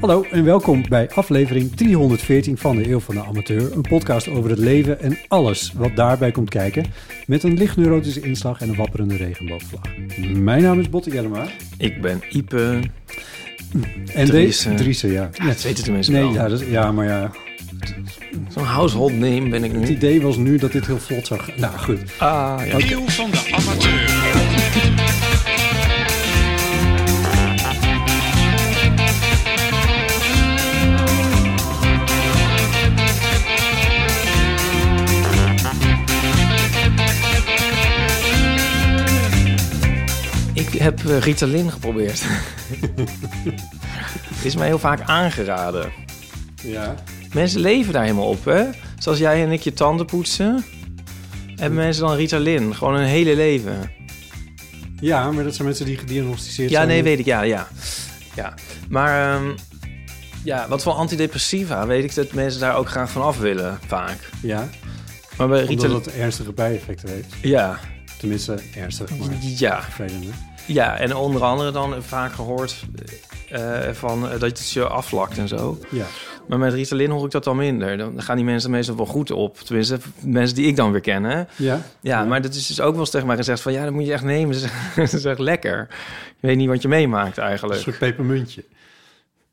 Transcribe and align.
Hallo 0.00 0.24
en 0.30 0.44
welkom 0.44 0.84
bij 0.88 1.10
aflevering 1.10 1.76
314 1.76 2.58
van 2.58 2.76
de 2.76 2.88
Eeuw 2.90 3.00
van 3.00 3.14
de 3.14 3.22
Amateur. 3.24 3.72
Een 3.72 3.80
podcast 3.80 4.28
over 4.28 4.50
het 4.50 4.58
leven 4.58 5.00
en 5.00 5.18
alles 5.28 5.72
wat 5.76 5.96
daarbij 5.96 6.30
komt 6.30 6.50
kijken. 6.50 6.84
Met 7.26 7.42
een 7.42 7.56
licht 7.58 7.76
neurotische 7.76 8.20
inslag 8.20 8.60
en 8.60 8.68
een 8.68 8.74
wapperende 8.76 9.16
regenboogvlag. 9.16 9.82
Mijn 10.32 10.62
naam 10.62 10.80
is 10.80 10.88
Botte 10.90 11.10
Jellema. 11.10 11.46
Ik 11.78 12.00
ben 12.00 12.22
Ipe. 12.30 12.80
En 14.14 14.26
Driese. 14.26 14.32
deze... 14.32 14.74
Driese, 14.74 15.12
ja. 15.12 15.30
Ja, 15.32 15.44
dat 15.46 15.62
weten 15.62 15.84
de 15.84 15.92
mensen 15.92 16.12
Nee, 16.12 16.22
wel. 16.22 16.32
ja, 16.32 16.48
dat 16.48 16.60
is- 16.60 16.68
ja, 16.68 16.92
maar 16.92 17.06
ja. 17.06 17.30
Zo'n 18.48 18.64
household 18.64 19.12
name 19.12 19.48
ben 19.48 19.64
ik 19.64 19.72
Het 19.72 19.80
nu. 19.80 19.86
idee 19.88 20.20
was 20.22 20.36
nu 20.36 20.56
dat 20.58 20.72
dit 20.72 20.86
heel 20.86 20.98
vlot 20.98 21.26
zou 21.26 21.40
gaan. 21.40 21.54
Nou, 21.60 21.78
goed. 21.78 21.98
Ah, 22.18 22.60
ja. 22.66 22.74
Eeuw 22.90 23.08
van 23.08 23.30
de 23.30 23.48
amateur. 23.52 24.13
Heb 40.82 41.04
eh, 41.04 41.18
Ritalin 41.18 41.70
geprobeerd. 41.70 42.22
Is 44.42 44.56
mij 44.56 44.66
heel 44.66 44.78
vaak 44.78 45.00
aangeraden. 45.00 45.92
Ja. 46.62 46.94
Mensen 47.32 47.60
leven 47.60 47.92
daar 47.92 48.02
helemaal 48.02 48.28
op, 48.28 48.44
hè? 48.44 48.64
Zoals 48.98 49.18
jij 49.18 49.42
en 49.44 49.52
ik 49.52 49.60
je 49.60 49.72
tanden 49.72 50.06
poetsen. 50.06 50.64
Hebben 51.54 51.78
mensen 51.78 52.02
dan 52.06 52.16
Ritalin? 52.16 52.74
Gewoon 52.74 52.94
een 52.94 53.06
hele 53.06 53.36
leven. 53.36 53.90
ja, 55.00 55.30
maar 55.32 55.44
dat 55.44 55.54
zijn 55.54 55.66
mensen 55.66 55.86
die 55.86 55.98
gediagnosticeerd 55.98 56.70
Ja, 56.70 56.76
zijn. 56.76 56.88
nee, 56.88 56.96
met- 56.96 57.06
weet 57.06 57.18
ik. 57.18 57.24
Ja, 57.24 57.42
ja. 57.42 57.68
ja. 58.34 58.54
Maar 58.88 59.34
ehm, 59.34 59.50
ja, 60.44 60.68
wat 60.68 60.82
voor 60.82 60.92
antidepressiva 60.92 61.86
weet 61.86 62.04
ik 62.04 62.14
dat 62.14 62.32
mensen 62.32 62.60
daar 62.60 62.76
ook 62.76 62.88
graag 62.88 63.10
van 63.10 63.22
af 63.22 63.38
willen, 63.38 63.78
vaak. 63.86 64.30
Ja, 64.42 64.68
Maar 65.36 65.48
bij 65.48 65.60
omdat 65.60 65.68
Ritalin... 65.68 65.94
het 65.96 66.12
ernstige 66.12 66.52
bijeffecten 66.52 67.08
heeft. 67.08 67.34
Ja, 67.42 67.78
Tenminste, 68.18 68.58
ernstig, 68.76 69.10
maar 69.16 69.28
ja. 69.40 69.82
vervelende. 69.82 70.30
Ja, 70.66 70.98
en 70.98 71.14
onder 71.14 71.42
andere 71.42 71.70
dan 71.70 72.02
vaak 72.02 72.32
gehoord 72.32 72.84
eh, 73.48 73.88
van 73.92 74.24
eh, 74.24 74.30
dat 74.30 74.40
het 74.40 74.70
je 74.70 74.86
aflakt 74.86 75.38
en 75.38 75.48
zo. 75.48 75.78
Ja. 75.90 76.04
Maar 76.48 76.58
met 76.58 76.72
Ritalin 76.72 77.10
hoor 77.10 77.24
ik 77.24 77.30
dat 77.30 77.44
dan 77.44 77.56
minder. 77.56 77.98
Dan 77.98 78.22
gaan 78.22 78.36
die 78.36 78.44
mensen 78.44 78.70
meestal 78.70 78.96
wel 78.96 79.06
goed 79.06 79.30
op. 79.30 79.58
Tenminste, 79.58 79.98
mensen 80.20 80.56
die 80.56 80.66
ik 80.66 80.76
dan 80.76 80.92
weer 80.92 81.00
ken, 81.00 81.24
hè. 81.24 81.42
Ja? 81.56 81.80
Ja, 82.00 82.24
maar 82.24 82.42
dat 82.42 82.54
is 82.54 82.66
dus 82.66 82.80
ook 82.80 82.90
wel 82.90 83.00
eens 83.00 83.10
tegen 83.10 83.26
mij 83.26 83.36
gezegd 83.36 83.60
van... 83.60 83.72
ja, 83.72 83.84
dat 83.84 83.92
moet 83.92 84.06
je 84.06 84.12
echt 84.12 84.24
nemen. 84.24 84.56
Dat 84.96 85.12
is 85.12 85.24
echt 85.24 85.38
lekker. 85.38 85.88
Je 86.40 86.46
weet 86.46 86.56
niet 86.56 86.68
wat 86.68 86.82
je 86.82 86.88
meemaakt 86.88 87.36
Een 87.36 87.44
eigenlijk. 87.44 87.80
soort 87.80 87.98
pepermuntje. 87.98 88.64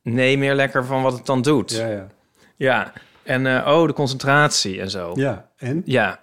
Nee, 0.02 0.38
meer 0.38 0.56
lekker 0.56 0.86
van 0.86 1.02
wat 1.02 1.14
het 1.14 1.26
dan 1.26 1.42
doet. 1.42 1.72
Ja, 1.72 1.88
ja. 1.88 2.08
Ja. 2.56 2.94
En 3.24 3.48
eh, 3.48 3.68
oh, 3.78 3.88
de 3.88 3.94
concentratie 3.94 4.82
en 4.82 4.90
zo. 4.90 5.12
Ja, 5.16 5.50
en? 5.58 5.82
Ja. 5.86 6.20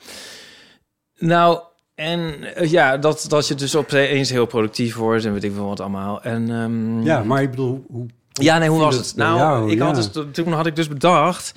Nou, 1.19 1.61
en 1.99 2.55
eh, 2.55 2.71
ja, 2.71 2.97
dat, 2.97 3.25
dat 3.29 3.49
je 3.49 3.55
dus 3.55 3.77
opeens 3.77 4.31
heel 4.31 4.47
productief 4.47 4.95
wordt 4.97 5.25
en 5.25 5.33
weet 5.33 5.45
ik 5.45 5.53
veel 5.55 5.67
wat 5.69 5.81
allemaal. 5.81 6.23
En, 6.23 6.51
ehm, 6.51 7.03
Ja, 7.03 7.23
maar 7.23 7.43
ik 7.43 7.51
bedoel, 7.51 7.85
hoe... 7.91 8.07
Ja, 8.33 8.59
nee, 8.59 8.69
hoe 8.69 8.79
was 8.79 8.97
het 8.97 9.17
Nou, 9.17 9.39
jou? 9.39 9.71
ik 9.71 9.79
had 9.79 9.97
Ja. 9.97 10.03
dus, 10.03 10.25
toen 10.33 10.53
had 10.53 10.67
ik 10.67 10.77
dus 10.77 10.89
bedacht... 10.89 11.55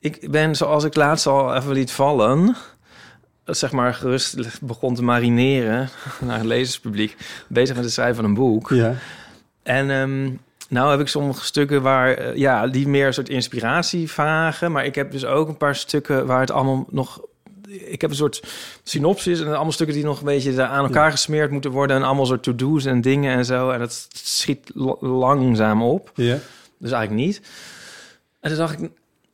Ik 0.00 0.30
ben, 0.30 0.54
zoals 0.56 0.84
ik 0.84 0.94
laatst 0.94 1.26
al 1.26 1.54
even 1.54 1.72
liet 1.72 1.90
vallen... 1.90 2.56
zeg 3.44 3.72
maar 3.72 3.94
gerust 3.94 4.60
begon 4.60 4.94
te 4.94 5.02
marineren... 5.02 5.88
naar 6.26 6.36
het 6.38 6.46
lezerspubliek... 6.46 7.16
bezig 7.48 7.74
met 7.74 7.84
het 7.84 7.92
schrijven 7.92 8.16
van 8.16 8.24
een 8.24 8.34
boek. 8.34 8.70
Ja. 8.70 8.94
En 9.62 9.90
ehm, 9.90 10.30
nou 10.68 10.90
heb 10.90 11.00
ik 11.00 11.08
sommige 11.08 11.44
stukken 11.44 11.82
waar... 11.82 12.14
eh, 12.14 12.36
ja, 12.36 12.66
die 12.66 12.88
meer 12.88 13.06
een 13.06 13.14
soort 13.14 13.28
inspiratie 13.28 14.10
vragen... 14.10 14.72
maar 14.72 14.84
ik 14.84 14.94
heb 14.94 15.10
dus 15.10 15.24
ook 15.24 15.48
een 15.48 15.56
paar 15.56 15.76
stukken 15.76 16.26
waar 16.26 16.40
het 16.40 16.50
allemaal 16.50 16.86
nog... 16.90 17.20
Ik 17.68 18.00
heb 18.00 18.10
een 18.10 18.16
soort 18.16 18.42
synopsis 18.82 19.40
en 19.40 19.46
allemaal 19.46 19.72
stukken 19.72 19.96
die 19.96 20.04
nog 20.04 20.18
een 20.18 20.24
beetje 20.24 20.62
aan 20.62 20.84
elkaar 20.84 21.10
gesmeerd 21.10 21.50
moeten 21.50 21.70
worden... 21.70 21.96
en 21.96 22.02
allemaal 22.02 22.26
soort 22.26 22.42
to-do's 22.42 22.84
en 22.84 23.00
dingen 23.00 23.36
en 23.36 23.44
zo. 23.44 23.70
En 23.70 23.78
dat 23.78 24.08
schiet 24.12 24.70
langzaam 25.00 25.82
op. 25.82 26.10
Ja. 26.14 26.38
Dus 26.78 26.90
eigenlijk 26.90 27.26
niet. 27.26 27.40
En 28.40 28.50
toen 28.50 28.58
dacht 28.58 28.82
ik... 28.82 28.90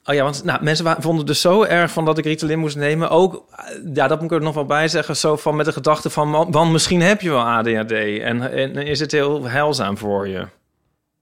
Oh 0.07 0.15
ja, 0.15 0.23
want 0.23 0.45
nou, 0.45 0.65
mensen 0.65 0.85
vonden 0.85 1.17
het 1.17 1.27
dus 1.27 1.41
zo 1.41 1.63
erg 1.63 1.91
van 1.91 2.05
dat 2.05 2.19
ik 2.19 2.25
Ritalin 2.25 2.59
moest 2.59 2.77
nemen. 2.77 3.11
Ook, 3.11 3.45
eh, 3.51 3.67
ja, 3.95 4.09
dat 4.09 4.21
moet 4.21 4.31
ik 4.31 4.37
er 4.37 4.45
nog 4.45 4.55
wel 4.55 4.65
bij 4.65 4.89
zeggen. 4.89 5.17
Zo 5.17 5.37
van 5.37 5.57
met 5.57 5.67
de 5.67 5.73
gedachte 5.73 6.11
van, 6.11 6.29
man, 6.29 6.51
want 6.51 6.73
misschien 6.73 7.01
heb 7.03 7.21
je 7.21 7.31
wel 7.31 7.41
ADHD. 7.41 7.93
En, 8.21 8.53
en 8.53 8.77
is 8.77 9.01
het 9.01 9.13
heel 9.13 9.45
heilzaam 9.45 9.99
voor 9.99 10.29
je. 10.29 10.47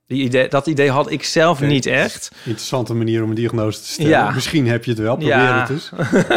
Die 0.06 0.22
idee, 0.22 0.48
dat 0.48 0.66
idee 0.66 0.90
had 0.90 1.10
ik 1.10 1.24
zelf 1.24 1.60
niet 1.60 1.86
echt. 1.86 2.30
Interessante 2.44 2.94
manier 2.94 3.22
om 3.22 3.28
een 3.28 3.34
diagnose 3.34 3.80
te 3.80 3.86
stellen. 3.86 4.10
Ja. 4.10 4.30
Misschien 4.30 4.66
heb 4.66 4.84
je 4.84 4.90
het 4.90 5.00
wel, 5.00 5.16
probeer 5.16 5.34
Ja. 5.36 5.60
het 5.60 5.70
eens. 5.70 5.90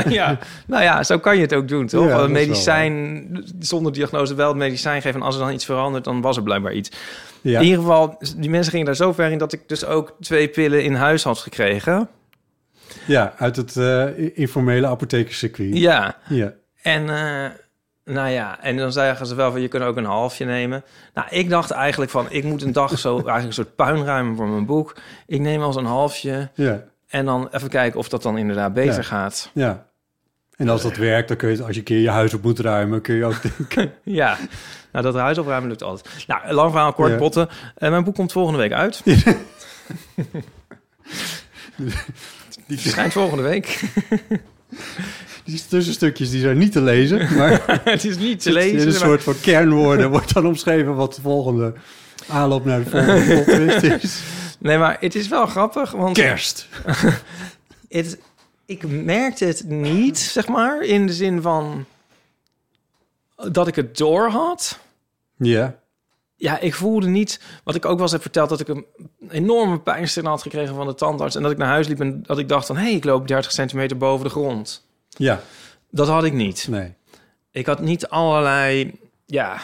ja, 0.13 0.39
nou 0.67 0.83
ja, 0.83 1.03
zo 1.03 1.19
kan 1.19 1.35
je 1.35 1.41
het 1.41 1.53
ook 1.53 1.67
doen, 1.67 1.87
toch? 1.87 2.07
Ja, 2.07 2.19
een 2.19 2.31
medicijn, 2.31 3.27
zonder 3.59 3.93
diagnose 3.93 4.35
wel 4.35 4.47
het 4.47 4.57
medicijn 4.57 5.01
geven. 5.01 5.19
En 5.19 5.25
als 5.25 5.35
er 5.35 5.41
dan 5.41 5.53
iets 5.53 5.65
verandert, 5.65 6.03
dan 6.03 6.21
was 6.21 6.37
er 6.37 6.43
blijkbaar 6.43 6.73
iets. 6.73 6.89
Ja. 7.41 7.59
In 7.59 7.65
ieder 7.65 7.79
geval, 7.79 8.17
die 8.37 8.49
mensen 8.49 8.71
gingen 8.71 8.85
daar 8.85 8.95
zo 8.95 9.13
ver 9.13 9.31
in... 9.31 9.37
dat 9.37 9.53
ik 9.53 9.61
dus 9.67 9.85
ook 9.85 10.15
twee 10.19 10.47
pillen 10.47 10.83
in 10.83 10.93
huis 10.93 11.23
had 11.23 11.37
gekregen. 11.37 12.09
ja, 13.05 13.33
uit 13.37 13.55
het 13.55 13.77
eh, 13.77 14.03
informele 14.37 14.87
apothekerscircuit. 14.87 15.77
Ja, 15.77 16.17
Ja. 16.29 16.53
En 16.81 17.09
eh, 17.09 17.45
nou 18.05 18.29
ja, 18.29 18.61
en 18.61 18.77
dan 18.77 18.91
zeggen 18.91 19.25
ze 19.25 19.35
wel 19.35 19.51
van 19.51 19.61
je 19.61 19.67
kunt 19.67 19.83
ook 19.83 19.97
een 19.97 20.05
halfje 20.05 20.45
nemen. 20.45 20.83
Nou, 21.13 21.27
ik 21.29 21.49
dacht 21.49 21.71
eigenlijk 21.71 22.11
van 22.11 22.25
ik 22.29 22.43
moet 22.43 22.61
een 22.61 22.71
dag 22.73 22.99
zo 22.99 23.09
eigenlijk 23.15 23.45
een 23.45 23.53
soort 23.53 23.75
puinruimen 23.75 24.35
voor 24.35 24.47
mijn 24.47 24.65
boek. 24.65 24.95
Ik 25.27 25.39
neem 25.39 25.61
als 25.61 25.75
een 25.75 25.85
halfje 25.85 26.49
Ja. 26.53 26.83
en 27.07 27.25
dan 27.25 27.47
even 27.51 27.69
kijken 27.69 27.99
of 27.99 28.09
dat 28.09 28.21
dan 28.21 28.37
inderdaad 28.37 28.73
beter 28.73 28.95
Ja. 28.95 29.01
gaat. 29.01 29.49
ja. 29.53 29.85
En 30.55 30.69
als 30.69 30.81
dat 30.81 30.95
werkt, 30.97 31.27
dan 31.27 31.37
kun 31.37 31.49
je, 31.49 31.55
het- 31.55 31.63
als 31.65 31.73
je 31.73 31.79
een 31.79 31.85
keer 31.85 31.99
je 31.99 32.09
huis 32.09 32.33
op 32.33 32.43
moet 32.43 32.59
ruimen, 32.59 33.01
kun 33.01 33.15
je 33.15 33.25
ook 33.25 33.41
denken... 33.41 33.93
Ja, 34.21 34.37
nou 34.91 35.05
dat 35.05 35.15
huis 35.15 35.37
opruimen 35.37 35.69
lukt 35.69 35.83
altijd. 35.83 36.25
Nou, 36.27 36.51
lang 36.53 36.71
verhaal 36.71 36.93
kort 36.93 37.11
Ja. 37.11 37.17
botten. 37.17 37.49
En 37.77 37.91
mijn 37.91 38.03
boek 38.03 38.15
komt 38.15 38.31
volgende 38.31 38.59
week 38.59 38.71
uit. 38.71 39.01
Die 42.67 42.79
verschijnt 42.79 43.11
volgende 43.13 43.43
week. 43.43 43.81
Die 45.45 45.63
tussenstukjes 45.69 46.29
die 46.29 46.41
zijn 46.41 46.57
niet 46.57 46.71
te 46.71 46.81
lezen, 46.81 47.17
maar 47.37 47.81
het 47.83 48.03
is 48.03 48.17
niet 48.17 48.41
te 48.41 48.49
in 48.49 48.53
lezen. 48.55 48.79
een 48.79 48.85
maar- 48.87 48.93
soort 48.95 49.23
van 49.23 49.39
kernwoorden 49.41 50.09
wordt 50.09 50.33
dan 50.33 50.45
omschreven 50.45 50.95
wat 50.95 51.13
de 51.15 51.21
volgende 51.21 51.73
aanloop 52.27 52.65
naar 52.65 52.83
de 52.83 52.89
volgende 52.89 53.99
is. 54.01 54.21
Nee, 54.59 54.77
maar 54.77 54.97
het 54.99 55.15
is 55.15 55.27
wel 55.27 55.45
grappig, 55.45 55.91
want... 55.91 56.15
Kerst. 56.17 56.67
Het, 57.89 58.17
ik 58.65 58.87
merkte 58.87 59.45
het 59.45 59.63
niet, 59.69 60.17
zeg 60.19 60.47
maar, 60.47 60.81
in 60.81 61.07
de 61.07 61.13
zin 61.13 61.41
van 61.41 61.85
dat 63.51 63.67
ik 63.67 63.75
het 63.75 63.97
door 63.97 64.29
had. 64.29 64.79
Ja. 65.37 65.75
Ja, 66.35 66.59
ik 66.59 66.73
voelde 66.73 67.07
niet, 67.07 67.39
wat 67.63 67.75
ik 67.75 67.85
ook 67.85 67.93
wel 67.93 68.01
eens 68.01 68.11
heb 68.11 68.21
verteld, 68.21 68.49
dat 68.49 68.59
ik 68.59 68.67
een 68.67 68.85
enorme 69.29 69.79
pijnstilling 69.79 70.31
had 70.31 70.41
gekregen 70.41 70.75
van 70.75 70.87
de 70.87 70.95
tandarts. 70.95 71.35
En 71.35 71.41
dat 71.41 71.51
ik 71.51 71.57
naar 71.57 71.67
huis 71.67 71.87
liep 71.87 71.99
en 71.99 72.23
dat 72.23 72.37
ik 72.39 72.49
dacht 72.49 72.65
van, 72.67 72.77
hé, 72.77 72.83
hey, 72.83 72.93
ik 72.93 73.03
loop 73.03 73.27
30 73.27 73.51
centimeter 73.51 73.97
boven 73.97 74.25
de 74.25 74.31
grond. 74.31 74.85
Ja. 75.17 75.41
Dat 75.91 76.07
had 76.07 76.23
ik 76.23 76.33
niet. 76.33 76.67
Nee. 76.69 76.93
Ik 77.51 77.65
had 77.65 77.81
niet 77.81 78.07
allerlei, 78.07 78.99
ja, 79.25 79.59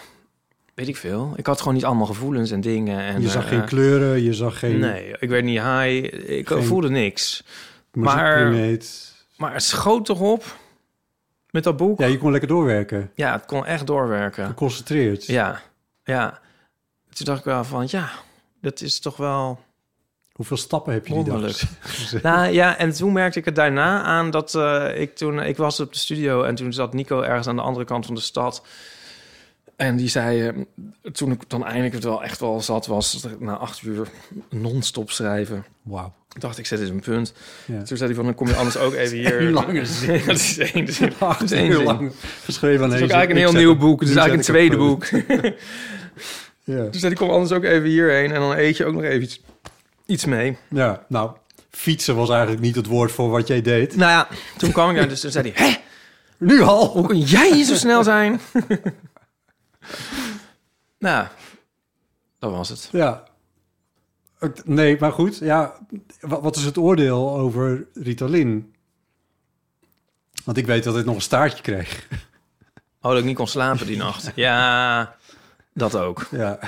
weet 0.73 0.87
ik 0.87 0.97
veel. 0.97 1.33
Ik 1.35 1.45
had 1.45 1.59
gewoon 1.59 1.73
niet 1.73 1.85
allemaal 1.85 2.05
gevoelens 2.05 2.51
en 2.51 2.61
dingen. 2.61 2.99
En, 2.99 3.21
je 3.21 3.29
zag 3.29 3.43
eh, 3.43 3.49
geen 3.49 3.65
kleuren, 3.65 4.21
je 4.23 4.33
zag 4.33 4.59
geen 4.59 4.79
Nee, 4.79 5.15
ik 5.19 5.29
werd 5.29 5.43
niet 5.43 5.59
high. 5.61 6.13
Ik 6.29 6.47
Geen- 6.47 6.63
voelde 6.63 6.89
niks. 6.89 7.43
maar... 7.91 8.51
maar- 8.51 8.77
Maar 9.37 9.53
het 9.53 9.63
schoot 9.63 10.05
toch 10.05 10.19
op 10.19 10.57
met 11.49 11.63
dat 11.63 11.77
boek. 11.77 11.99
Ja, 11.99 12.05
Ja, 12.05 12.11
je 12.11 12.17
kon 12.17 12.31
lekker 12.31 12.49
doorwerken. 12.49 13.11
het 13.15 13.45
kon 13.45 13.65
echt 13.65 13.87
doorwerken. 13.87 14.45
Geconcentreerd. 14.45 15.25
Ja, 15.25 15.61
ja. 16.03 16.39
Toen 17.13 17.25
dacht 17.25 17.39
ik 17.39 17.45
wel 17.45 17.63
van, 17.63 17.85
ja, 17.89 18.09
dat 18.61 18.81
is 18.81 18.99
toch 18.99 19.17
wel... 19.17 19.59
Hoeveel 20.31 20.57
stappen 20.57 20.93
heb 20.93 21.07
je 21.07 21.13
die 21.13 21.23
dag? 21.23 21.61
Nou 22.23 22.51
ja, 22.51 22.77
en 22.77 22.93
toen 22.93 23.13
merkte 23.13 23.39
ik 23.39 23.45
het 23.45 23.55
daarna 23.55 24.03
aan 24.03 24.31
dat 24.31 24.55
eh, 24.55 25.01
ik 25.01 25.15
toen... 25.15 25.39
Ik 25.39 25.57
was 25.57 25.79
op 25.79 25.93
de 25.93 25.99
studio 25.99 26.43
en 26.43 26.55
toen 26.55 26.73
zat 26.73 26.93
Nico 26.93 27.21
ergens 27.21 27.47
aan 27.47 27.55
de 27.55 27.61
andere 27.61 27.85
kant 27.85 28.05
van 28.05 28.15
de 28.15 28.21
stad. 28.21 28.63
En 29.75 29.95
die 29.95 30.09
zei, 30.09 30.47
eh, 30.47 30.53
toen 31.11 31.31
ik 31.31 31.49
dan 31.49 31.65
eindelijk 31.65 31.93
het 31.93 32.03
wel 32.03 32.23
echt 32.23 32.39
wel 32.39 32.61
zat 32.61 32.87
was... 32.87 33.27
na 33.39 33.57
acht 33.57 33.81
uur 33.81 34.07
non-stop 34.49 35.11
schrijven. 35.11 35.65
Wauw. 35.81 36.13
Dacht, 36.39 36.57
ik 36.57 36.65
zet 36.65 36.79
eens 36.79 36.89
een 36.89 36.99
punt. 36.99 37.33
Ja. 37.65 37.83
Toen 37.83 37.97
zei 37.97 38.09
hij 38.09 38.15
van, 38.15 38.25
dan 38.25 38.35
kom 38.35 38.47
je 38.47 38.55
anders 38.55 38.77
ook 38.77 38.93
even 38.93 39.17
hier... 39.21 39.41
Een 39.41 39.51
lange 39.51 39.85
zin. 39.85 40.19
Ja, 40.19 40.25
dat 40.25 40.35
is 40.35 40.57
één 40.57 40.93
zin. 40.93 41.13
Acht 41.17 41.41
is 41.41 41.49
zin. 41.49 41.83
lang 41.83 42.11
geschreven 42.43 42.83
aan 42.83 42.91
Het 42.91 42.99
is 42.99 43.05
ook 43.05 43.11
eigenlijk 43.11 43.47
een 43.47 43.51
heel 43.51 43.61
nieuw 43.61 43.77
boek. 43.77 43.99
Het 43.99 44.09
is 44.09 44.15
eigenlijk 44.15 44.47
een 44.47 44.53
tweede 44.53 44.77
boek. 44.77 45.05
Ja. 46.63 46.85
Dus 46.85 47.03
ik 47.03 47.15
kom 47.15 47.29
anders 47.29 47.51
ook 47.51 47.63
even 47.63 47.89
hierheen 47.89 48.31
en 48.31 48.39
dan 48.39 48.57
eet 48.57 48.77
je 48.77 48.85
ook 48.85 48.93
nog 48.93 49.03
even 49.03 49.21
iets, 49.21 49.41
iets 50.11 50.25
mee. 50.25 50.57
ja, 50.69 51.05
nou, 51.07 51.31
fietsen 51.69 52.15
was 52.15 52.29
eigenlijk 52.29 52.61
niet 52.61 52.75
het 52.75 52.85
woord 52.85 53.11
voor 53.11 53.29
wat 53.29 53.47
jij 53.47 53.61
deed. 53.61 53.95
Nou 53.95 54.11
ja, 54.11 54.27
toen 54.57 54.71
kwam 54.71 54.89
ik 54.89 54.95
daar, 54.95 55.07
dus 55.07 55.21
toen 55.21 55.31
zei 55.31 55.51
hij... 55.51 55.65
Hé, 55.67 55.77
Nu 56.37 56.61
al? 56.61 56.87
hoe 56.87 57.07
kun 57.07 57.19
jij 57.19 57.53
hier 57.53 57.65
zo 57.65 57.75
snel 57.75 58.03
zijn? 58.03 58.39
nou, 60.99 61.27
dat 62.39 62.51
was 62.51 62.69
het. 62.69 62.89
Ja. 62.91 63.23
Nee, 64.63 64.97
maar 64.99 65.11
goed. 65.11 65.37
Ja, 65.37 65.73
wa- 66.21 66.41
wat 66.41 66.55
is 66.55 66.63
het 66.63 66.77
oordeel 66.77 67.31
over 67.37 67.85
Ritalin? 67.93 68.73
Want 70.45 70.57
ik 70.57 70.65
weet 70.65 70.83
dat 70.83 70.97
ik 70.97 71.05
nog 71.05 71.15
een 71.15 71.21
staartje 71.21 71.61
kreeg. 71.61 72.07
Oh, 73.01 73.11
dat 73.11 73.17
ik 73.19 73.25
niet 73.25 73.35
kon 73.35 73.47
slapen 73.47 73.85
die 73.85 73.97
nacht. 73.97 74.31
Ja, 74.35 75.15
dat 75.73 75.95
ook. 75.95 76.27
Ja. 76.31 76.59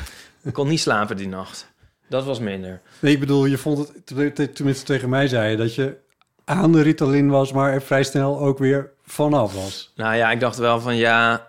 Ik 0.43 0.53
kon 0.53 0.67
niet 0.67 0.79
slapen 0.79 1.17
die 1.17 1.27
nacht. 1.27 1.71
Dat 2.13 2.23
was 2.25 2.39
minder. 2.39 2.81
Nee, 2.99 3.13
ik 3.13 3.19
bedoel, 3.19 3.45
je 3.45 3.57
vond 3.57 3.77
het, 3.77 4.05
te- 4.05 4.31
te- 4.33 4.51
tenminste 4.51 4.85
tegen 4.85 5.09
mij 5.09 5.27
zei 5.27 5.51
je, 5.51 5.57
dat 5.57 5.75
je 5.75 5.97
aan 6.43 6.71
de 6.71 6.81
Ritalin 6.81 7.29
was, 7.29 7.51
maar 7.53 7.73
er 7.73 7.81
vrij 7.81 8.03
snel 8.03 8.39
ook 8.39 8.57
weer 8.57 8.91
vanaf 9.05 9.53
was. 9.53 9.91
Nou 9.95 10.15
ja, 10.15 10.31
ik 10.31 10.39
dacht 10.39 10.57
wel 10.57 10.79
van 10.81 10.95
ja, 10.95 11.47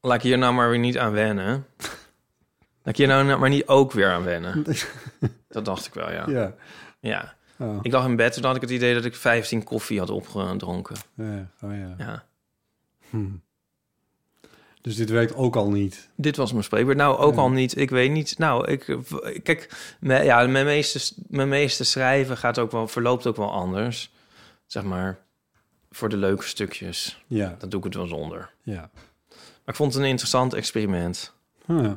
laat 0.00 0.16
ik 0.16 0.22
hier 0.22 0.38
nou 0.38 0.54
maar 0.54 0.70
weer 0.70 0.78
niet 0.78 0.98
aan 0.98 1.12
wennen. 1.12 1.66
Laat 2.82 2.96
ik 2.98 3.06
hier 3.06 3.06
nou 3.06 3.38
maar 3.38 3.48
niet 3.48 3.66
ook 3.66 3.92
weer 3.92 4.10
aan 4.10 4.24
wennen. 4.24 4.64
Dat 5.48 5.64
dacht 5.64 5.86
ik 5.86 5.94
wel, 5.94 6.10
ja. 6.12 6.24
Ja. 6.28 6.54
Ja. 7.00 7.34
Oh, 7.58 7.78
Ik 7.82 7.92
lag 7.92 8.04
in 8.06 8.16
bed, 8.16 8.32
toen 8.32 8.44
had 8.44 8.54
ik 8.56 8.60
het 8.60 8.70
idee 8.70 8.94
dat 8.94 9.04
ik 9.04 9.14
15 9.16 9.64
koffie 9.64 9.98
had 9.98 10.10
opgedronken. 10.10 10.96
ja. 11.14 11.48
Oh, 11.62 11.70
ja. 11.76 11.94
Ja. 11.98 12.24
Hm. 13.10 13.26
Dus 14.80 14.96
dit 14.96 15.10
werkt 15.10 15.34
ook 15.34 15.56
al 15.56 15.70
niet. 15.70 16.08
Dit 16.14 16.36
was 16.36 16.52
mijn 16.52 16.64
spreekwoord. 16.64 16.96
Nou, 16.96 17.18
ook 17.18 17.34
Ja. 17.34 17.40
al 17.40 17.50
niet. 17.50 17.76
Ik 17.76 17.90
weet 17.90 18.10
niet. 18.10 18.38
Nou, 18.38 18.66
ik... 18.70 18.96
Kijk, 19.42 19.94
me- 20.00 20.22
ja, 20.22 20.46
mijn 20.46 20.64
meeste, 20.66 21.14
mijn 21.28 21.48
meeste 21.48 21.84
schrijven 21.84 22.36
gaat 22.36 22.58
ook 22.58 22.70
wel, 22.70 22.88
verloopt 22.88 23.26
ook 23.26 23.36
wel 23.36 23.52
anders. 23.52 24.12
Zeg 24.66 24.82
maar, 24.84 25.18
voor 25.90 26.08
de 26.08 26.16
leuke 26.16 26.42
stukjes. 26.46 27.22
Ja, 27.26 27.56
Dan 27.58 27.68
doe 27.68 27.78
ik 27.78 27.84
het 27.84 27.94
wel 27.94 28.06
zonder. 28.06 28.50
ja. 28.62 28.90
Maar 29.28 29.76
ik 29.76 29.82
vond 29.82 29.92
het 29.94 30.02
een 30.02 30.08
interessant 30.08 30.54
experiment. 30.54 31.34
Huh. 31.66 31.92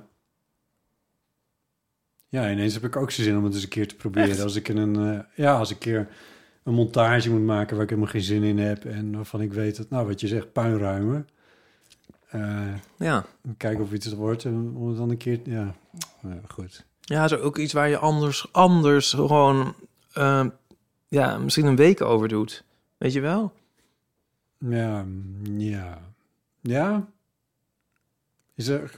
Ja, 2.28 2.52
ineens 2.52 2.74
heb 2.74 2.84
ik 2.84 2.96
ook 2.96 3.12
zin 3.12 3.38
om 3.38 3.44
het 3.44 3.54
eens 3.54 3.64
een 3.64 3.70
keer 3.70 3.88
te 3.88 3.96
proberen. 3.96 4.30
Echt? 4.30 4.42
Als 4.42 4.56
ik 4.56 4.68
een, 4.68 4.96
eh, 5.14 5.20
ja, 5.36 5.58
als 5.58 5.70
ik 5.70 5.76
een 5.76 5.82
keer 5.82 6.08
een 6.64 6.74
montage 6.74 7.30
moet 7.32 7.46
maken 7.46 7.74
waar 7.76 7.84
ik 7.84 7.90
helemaal 7.90 8.12
geen 8.12 8.22
zin 8.22 8.44
in 8.44 8.58
heb 8.60 8.86
en 8.86 9.16
waarvan 9.16 9.42
ik 9.42 9.54
weet 9.54 9.78
dat, 9.78 9.90
nou, 9.90 10.08
wat 10.08 10.20
je 10.22 10.28
zegt, 10.28 10.52
puinruimen. 10.54 11.28
Eh, 12.32 12.74
Ja. 12.98 13.26
kijken 13.58 13.84
of 13.84 13.92
iets 13.92 14.14
wordt 14.14 14.46
en 14.46 14.74
om 14.76 14.88
het 14.88 14.98
dan 14.98 15.10
een 15.10 15.18
keer, 15.18 15.40
ja, 15.44 15.76
goed. 16.48 16.86
Ja, 17.02 17.24
er 17.30 17.42
ook 17.42 17.58
iets 17.58 17.74
waar 17.74 17.90
je 17.90 17.98
anders, 17.98 18.48
anders 18.54 19.14
gewoon... 19.14 19.74
eh, 20.14 20.46
ja, 21.08 21.38
misschien 21.38 21.66
een 21.66 21.76
week 21.76 22.02
over 22.02 22.28
doet. 22.28 22.64
Weet 22.98 23.14
je 23.14 23.20
wel? 23.22 23.54
Ja, 24.58 25.06
ja, 25.58 26.02
ja. 26.62 27.08
Is 28.56 28.68
er 28.68 28.92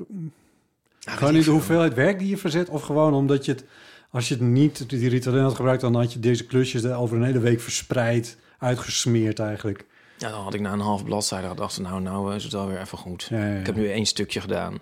gewoon 1.00 1.34
niet 1.34 1.46
de 1.46 1.52
hoeveelheid 1.52 1.94
werk 1.94 2.20
die 2.20 2.28
je 2.30 2.38
verzet, 2.38 2.70
of 2.70 2.82
gewoon 2.84 3.14
omdat 3.14 3.46
je 3.46 3.52
het, 3.52 3.66
als 4.10 4.28
je 4.28 4.34
het 4.34 4.44
niet 4.44 4.90
die 4.90 5.10
Ritalin 5.10 5.44
had 5.44 5.56
gebruikt, 5.56 5.82
dan 5.82 5.96
had 5.96 6.14
je 6.14 6.20
deze 6.20 6.46
klusjes 6.46 6.84
er 6.84 6.96
over 6.96 7.18
een 7.18 7.24
hele 7.24 7.40
week 7.40 7.60
verspreid, 7.60 8.38
uitgesmeerd 8.58 9.40
eigenlijk. 9.40 9.86
Ja, 10.18 10.30
dan 10.30 10.44
had 10.44 10.54
ik 10.54 10.60
na 10.62 10.72
een 10.74 10.80
half 10.80 11.04
bladzijde 11.04 11.48
gedacht... 11.48 11.80
nou, 11.80 12.02
nou 12.02 12.36
is 12.36 12.44
het 12.44 12.52
wel 12.54 12.68
weer 12.68 12.80
even 12.80 12.98
goed. 12.98 13.28
Ja, 13.30 13.38
ja, 13.38 13.54
ja. 13.54 13.60
Ik 13.60 13.66
heb 13.66 13.76
nu 13.76 13.92
één 13.92 14.06
stukje 14.06 14.42
gedaan. 14.42 14.78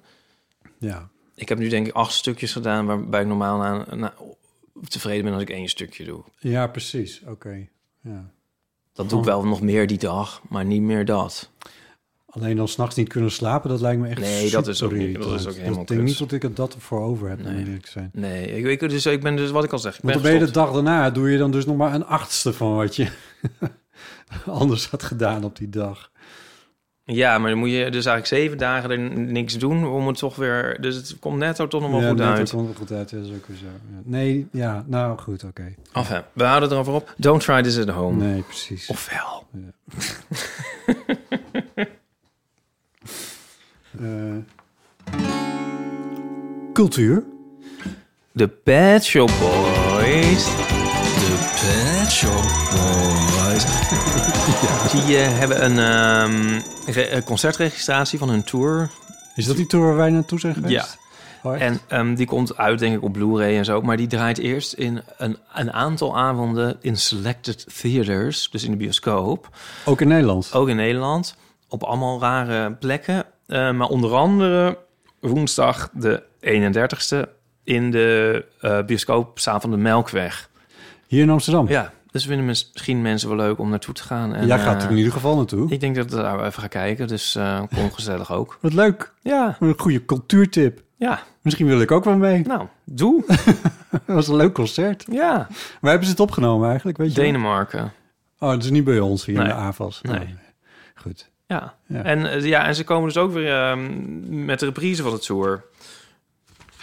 ja. 0.77 1.09
Ik 1.35 1.49
heb 1.49 1.57
nu 1.57 1.69
denk 1.69 1.87
ik 1.87 1.93
acht 1.93 2.13
stukjes 2.13 2.51
gedaan... 2.51 2.85
waarbij 2.85 3.21
ik 3.21 3.27
normaal 3.27 3.57
na, 3.57 3.95
na- 3.95 4.13
tevreden 4.87 5.23
ben 5.23 5.33
als 5.33 5.41
ik 5.41 5.49
één 5.49 5.67
stukje 5.69 6.03
doe. 6.05 6.23
Ja, 6.39 6.67
precies. 6.67 7.21
Oké. 7.27 7.67
Ja. 8.01 8.29
Dat 8.93 9.09
doe 9.09 9.19
ik 9.19 9.25
wel 9.25 9.45
nog 9.45 9.61
meer 9.61 9.87
die 9.87 9.97
dag, 9.97 10.41
maar 10.49 10.65
niet 10.65 10.81
meer 10.81 11.05
dat. 11.05 11.49
Alleen 12.25 12.55
dan 12.55 12.67
s'nachts 12.67 12.95
niet 12.95 13.09
kunnen 13.09 13.31
slapen, 13.31 13.69
dat 13.69 13.81
lijkt 13.81 14.01
me 14.01 14.07
echt 14.07 14.19
Nee, 14.19 14.49
dat 14.49 14.67
is 14.67 14.83
ook 14.83 14.91
niet- 14.91 15.15
dat 15.21 15.39
is 15.39 15.47
ook 15.47 15.53
helemaal 15.55 15.81
Ik 15.81 15.87
denk 15.87 16.01
niet 16.01 16.17
dat 16.17 16.31
ik 16.31 16.41
het 16.41 16.55
dat 16.55 16.73
ervoor 16.73 17.01
over 17.01 17.29
heb, 17.29 17.41
Nee. 17.43 17.57
eerlijk 17.57 17.83
te 17.85 17.91
zijn. 17.91 18.09
Nee, 18.13 18.47
ik, 18.47 18.65
ik, 18.81 18.89
dus, 18.89 19.05
ik 19.05 19.21
ben 19.21 19.35
dus, 19.35 19.51
wat 19.51 19.63
ik 19.63 19.71
al 19.71 19.79
zeg, 19.79 19.95
ik 19.95 20.01
Want 20.01 20.13
ben 20.13 20.23
dan 20.23 20.31
ben 20.31 20.41
je 20.41 20.45
de 20.47 20.59
dag 20.59 20.71
daarna, 20.73 21.09
doe 21.09 21.29
je 21.31 21.37
dan 21.37 21.51
dus 21.51 21.65
nog 21.65 21.77
maar 21.77 21.93
een 21.93 22.05
achtste 22.05 22.53
van 22.53 22.75
wat 22.75 22.95
je 22.95 23.07
anders 24.45 24.89
had 24.89 25.03
gedaan 25.03 25.43
op 25.43 25.57
die 25.57 25.69
dag. 25.69 26.11
Ja, 27.03 27.37
maar 27.37 27.49
dan 27.49 27.59
moet 27.59 27.69
je 27.69 27.77
dus 27.77 28.05
eigenlijk 28.05 28.27
zeven 28.27 28.57
dagen 28.57 28.91
er 28.91 28.99
niks 29.19 29.57
doen 29.57 29.87
om 29.87 30.07
het 30.07 30.17
toch 30.17 30.35
weer... 30.35 30.77
Dus 30.81 30.95
het 30.95 31.19
komt 31.19 31.37
netto 31.37 31.67
toch 31.67 31.81
nog 31.81 31.91
wel 31.91 32.01
ja, 32.01 32.07
goed 32.07 32.17
net, 32.17 32.27
uit. 32.27 32.37
Dat 32.37 32.49
komt 32.49 32.65
wel 32.65 32.75
goed 32.75 32.91
uit, 32.91 33.09
dat 33.09 33.25
is 33.25 33.31
ook 33.31 33.45
weer 33.45 33.57
zo. 33.57 33.65
Ja. 33.65 34.01
Nee, 34.03 34.47
ja, 34.51 34.83
nou 34.87 35.19
goed, 35.19 35.43
oké. 35.43 35.73
Enfin, 35.93 36.21
we 36.33 36.43
houden 36.43 36.71
erover 36.71 36.93
op. 36.93 37.13
Don't 37.17 37.43
try 37.43 37.61
this 37.61 37.79
at 37.79 37.89
home. 37.89 38.25
Nee, 38.25 38.41
precies. 38.41 38.87
Ofwel. 38.87 39.47
Eh, 43.99 44.37
cultuur. 46.73 47.23
The 48.35 48.47
Pet 48.47 49.03
Shop 49.03 49.31
Boys. 49.39 50.45
De 50.45 51.49
Pet 51.59 52.11
Shop 52.11 52.43
Boys. 52.71 53.40
Die 54.91 55.17
eh, 55.17 55.37
hebben 55.37 55.63
een 55.65 55.79
ehm, 55.79 56.61
een 57.13 57.23
concertregistratie 57.23 58.19
van 58.19 58.29
hun 58.29 58.43
tour. 58.43 58.89
Is 59.35 59.45
dat 59.45 59.55
die 59.55 59.65
tour 59.65 59.85
waar 59.85 59.95
wij 59.95 60.09
naartoe 60.09 60.39
zijn 60.39 60.53
geweest? 60.53 60.99
Ja. 61.43 61.53
En 61.53 61.79
ehm, 61.87 62.15
die 62.15 62.25
komt 62.25 62.57
uit, 62.57 62.79
denk 62.79 62.95
ik, 62.95 63.03
op 63.03 63.13
Blu-ray 63.13 63.57
en 63.57 63.65
zo. 63.65 63.81
Maar 63.81 63.97
die 63.97 64.07
draait 64.07 64.37
eerst 64.37 64.73
in 64.73 65.01
een, 65.17 65.37
een 65.53 65.73
aantal 65.73 66.17
avonden 66.17 66.77
in 66.81 66.97
selected 66.97 67.65
theaters. 67.81 68.49
Dus 68.49 68.63
in 68.63 68.71
de 68.71 68.77
bioscoop. 68.77 69.49
Ook 69.85 70.01
in 70.01 70.07
Nederland? 70.07 70.53
Ook 70.53 70.69
in 70.69 70.75
Nederland. 70.75 71.35
Op 71.67 71.83
allemaal 71.83 72.19
rare 72.19 72.71
plekken. 72.71 73.25
Eh, 73.47 73.71
maar 73.71 73.87
onder 73.87 74.15
andere 74.15 74.77
woensdag 75.19 75.89
de 75.93 76.23
31ste 76.39 77.29
in 77.63 77.91
de 77.91 78.45
eh 78.59 78.83
bioscoopzaal 78.85 79.59
van 79.59 79.71
de 79.71 79.77
Melkweg. 79.77 80.49
Hier 81.07 81.21
in 81.21 81.29
Amsterdam? 81.29 81.67
Ja, 81.67 81.91
dus 82.11 82.25
vinden 82.25 82.45
mis- 82.45 82.69
misschien 82.73 83.01
mensen 83.01 83.27
wel 83.27 83.37
leuk 83.37 83.59
om 83.59 83.69
naartoe 83.69 83.93
te 83.93 84.03
gaan. 84.03 84.35
En, 84.35 84.47
Jij 84.47 84.59
gaat 84.59 84.77
eh, 84.77 84.83
er 84.85 84.91
in 84.91 84.97
ieder 84.97 85.11
geval 85.11 85.35
naartoe. 85.35 85.69
Ik 85.71 85.79
denk 85.79 85.95
dat 85.95 86.09
we 86.11 86.15
daar 86.15 86.45
even 86.45 86.59
gaan 86.59 86.69
kijken, 86.69 87.07
dus 87.07 87.35
eh 87.35 87.61
kom 87.75 87.91
gezellig 87.99 88.31
ook. 88.31 88.57
Wat 88.61 88.73
leuk. 88.73 89.13
Ja, 89.21 89.57
Een 89.59 89.73
goede 89.77 90.05
cultuurtip. 90.05 90.81
ja, 90.95 91.23
Misschien 91.41 91.67
wil 91.67 91.81
ik 91.81 91.91
ook 91.91 92.03
wel 92.03 92.17
mee. 92.17 92.41
nou, 92.47 92.67
doe. 92.85 93.23
Dat 93.91 94.01
was 94.15 94.27
een 94.27 94.35
leuk 94.35 94.53
concert. 94.53 95.05
Ja, 95.11 95.47
Waar 95.81 95.89
hebben 95.91 96.05
ze 96.05 96.11
het 96.11 96.19
opgenomen 96.19 96.67
eigenlijk? 96.69 96.97
Weet 96.97 97.09
je 97.09 97.21
wel? 97.21 97.25
Denemarken. 97.25 97.91
Oh, 98.39 98.51
het 98.51 98.63
is 98.63 98.69
niet 98.69 98.83
bij 98.83 98.99
ons 98.99 99.25
hier 99.25 99.35
Nee. 99.35 99.43
in 99.43 99.49
de 99.49 99.55
AFAS. 99.55 100.01
Nee. 100.01 100.19
Oh, 100.19 100.25
Goed. 100.95 101.29
Ja. 101.47 101.75
Ja. 101.87 102.03
En, 102.03 102.25
eh, 102.31 102.43
ja, 102.45 102.65
en 102.65 102.75
ze 102.75 102.83
komen 102.83 103.07
dus 103.07 103.17
ook 103.17 103.31
weer 103.33 103.55
ehm, 103.61 104.45
met 104.45 104.59
de 104.59 104.65
reprise 104.65 105.03
van 105.03 105.11
het 105.11 105.25
tour. 105.25 105.63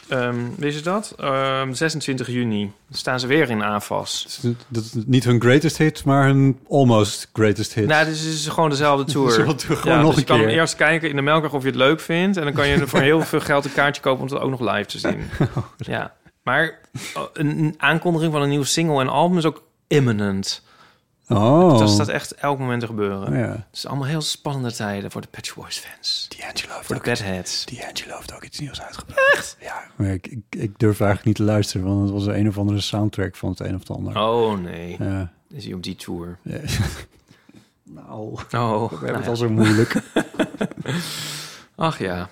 Ehm 0.08 0.36
wist 0.56 0.76
je 0.78 0.82
dat? 0.84 1.14
Ehm, 1.18 1.72
26 1.72 2.28
juni 2.28 2.72
staan 2.90 3.20
ze 3.20 3.26
weer 3.26 3.50
in 3.50 3.62
AFAS. 3.62 4.24
Is- 4.28 4.40
Dat 4.68 4.84
is 4.84 4.92
niet 5.06 5.24
hun 5.24 5.40
greatest 5.40 5.78
hit, 5.78 6.04
maar 6.04 6.24
hun 6.26 6.58
almost 6.68 7.30
greatest 7.32 7.74
hit. 7.74 7.86
Nou, 7.86 8.04
dus 8.04 8.20
het 8.20 8.28
is 8.34 8.46
gewoon 8.48 8.70
dezelfde 8.70 9.04
tour. 9.12 9.30
Gewoon 9.30 9.56
ja, 9.84 10.00
nog 10.00 10.14
dus 10.14 10.14
een 10.14 10.20
je 10.20 10.24
kan 10.24 10.38
keer. 10.38 10.48
eerst 10.48 10.76
kijken 10.76 11.08
in 11.10 11.16
de 11.16 11.22
Melkweg 11.22 11.52
of 11.52 11.62
je 11.62 11.68
het 11.68 11.76
leuk 11.76 12.00
vindt. 12.00 12.36
En 12.36 12.44
dan 12.44 12.52
kan 12.52 12.68
je 12.68 12.86
voor 12.86 13.00
heel 13.00 13.20
veel 13.20 13.40
geld 13.40 13.64
een 13.64 13.72
kaartje 13.72 14.02
kopen 14.02 14.26
om 14.28 14.32
het 14.32 14.42
ook 14.42 14.50
nog 14.50 14.60
live 14.72 14.86
te 14.86 14.98
zien. 14.98 15.20
Oh, 15.56 15.64
ja. 15.76 16.14
Maar 16.42 16.78
een, 17.32 17.58
een 17.58 17.74
aankondiging 17.76 18.32
van 18.32 18.42
een 18.42 18.48
nieuwe 18.48 18.64
single 18.64 19.00
en 19.00 19.08
album 19.08 19.38
is 19.38 19.44
ook 19.44 19.62
imminent. 19.86 20.62
Oh. 21.28 21.78
Dat 21.78 21.90
staat 21.90 22.08
echt 22.08 22.35
elk 22.35 22.58
moment 22.58 22.80
te 22.80 22.87
gebeuren. 22.87 23.38
Ja. 23.38 23.49
Het 23.49 23.64
is 23.73 23.87
allemaal 23.87 24.06
heel 24.06 24.20
spannende 24.20 24.73
tijden 24.73 25.11
voor 25.11 25.20
de 25.20 25.28
Patch 25.30 25.54
Boys 25.54 25.78
fans. 25.78 26.26
D'Angelo 26.28 26.73
heeft 26.75 26.87
Voor 26.87 26.94
de 26.94 27.00
ook 27.00 27.06
iets- 27.06 27.20
Badheads. 27.20 27.64
D'Angelo 27.64 28.16
heeft 28.16 28.35
ook 28.35 28.44
iets 28.44 28.58
nieuws 28.61 28.80
uitgebracht. 28.82 29.32
Echt? 29.35 29.56
Ja, 29.61 30.04
ik, 30.04 30.26
ik, 30.26 30.38
ik 30.49 30.78
durf 30.78 31.00
eigenlijk 31.00 31.25
niet 31.25 31.37
te 31.37 31.42
luisteren, 31.52 31.87
want 31.87 32.00
het 32.02 32.11
was 32.11 32.26
een 32.26 32.49
of 32.49 32.58
andere 32.58 32.80
soundtrack 32.80 33.37
van 33.37 33.50
het 33.50 33.61
een 33.61 33.75
of 33.75 33.80
het 33.80 33.90
ander. 33.90 34.16
Oh 34.20 34.58
nee, 34.61 34.97
Ja. 34.99 35.32
is 35.50 35.64
hij 35.64 35.75
op 35.75 35.82
die 35.82 35.97
tour? 35.97 36.38
Ja. 36.42 36.58
nou, 37.97 38.37
Oh, 38.61 38.90
we 38.90 38.97
hebben 39.06 39.06
nou 39.06 39.14
het 39.16 39.25
ja. 39.25 39.30
al 39.30 39.37
zo 39.37 39.49
moeilijk. 39.50 39.94
Ach 41.76 41.99
ja. 41.99 42.28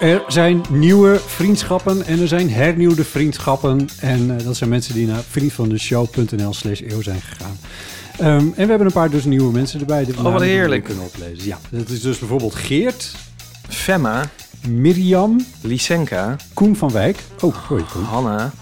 Er 0.00 0.22
zijn 0.28 0.64
nieuwe 0.70 1.20
vriendschappen 1.26 2.06
en 2.06 2.20
er 2.20 2.28
zijn 2.28 2.50
hernieuwde 2.50 3.04
vriendschappen. 3.04 3.88
En 4.00 4.38
eh, 4.38 4.44
dat 4.44 4.56
zijn 4.56 4.70
mensen 4.70 4.94
die 4.94 5.06
naar 5.06 5.22
vriendvandeshow.nl 5.30 6.54
slash 6.54 6.80
eeuw 6.80 7.02
zijn 7.02 7.20
gegaan. 7.20 7.58
Ehm, 8.18 8.26
en 8.38 8.52
we 8.54 8.64
hebben 8.66 8.86
een 8.86 8.92
paar 8.92 9.10
dus 9.10 9.24
nieuwe 9.24 9.52
mensen 9.52 9.80
erbij. 9.80 10.04
De 10.04 10.14
wat 10.14 10.24
die 10.32 10.40
we 10.40 10.46
heerlijk. 10.46 10.84
kunnen 10.84 11.04
oplezen. 11.04 11.46
Ja, 11.46 11.58
dat 11.70 11.88
is 11.88 12.00
dus 12.00 12.18
bijvoorbeeld 12.18 12.54
Geert, 12.54 13.12
Femma, 13.68 14.30
Mirjam, 14.68 15.46
Lysenka, 15.60 16.36
Koen 16.54 16.76
van 16.76 16.92
Wijk. 16.92 17.18
Oh, 17.40 17.54
hoi 17.68 17.84
Koen. 17.92 18.04
Hanna, 18.04 18.52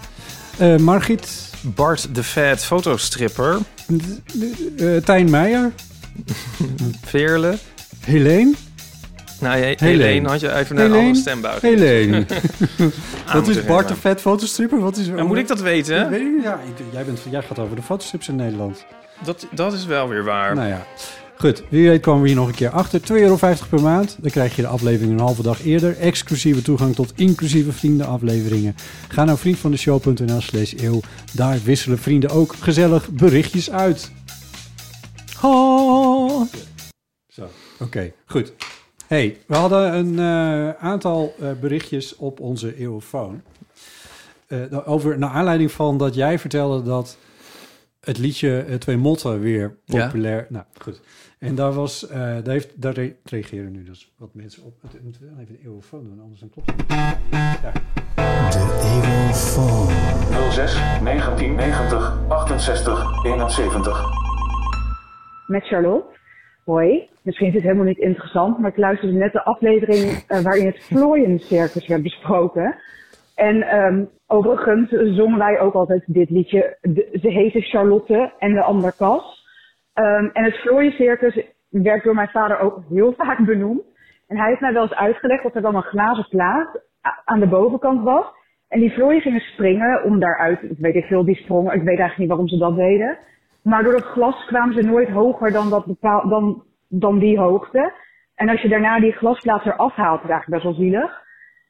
Eh, 0.57 0.75
Margit, 0.75 1.29
Bart 1.61 2.07
de 2.15 2.23
Vet, 2.23 2.65
fotostripper, 2.65 3.57
eh, 4.77 4.95
Tijn 4.97 5.29
Meijer, 5.29 5.71
Veerle. 7.05 7.57
Helene. 7.99 8.53
Nou, 9.45 9.57
je, 9.57 9.63
Helene. 9.77 10.03
Helene 10.03 10.27
had 10.29 10.39
je 10.39 10.53
even 10.55 10.75
naar 10.75 10.85
een 10.85 10.91
andere 10.91 11.15
stembuiging. 11.15 11.73
Helene. 11.79 12.25
Wat 13.25 13.33
moeten 13.33 13.61
is 13.61 13.65
Bart 13.65 13.87
de. 13.87 13.95
Vet 13.95 14.21
fotostripper? 14.21 14.79
Wat 14.79 14.97
is, 14.97 15.07
En 15.07 15.25
moet 15.25 15.37
ik 15.37 15.47
dat 15.47 15.61
weten? 15.61 15.99
Dat 15.99 16.09
weet 16.09 16.19
ik 16.21 16.33
niet. 16.35 16.43
Ja, 16.43 16.53
ik- 16.77 16.85
jij, 16.91 17.05
bent, 17.05 17.19
jij 17.29 17.41
gaat 17.41 17.59
over 17.59 17.75
de 17.75 17.81
fotostrips 17.81 18.27
in 18.27 18.35
Nederland. 18.35 18.85
Dat, 19.23 19.47
dat 19.51 19.73
is 19.73 19.85
wel 19.85 20.07
weer 20.07 20.23
waar. 20.23 20.55
Nou 20.55 20.67
ja, 20.67 20.85
goed. 21.37 21.63
Wie 21.69 21.87
weet 21.89 22.01
komen 22.01 22.21
we 22.21 22.27
hier 22.27 22.37
nog 22.37 22.47
een 22.47 22.55
keer 22.55 22.69
achter. 22.69 22.99
2,50 22.99 23.07
euro 23.07 23.37
per 23.69 23.81
maand. 23.81 24.17
Dan 24.21 24.31
krijg 24.31 24.55
je 24.55 24.61
de 24.61 24.67
aflevering 24.67 25.13
een 25.13 25.19
halve 25.25 25.41
dag 25.41 25.65
eerder. 25.65 25.97
Exclusieve 25.99 26.61
toegang 26.61 26.95
tot 26.95 27.13
inclusieve 27.15 27.71
vriendenafleveringen. 27.71 28.75
Ga 29.07 29.23
naar 29.23 29.37
vriendvandeshow.nl 29.37 30.41
slash 30.41 30.73
eeuw. 30.77 30.99
Daar 31.33 31.57
wisselen 31.63 31.97
vrienden 31.97 32.29
ook 32.29 32.55
gezellig 32.59 33.09
berichtjes 33.09 33.71
uit. 33.71 34.11
Oh. 35.41 36.41
Zo, 37.27 37.49
oké, 37.79 38.11
goed. 38.25 38.53
Hey, 39.07 39.37
we 39.47 39.55
hadden 39.55 39.93
een 39.95 40.19
eh, 40.19 40.83
aantal 40.83 41.33
eh, 41.39 41.47
berichtjes 41.61 42.15
op 42.15 42.39
onze 42.39 42.75
eeuwfoon. 42.77 43.41
Eh, 44.47 44.87
over, 44.89 45.17
naar 45.17 45.29
aanleiding 45.29 45.71
van 45.71 45.97
dat 45.97 46.15
jij 46.15 46.39
vertelde 46.39 46.83
dat 46.83 47.17
het 47.99 48.17
liedje 48.17 48.65
Twee 48.79 48.97
Motten 48.97 49.39
weer 49.39 49.77
Ja. 49.85 50.05
populair... 50.05 50.45
Nou, 50.49 50.65
goed. 50.81 51.01
En 51.39 51.55
daar, 51.55 51.73
was, 51.73 52.07
eh, 52.07 52.17
daar, 52.19 52.41
heeft, 52.53 52.81
daar 52.81 52.93
re- 52.93 53.15
reageren 53.23 53.71
nu 53.71 53.83
dus 53.83 54.13
wat 54.17 54.29
mensen 54.33 54.63
op. 54.63 54.73
Het 54.91 55.03
moet 55.03 55.19
wel 55.19 55.29
even 55.39 55.53
de 55.61 55.67
eeuwfoon 55.69 56.03
doen, 56.03 56.19
anders 56.21 56.39
dan 56.39 56.49
klopt 56.49 56.71
het 56.71 56.77
niet. 56.77 56.89
Daar. 57.61 57.81
06 60.51 60.73
1990 61.03 62.17
68 62.29 63.25
71. 63.25 64.03
met 65.47 65.63
Charlotte. 65.67 66.05
Hoi. 66.65 67.09
Misschien 67.21 67.47
is 67.47 67.53
het 67.53 67.63
helemaal 67.63 67.85
niet 67.85 67.97
interessant, 67.97 68.59
maar 68.59 68.69
ik 68.69 68.77
luisterde 68.77 69.13
net 69.17 69.31
de 69.31 69.43
aflevering 69.43 70.23
eh, 70.27 70.43
waarin 70.43 70.65
het 70.65 70.83
Flooien 70.83 71.39
Circus 71.39 71.87
werd 71.87 72.03
besproken. 72.03 72.75
En 73.35 73.61
ehm, 73.61 74.05
overigens 74.27 74.89
zongen 75.15 75.37
wij 75.37 75.59
ook 75.59 75.73
altijd 75.73 76.03
dit 76.05 76.29
liedje. 76.29 76.77
Ze 77.21 77.29
heette 77.29 77.61
Charlotte 77.61 78.33
en 78.39 78.53
de 78.53 78.61
ander 78.61 78.95
Cas. 78.97 79.43
Ehm, 79.93 80.29
en 80.33 80.43
het 80.43 80.55
Flooien 80.55 80.91
Circus 80.91 81.45
werd 81.69 82.03
door 82.03 82.15
mijn 82.15 82.29
vader 82.29 82.59
ook 82.59 82.83
heel 82.89 83.13
vaak 83.23 83.45
benoemd. 83.45 83.81
En 84.27 84.37
hij 84.37 84.49
heeft 84.49 84.61
mij 84.61 84.73
wel 84.73 84.83
eens 84.83 84.95
uitgelegd 84.95 85.43
dat 85.43 85.55
er 85.55 85.61
dan 85.61 85.75
een 85.75 85.81
glazen 85.81 86.27
plaat 86.29 86.81
aan 87.25 87.39
de 87.39 87.47
bovenkant 87.47 88.03
was. 88.03 88.25
En 88.67 88.79
die 88.79 88.93
vlooien 88.93 89.21
gingen 89.21 89.39
springen 89.39 90.03
om 90.03 90.19
daaruit, 90.19 90.63
ik 90.63 90.77
weet 90.77 90.93
niet 90.93 91.05
veel, 91.05 91.25
die 91.25 91.35
sprongen. 91.35 91.73
Ik 91.73 91.83
weet 91.83 91.99
eigenlijk 91.99 92.17
niet 92.17 92.27
waarom 92.27 92.47
ze 92.47 92.57
dat 92.57 92.75
deden. 92.75 93.17
Maar 93.65 93.83
door 93.83 93.93
het 93.93 94.05
glas 94.05 94.45
kwamen 94.45 94.73
ze 94.75 94.81
nooit 94.89 95.09
hoger 95.09 95.51
dan, 95.51 95.69
dat 95.69 95.85
bepaal, 95.85 96.27
dan, 96.29 96.63
dan 96.89 97.19
die 97.19 97.39
hoogte. 97.39 97.93
En 98.35 98.49
als 98.49 98.61
je 98.61 98.67
daarna 98.67 98.99
die 98.99 99.11
glasplaat 99.11 99.65
eraf 99.65 99.95
haalt, 99.95 100.21
dat 100.21 100.29
is 100.29 100.35
eigenlijk 100.35 100.63
best 100.63 100.63
wel 100.63 100.85
zielig. 100.85 101.23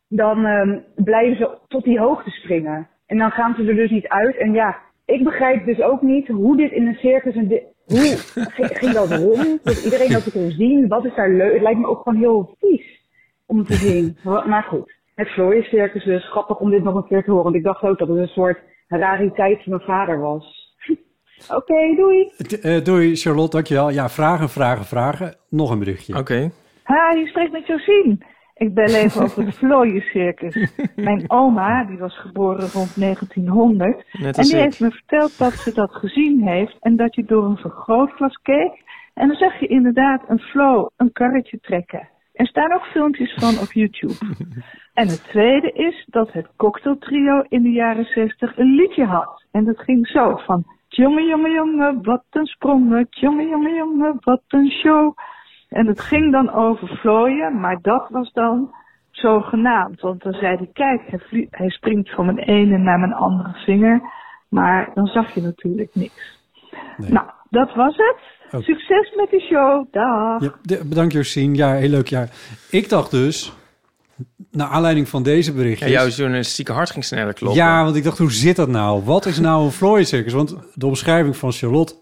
Dan 0.08 0.46
ehm, 0.46 0.80
blijven 0.96 1.38
ze 1.38 1.58
tot 1.68 1.84
die 1.84 2.00
hoogte 2.00 2.30
springen. 2.30 2.88
En 3.06 3.18
dan 3.18 3.32
gaan 3.32 3.56
ze 3.56 3.64
er 3.68 3.76
dus 3.76 3.92
niet 3.92 4.08
uit. 4.08 4.38
En 4.38 4.54
ja, 4.54 4.78
ik 5.06 5.24
begrijp 5.24 5.66
dus 5.66 5.82
ook 5.82 6.02
niet 6.02 6.28
hoe 6.28 6.58
dit 6.58 6.72
in 6.72 6.88
een 6.88 6.96
circus... 6.96 7.36
En 7.36 7.48
di- 7.48 7.64
hoe 7.86 8.18
ging, 8.80 8.92
dat 8.92 9.12
rond? 9.12 9.64
Dat 9.64 9.84
iedereen 9.84 10.12
dat 10.12 10.32
kon 10.32 10.50
zien? 10.50 10.88
Wat 10.88 11.06
is 11.06 11.16
daar 11.16 11.30
leuk? 11.30 11.54
Het 11.54 11.62
lijkt 11.62 11.80
me 11.80 11.88
ook 11.88 12.02
gewoon 12.02 12.20
heel 12.20 12.56
vies 12.60 13.02
om 13.46 13.64
te 13.64 13.74
zien. 13.74 14.18
Maar 14.24 14.64
goed, 14.64 14.94
het 15.16 15.28
Flooien 15.28 15.64
Circus 15.64 16.04
dus. 16.04 16.30
Grappig 16.30 16.60
om 16.60 16.70
dit 16.70 16.84
nog 16.84 16.96
een 16.96 17.08
keer 17.08 17.24
te 17.24 17.30
horen. 17.30 17.44
Want 17.44 17.56
ik 17.56 17.64
dacht 17.64 17.84
ook 17.84 17.98
dat 17.98 18.08
het 18.08 18.18
een 18.18 18.28
soort 18.28 18.60
rariteit 18.88 19.64
van 19.64 19.72
mijn 19.72 19.86
vader 19.86 20.20
was. 20.20 20.65
Oké, 21.50 21.96
doei! 21.96 22.32
Eh, 22.62 22.84
doei 22.84 23.16
Charlotte, 23.16 23.56
dankjewel. 23.56 23.90
Ja, 23.90 24.10
vragen, 24.10 24.50
vragen, 24.50 24.86
vragen. 24.86 25.36
Nog 25.50 25.72
een 25.72 25.80
berichtje. 25.80 26.18
Oké. 26.18 26.52
Ha, 26.84 27.12
je 27.12 27.28
spreekt 27.28 27.52
met 27.52 27.68
Josien. 27.68 28.24
Ik 28.56 28.74
bel 28.74 28.86
even 28.86 29.22
over 29.24 29.46
het 29.46 29.56
Vlooiencircus. 29.62 30.70
Mijn 30.96 31.24
oma, 31.28 31.84
die 31.84 31.98
was 31.98 32.20
geboren 32.20 32.70
rond 32.70 33.00
1900. 33.00 34.06
Net 34.12 34.38
En 34.38 34.44
die 34.44 34.56
ik. 34.56 34.62
heeft 34.64 34.80
me 34.80 34.92
verteld 34.92 35.38
dat 35.38 35.54
ze 35.54 35.74
dat 35.74 35.92
gezien 35.92 36.48
heeft. 36.48 36.78
En 36.80 36.96
dat 36.96 37.16
je 37.16 37.24
door 37.26 37.44
een 37.46 37.58
vergrootglas 37.58 38.40
keek. 38.42 38.84
En 39.14 39.28
dan 39.28 39.38
zag 39.38 39.60
je 39.60 39.68
inderdaad 39.68 40.22
een 40.28 40.40
flow, 40.40 40.88
een 40.98 41.12
karretje 41.12 41.60
trekken. 41.60 42.10
Er 42.34 42.48
staan 42.48 42.74
ook 42.74 42.86
filmpjes 42.86 43.34
van 43.34 43.60
op 43.62 43.72
YouTube. 43.72 44.16
En 44.94 45.08
het 45.08 45.24
tweede 45.24 45.72
is 45.72 46.06
dat 46.10 46.32
het 46.32 46.48
cocktailtrio 46.58 47.44
in 47.50 47.62
de 47.62 47.72
jaren 47.72 48.06
60 48.06 48.58
een 48.58 48.76
liedje 48.76 49.06
had. 49.06 49.44
En 49.52 49.64
dat 49.66 49.80
ging 49.80 50.08
zo 50.08 50.36
van... 50.46 50.66
Jonge, 50.96 51.24
jonge, 51.24 51.50
jonge, 51.50 52.00
wat 52.02 52.24
een 52.30 52.46
sprongen. 52.46 53.08
Jonge, 53.10 53.48
jonge, 53.48 53.74
jonge, 53.74 54.16
wat 54.20 54.42
een 54.48 54.72
show. 54.72 55.18
En 55.70 55.88
het 55.88 56.02
ging 56.02 56.32
dan 56.32 56.54
over 56.54 56.88
vlooien, 56.88 57.60
maar 57.60 57.78
dat 57.82 58.10
was 58.10 58.32
dan 58.34 58.76
zogenaamd. 59.12 60.02
Want 60.02 60.24
dan 60.24 60.34
zei 60.34 60.56
hij, 60.56 60.70
kijk, 60.74 61.02
hij, 61.50 61.70
springt 61.70 62.10
van 62.10 62.26
mijn 62.26 62.38
ene 62.38 62.78
naar 62.78 63.00
mijn 63.00 63.14
andere 63.14 63.54
vinger. 63.54 64.02
Maar 64.50 64.92
dan 64.94 65.08
zag 65.08 65.34
je 65.34 65.42
natuurlijk 65.42 65.90
niks. 65.94 66.40
Nou, 66.98 67.30
dat 67.50 67.74
was 67.74 67.96
het. 67.96 68.18
Succes 68.64 69.16
met 69.16 69.30
de 69.30 69.40
show. 69.40 69.86
Dag. 69.92 70.42
Ja, 70.62 70.84
bedankt 70.86 71.14
Josien. 71.14 71.56
Ja, 71.56 71.74
heel 71.74 71.90
leuk. 71.90 72.08
Ja. 72.08 72.26
Ik 72.70 72.90
dacht 72.90 73.12
dus, 73.12 73.54
naar 74.56 74.68
aanleiding 74.68 75.10
van 75.10 75.24
deze 75.24 75.50
Ja, 75.52 75.58
berichtjes... 75.58 75.90
jouw 75.92 76.08
journalistieke 76.08 76.72
hart 76.72 76.90
ging 76.90 77.04
sneller 77.06 77.34
kloppen. 77.34 77.62
Ja, 77.62 77.84
want 77.84 77.96
ik 77.96 78.04
dacht, 78.04 78.18
hoe 78.18 78.32
zit 78.32 78.56
dat 78.56 78.70
nou? 78.70 79.04
Wat 79.04 79.26
is 79.26 79.40
nou 79.40 79.66
een 79.66 79.72
Floyd 79.72 80.08
circus? 80.08 80.34
Want 80.34 80.56
de 80.74 80.86
omschrijving 80.86 81.38
van 81.38 81.52
Charlotte 81.52 81.96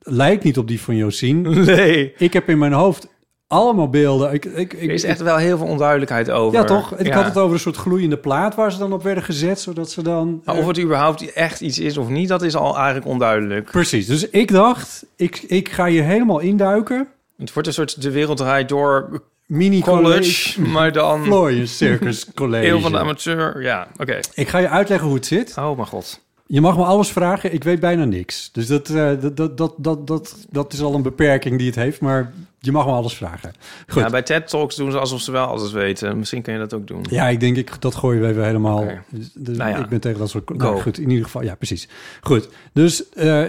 lijkt 0.00 0.44
niet 0.44 0.58
op 0.58 0.68
die 0.68 0.80
van 0.80 0.96
Josien. 0.96 1.42
Nee. 1.64 2.12
Ik 2.16 2.32
heb 2.32 2.48
in 2.48 2.58
mijn 2.58 2.72
hoofd 2.72 3.08
allemaal 3.46 3.88
beelden. 3.88 4.32
Ik, 4.32 4.44
ik, 4.44 4.72
ik, 4.72 4.82
Er 4.88 4.94
is 4.94 5.04
echt 5.04 5.20
wel 5.20 5.36
heel 5.36 5.58
veel 5.58 5.66
onduidelijkheid 5.66 6.30
over. 6.30 6.58
Ja, 6.58 6.64
toch? 6.64 6.94
Ik 6.96 7.06
Ja. 7.06 7.14
had 7.14 7.24
het 7.24 7.36
over 7.38 7.54
een 7.54 7.60
soort 7.60 7.76
gloeiende 7.76 8.16
plaat 8.16 8.54
waar 8.54 8.72
ze 8.72 8.78
dan 8.78 8.92
op 8.92 9.02
werden 9.02 9.22
gezet, 9.24 9.60
zodat 9.60 9.90
ze 9.90 10.02
dan... 10.02 10.42
Maar 10.44 10.56
of 10.56 10.66
het 10.66 10.80
überhaupt 10.80 11.32
echt 11.32 11.60
iets 11.60 11.78
is 11.78 11.96
of 11.96 12.08
niet, 12.08 12.28
dat 12.28 12.42
is 12.42 12.56
al 12.56 12.76
eigenlijk 12.76 13.06
onduidelijk. 13.06 13.70
Precies. 13.70 14.06
Dus 14.06 14.28
ik 14.30 14.50
dacht, 14.52 15.04
ik, 15.16 15.42
ik 15.46 15.68
ga 15.68 15.86
hier 15.86 16.04
helemaal 16.04 16.38
induiken. 16.38 17.08
Het 17.38 17.52
wordt 17.52 17.68
een 17.68 17.74
soort 17.74 18.02
de 18.02 18.10
wereld 18.10 18.36
draait 18.36 18.68
door 18.68 19.22
Mini 19.52 19.80
college, 19.80 20.60
maar 20.60 20.92
dan 20.92 21.24
Floyd 21.24 21.68
Circus 21.68 22.26
College. 22.34 22.64
heel 22.64 22.80
van 22.80 22.92
de 22.92 22.98
amateur. 22.98 23.62
Ja, 23.62 23.88
oké. 23.96 24.20
Ik 24.34 24.48
ga 24.48 24.58
je 24.58 24.68
uitleggen 24.68 25.06
hoe 25.06 25.16
het 25.16 25.26
zit. 25.26 25.54
Oh 25.58 25.76
mijn 25.76 25.88
god. 25.88 26.20
Je 26.46 26.60
mag 26.60 26.76
me 26.76 26.84
alles 26.84 27.10
vragen, 27.10 27.52
ik 27.52 27.64
weet 27.64 27.80
bijna 27.80 28.04
niks. 28.04 28.50
Dus 28.52 28.66
dat, 28.66 28.90
eh, 28.90 29.10
dat, 29.20 29.36
dat, 29.36 29.56
dat, 29.56 29.74
dat, 29.78 30.06
dat, 30.06 30.36
dat 30.50 30.72
is 30.72 30.80
al 30.80 30.94
een 30.94 31.02
beperking 31.02 31.58
die 31.58 31.66
het 31.66 31.76
heeft, 31.76 32.00
maar 32.00 32.32
je 32.58 32.72
mag 32.72 32.86
me 32.86 32.92
alles 32.92 33.14
vragen. 33.14 33.52
Goed. 33.88 34.02
Ja, 34.02 34.10
bij 34.10 34.22
TED 34.22 34.48
Talks 34.48 34.76
doen 34.76 34.90
ze 34.90 34.98
alsof 34.98 35.20
ze 35.20 35.32
wel 35.32 35.46
alles 35.46 35.72
weten. 35.72 36.18
Misschien 36.18 36.42
kun 36.42 36.52
je 36.52 36.58
dat 36.58 36.74
ook 36.74 36.86
doen. 36.86 37.04
Ja, 37.10 37.28
ik 37.28 37.40
denk, 37.40 37.56
ik, 37.56 37.80
dat 37.80 37.94
gooien 37.94 38.22
we 38.22 38.28
even 38.28 38.44
helemaal. 38.44 38.84
Dus, 39.08 39.30
dus 39.34 39.56
Nou 39.56 39.70
ja. 39.70 39.78
Ik 39.78 39.88
ben 39.88 40.00
tegen 40.00 40.18
dat 40.18 40.30
soort... 40.30 40.56
Nou, 40.56 40.80
goed, 40.80 40.98
in 40.98 41.08
ieder 41.10 41.24
geval, 41.24 41.42
ja, 41.42 41.54
precies. 41.54 41.88
Goed, 42.20 42.48
dus 42.72 43.08
eh, 43.08 43.44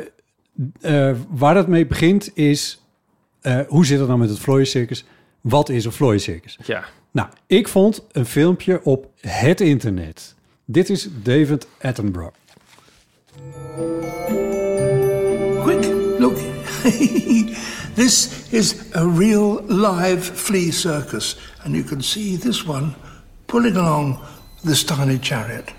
eh, 0.82 1.16
waar 1.30 1.54
dat 1.54 1.68
mee 1.68 1.86
begint 1.86 2.32
is... 2.34 2.82
hoe 3.68 3.86
zit 3.86 4.00
het 4.00 4.08
nou 4.08 4.20
met 4.20 4.30
het 4.30 4.40
Floyd 4.40 4.68
Circus? 4.68 5.06
Wat 5.44 5.70
is 5.70 5.86
een 5.86 5.92
Floyd 5.92 6.22
Circus? 6.22 6.58
Ja. 6.66 6.86
Nou, 7.12 7.28
ik 7.48 7.68
vond 7.68 8.02
een 8.12 8.26
filmpje 8.26 8.84
op 8.84 9.12
het 9.20 9.62
internet. 9.62 10.36
Dit 10.66 10.90
is 10.90 11.08
David 11.24 11.68
Attenborough. 11.82 12.36
Quick, 15.62 15.86
look. 16.20 16.38
This 17.96 18.30
is 18.50 18.76
a 18.96 19.06
real 19.18 19.64
live 19.68 20.22
flea 20.22 20.72
circus, 20.72 21.38
and 21.64 21.76
you 21.76 21.84
can 21.84 22.02
see 22.02 22.38
this 22.38 22.66
one 22.66 22.94
pulling 23.46 23.78
along 23.78 24.20
this 24.64 24.84
tiny 24.84 25.20
chariot. 25.22 25.74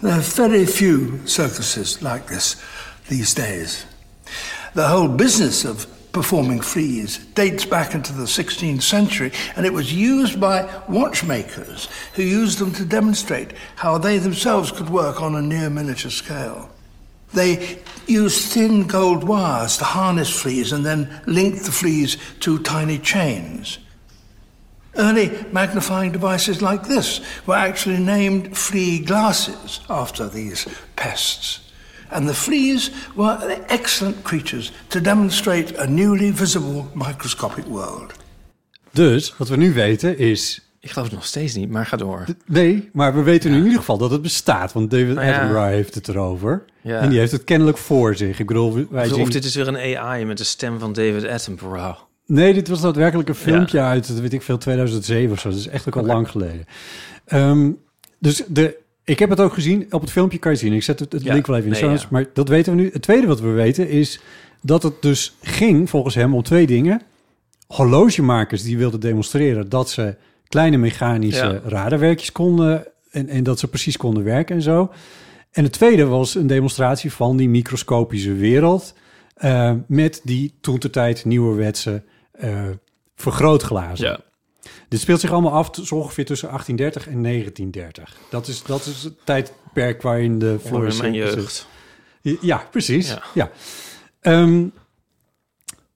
There 0.00 0.12
are 0.12 0.22
very 0.22 0.66
few 0.66 1.20
circuses 1.24 2.00
like 2.00 2.26
this 2.26 2.56
these 3.08 3.34
days. 3.34 3.86
The 4.74 4.86
whole 4.86 5.08
business 5.08 5.64
of 5.64 5.86
performing 6.12 6.60
fleas 6.60 7.18
dates 7.34 7.64
back 7.64 7.94
into 7.94 8.12
the 8.12 8.24
16th 8.24 8.82
century, 8.82 9.32
and 9.56 9.64
it 9.64 9.72
was 9.72 9.92
used 9.92 10.40
by 10.40 10.68
watchmakers 10.88 11.88
who 12.14 12.22
used 12.22 12.58
them 12.58 12.72
to 12.72 12.84
demonstrate 12.84 13.52
how 13.76 13.98
they 13.98 14.18
themselves 14.18 14.72
could 14.72 14.90
work 14.90 15.22
on 15.22 15.34
a 15.34 15.42
near 15.42 15.70
miniature 15.70 16.10
scale. 16.10 16.70
They 17.32 17.78
used 18.06 18.52
thin 18.52 18.86
gold 18.86 19.24
wires 19.24 19.76
to 19.78 19.84
harness 19.84 20.30
fleas 20.30 20.72
and 20.72 20.84
then 20.84 21.22
link 21.26 21.62
the 21.62 21.72
fleas 21.72 22.16
to 22.40 22.58
tiny 22.58 22.98
chains. 22.98 23.78
Early 24.96 25.30
magnifying 25.52 26.10
devices 26.10 26.60
like 26.60 26.88
this 26.88 27.20
were 27.46 27.54
actually 27.54 27.98
named 27.98 28.56
flea 28.56 28.98
glasses 28.98 29.80
after 29.88 30.28
these 30.28 30.66
pests. 30.96 31.69
And 32.10 32.26
the 32.26 32.34
fleas 32.34 32.90
were 33.14 33.56
excellent 33.66 34.22
creatures 34.22 34.72
to 34.86 35.00
demonstrate 35.00 35.80
a 35.80 35.86
newly 35.86 36.32
visible 36.34 36.84
microscopic 36.94 37.64
world. 37.64 38.12
Dus 38.90 39.34
wat 39.36 39.48
we 39.48 39.56
nu 39.56 39.72
weten 39.72 40.18
is. 40.18 40.64
Ik 40.80 40.90
geloof 40.90 41.06
het 41.06 41.16
nog 41.16 41.26
steeds 41.26 41.54
niet, 41.54 41.70
maar 41.70 41.86
ga 41.86 41.96
door. 41.96 42.24
Nee, 42.46 42.88
maar 42.92 43.14
we 43.14 43.22
weten 43.22 43.50
nu 43.50 43.56
in 43.56 43.62
ieder 43.62 43.78
geval 43.78 43.98
dat 43.98 44.10
het 44.10 44.22
bestaat. 44.22 44.72
Want 44.72 44.90
David 44.90 45.14
Nou 45.14 45.26
ja. 45.26 45.34
Attenborough 45.34 45.68
heeft 45.68 45.94
het 45.94 46.08
erover. 46.08 46.64
Ja. 46.80 46.98
En 46.98 47.08
die 47.08 47.18
heeft 47.18 47.32
het 47.32 47.44
kennelijk 47.44 47.78
voor 47.78 48.16
zich. 48.16 48.38
Ik 48.38 48.46
bedoel, 48.46 48.86
wij 48.90 49.08
zien... 49.08 49.20
of 49.20 49.28
dit 49.28 49.44
is 49.44 49.54
weer 49.54 49.68
een 49.68 49.98
AI 49.98 50.24
met 50.24 50.38
de 50.38 50.44
stem 50.44 50.78
van 50.78 50.92
David 50.92 51.26
Attenborough. 51.26 51.98
Nee, 52.26 52.54
dit 52.54 52.68
was 52.68 52.80
daadwerkelijk 52.80 53.28
een 53.28 53.34
filmpje 53.34 53.80
uit, 53.80 54.20
weet 54.20 54.32
ik 54.32 54.42
veel, 54.42 54.58
2007 54.58 55.32
of 55.32 55.40
zo. 55.40 55.48
Dat 55.48 55.58
is 55.58 55.68
echt 55.68 55.86
ook 55.86 55.96
al 55.96 56.04
lang 56.04 56.30
geleden. 56.30 56.64
Ehm, 57.24 57.70
dus 58.18 58.42
de, 58.48 58.76
ik 59.10 59.18
heb 59.18 59.30
het 59.30 59.40
ook 59.40 59.52
gezien. 59.52 59.86
Op 59.90 60.00
het 60.00 60.10
filmpje 60.10 60.38
kan 60.38 60.52
je 60.52 60.58
zien. 60.58 60.72
Ik 60.72 60.82
zet 60.82 60.98
het, 60.98 61.12
het 61.12 61.22
Ja, 61.22 61.32
link 61.32 61.46
wel 61.46 61.56
even 61.56 61.68
in 61.68 61.74
de 61.74 61.80
nee, 61.80 61.90
show 61.90 62.02
ja. 62.02 62.08
Maar 62.10 62.26
dat 62.32 62.48
weten 62.48 62.76
we 62.76 62.80
nu. 62.82 62.90
Het 62.92 63.02
tweede 63.02 63.26
wat 63.26 63.40
we 63.40 63.48
weten 63.48 63.88
is 63.88 64.20
dat 64.62 64.82
het 64.82 65.02
dus 65.02 65.36
ging, 65.42 65.90
volgens 65.90 66.14
hem, 66.14 66.34
om 66.34 66.42
twee 66.42 66.66
dingen. 66.66 67.02
Horlogemakers 67.66 68.62
die 68.62 68.78
wilden 68.78 69.00
demonstreren 69.00 69.68
dat 69.68 69.90
ze 69.90 70.16
kleine 70.48 70.76
mechanische 70.76 71.44
Ja. 71.44 71.60
radarwerkjes 71.64 72.32
konden... 72.32 72.86
En, 73.10 73.28
en 73.28 73.42
dat 73.42 73.58
ze 73.58 73.68
precies 73.68 73.96
konden 73.96 74.24
werken 74.24 74.56
en 74.56 74.62
zo. 74.62 74.90
En 75.50 75.64
het 75.64 75.72
tweede 75.72 76.04
was 76.06 76.34
een 76.34 76.46
demonstratie 76.46 77.12
van 77.12 77.36
die 77.36 77.48
microscopische 77.48 78.32
wereld... 78.34 78.94
eh, 79.34 79.72
met 79.86 80.20
die 80.24 80.54
toen 80.60 80.78
tijd 80.78 81.24
nieuwerwetse 81.24 82.02
eh 82.32 82.68
vergrootglazen. 83.20 84.06
Ja. 84.06 84.20
Dit 84.90 85.00
speelt 85.00 85.20
zich 85.20 85.32
allemaal 85.32 85.52
af 85.52 85.70
zo 85.82 85.94
ongeveer 85.94 86.24
tussen 86.24 86.48
1830 86.48 87.12
en 87.12 87.22
1930. 87.22 88.16
Dat 88.30 88.48
is, 88.48 88.62
dat 88.62 88.86
is 88.86 89.02
het 89.02 89.14
tijdperk 89.24 90.02
waarin 90.02 90.38
de 90.38 90.58
Florence 90.64 91.00
mijn 91.00 91.14
jeugd. 91.14 91.66
Ja, 92.40 92.66
precies. 92.70 93.08
Ja. 93.08 93.22
Ja. 93.34 93.50
Ehm, 94.20 94.66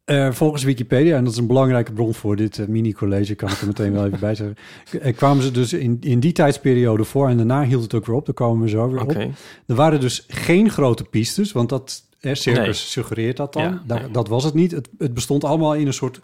eh, 0.04 0.32
volgens 0.32 0.62
Wikipedia, 0.62 1.16
en 1.16 1.24
dat 1.24 1.32
is 1.32 1.38
een 1.38 1.46
belangrijke 1.46 1.92
bron 1.92 2.14
voor 2.14 2.36
dit 2.36 2.58
eh, 2.58 2.66
mini-college, 2.66 3.34
kan 3.34 3.50
ik 3.50 3.60
er 3.60 3.66
meteen 3.66 3.92
wel 3.92 4.06
even 4.06 4.20
bij 4.20 4.34
zeggen, 4.34 4.56
eh, 5.00 5.16
kwamen 5.16 5.42
ze 5.42 5.50
dus 5.50 5.72
in, 5.72 5.96
in 6.00 6.20
die 6.20 6.32
tijdsperiode 6.32 7.04
voor 7.04 7.28
en 7.28 7.36
daarna 7.36 7.64
hield 7.64 7.82
het 7.82 7.94
ook 7.94 8.06
weer 8.06 8.16
op. 8.16 8.26
Daar 8.26 8.34
komen 8.34 8.62
we 8.62 8.68
zo 8.68 8.88
weer 8.90 9.00
Oké. 9.02 9.24
op. 9.24 9.30
Er 9.66 9.74
waren 9.74 10.00
dus 10.00 10.24
geen 10.28 10.70
grote 10.70 11.04
pistes, 11.04 11.52
want 11.52 11.68
dat 11.68 12.02
hè, 12.20 12.34
circus 12.34 12.64
Nee. 12.64 12.72
suggereert 12.74 13.36
dat 13.36 13.52
dan. 13.52 13.62
Ja, 13.62 13.82
Da- 13.86 13.98
nee. 13.98 14.10
Dat 14.10 14.28
was 14.28 14.44
het 14.44 14.54
niet. 14.54 14.70
Het, 14.70 14.88
het 14.98 15.14
bestond 15.14 15.44
allemaal 15.44 15.74
in 15.74 15.86
een 15.86 15.92
soort 15.92 16.20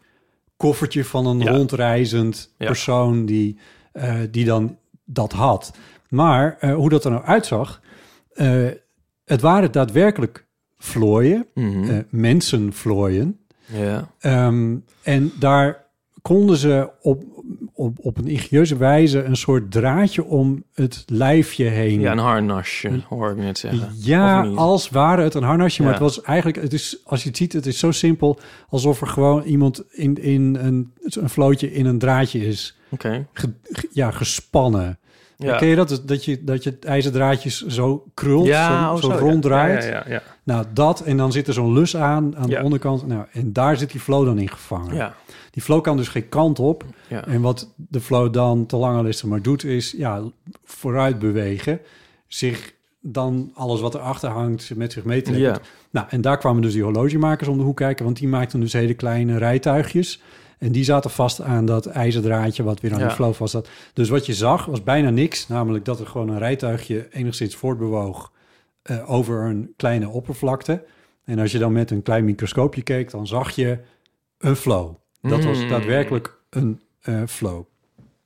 koffertje 0.61 1.05
van 1.05 1.27
een 1.27 1.39
Ja. 1.41 1.51
rondreizend 1.51 2.55
Ja. 2.59 2.67
persoon 2.67 3.27
die, 3.27 3.59
eh, 3.93 4.15
die 4.31 4.45
dan 4.45 4.77
dat 5.05 5.33
had. 5.33 5.73
Maar 6.09 6.57
eh, 6.61 6.75
hoe 6.75 6.89
dat 6.89 7.05
er 7.05 7.11
nou 7.11 7.25
uitzag, 7.25 7.81
eh, 8.33 8.67
het 9.25 9.41
waren 9.41 9.73
daadwerkelijk 9.73 10.47
vlooien, 10.79 11.47
Mhm. 11.55 11.91
eh, 11.91 11.99
mensenvlooien. 12.11 13.39
Ja. 13.67 14.11
Ehm, 14.19 14.77
en 15.03 15.33
daar 15.39 15.85
konden 16.23 16.57
ze 16.57 16.91
op, 17.01 17.23
op, 17.81 17.97
op 18.01 18.19
een 18.19 18.27
ingenieuze 18.27 18.77
wijze 18.77 19.23
een 19.23 19.37
soort 19.37 19.71
draadje 19.71 20.25
om 20.25 20.63
het 20.75 21.03
lijfje 21.07 21.65
heen. 21.65 22.01
ja, 22.01 22.13
een 22.13 22.19
harnasje, 22.19 23.01
hoor 23.09 23.31
ik 23.31 23.37
net 23.37 23.59
zeggen. 23.59 23.89
Ja, 23.99 24.43
als 24.47 24.89
ware 24.91 25.23
het 25.23 25.35
een 25.35 25.43
harnasje, 25.43 25.83
maar 25.83 25.93
het 25.93 26.01
was 26.01 26.23
eigenlijk, 26.23 26.63
het 26.63 26.73
is, 26.73 26.99
als 27.05 27.23
je 27.23 27.29
het 27.29 27.37
ziet, 27.39 27.53
het 27.53 27.67
is 27.67 27.79
zo 27.79 27.91
simpel 27.91 28.39
alsof 28.69 29.01
er 29.01 29.07
gewoon 29.07 29.43
iemand 29.43 29.83
in, 29.91 30.23
in 30.23 30.57
een, 30.61 30.93
een 31.03 31.31
vlootje 31.31 31.73
in 31.73 31.87
een 31.87 31.99
draadje 31.99 32.47
is 32.47 32.77
Oké. 32.91 33.27
ge- 33.33 33.53
ja, 33.91 34.11
gespannen. 34.11 34.99
Ja. 35.37 35.57
Ken 35.57 35.69
je 35.69 35.77
dat? 35.77 36.03
Dat 36.07 36.25
je, 36.25 36.45
dat 36.45 36.65
je 36.65 36.71
het 36.71 36.85
ijzerdraadjes 36.85 37.67
zo 37.67 38.05
krult, 38.15 38.47
Ja, 38.47 38.87
zo, 38.89 38.95
oh, 38.95 39.01
zo 39.01 39.09
zo, 39.09 39.15
ja. 39.15 39.19
ronddraait. 39.21 39.85
Ja, 39.85 40.05
ja. 40.09 40.23
Nou, 40.45 40.65
dat 40.75 41.01
en 41.01 41.17
dan 41.17 41.33
zit 41.33 41.47
er 41.47 41.53
zo'n 41.55 41.73
lus 41.73 41.97
aan, 41.97 42.37
aan 42.37 42.49
de 42.49 42.63
onderkant. 42.63 43.07
Nou, 43.07 43.25
en 43.33 43.53
daar 43.53 43.77
zit 43.77 43.91
die 43.91 44.01
flow 44.01 44.25
dan 44.25 44.39
in 44.39 44.49
gevangen. 44.51 44.95
Ja. 44.95 45.15
Die 45.51 45.63
flow 45.63 45.83
kan 45.83 45.97
dus 45.97 46.09
geen 46.09 46.29
kant 46.29 46.59
op. 46.59 46.85
Ja. 47.09 47.27
En 47.27 47.41
wat 47.41 47.75
de 47.77 48.01
flow 48.01 48.33
dan 48.33 48.67
te 48.67 48.77
lange 48.77 49.03
listen 49.03 49.29
maar 49.29 49.43
doet, 49.43 49.65
is 49.65 49.95
ja, 49.97 50.23
vooruit 50.65 51.19
bewegen. 51.19 51.81
Zich 52.27 52.75
dan 53.01 53.51
alles 53.55 53.81
wat 53.81 53.95
erachter 53.95 54.31
hangt 54.31 54.77
met 54.77 54.93
zich 54.93 55.05
meetrekken. 55.05 55.43
Ja. 55.45 55.59
Nou, 55.91 56.07
en 56.11 56.21
daar 56.21 56.39
kwamen 56.39 56.63
dus 56.63 56.73
die 56.73 56.83
horlogemakers 56.83 57.49
om 57.49 57.59
de 57.59 57.65
hoek 57.65 57.77
kijken, 57.77 58.05
want 58.05 58.17
die 58.17 58.29
maakten 58.29 58.61
dus 58.61 58.73
hele 58.73 58.95
kleine 58.95 59.39
rijtuigjes. 59.39 60.23
En 60.59 60.73
die 60.73 60.85
zaten 60.85 61.11
vast 61.11 61.41
aan 61.41 61.67
dat 61.67 61.87
ijzerdraadje 61.87 62.63
wat 62.63 62.81
weer 62.81 62.93
aan 62.93 62.99
Ja. 62.99 63.07
die 63.07 63.15
flow 63.15 63.35
vast 63.35 63.53
zat. 63.53 63.69
Dus 63.93 64.09
wat 64.09 64.27
je 64.27 64.35
zag 64.35 64.65
was 64.65 64.83
bijna 64.83 65.11
niks, 65.11 65.49
namelijk 65.49 65.85
dat 65.85 66.01
er 66.01 66.07
gewoon 66.07 66.29
een 66.29 66.39
rijtuigje 66.39 67.09
enigszins 67.11 67.57
voortbewoog 67.57 68.33
eh, 68.83 69.11
over 69.11 69.43
een 69.45 69.73
kleine 69.77 70.09
oppervlakte. 70.09 70.85
En 71.25 71.39
als 71.39 71.53
je 71.53 71.59
dan 71.59 71.73
met 71.73 71.91
een 71.91 72.03
klein 72.03 72.25
microscoopje 72.25 72.83
keek, 72.83 73.11
dan 73.11 73.27
zag 73.27 73.51
je 73.51 73.79
een 74.39 74.57
flow. 74.57 74.95
Dat 75.23 75.45
was 75.45 75.63
Mm. 75.63 75.69
daadwerkelijk 75.69 76.39
een 76.51 76.81
eh, 77.01 77.23
flow. 77.29 77.65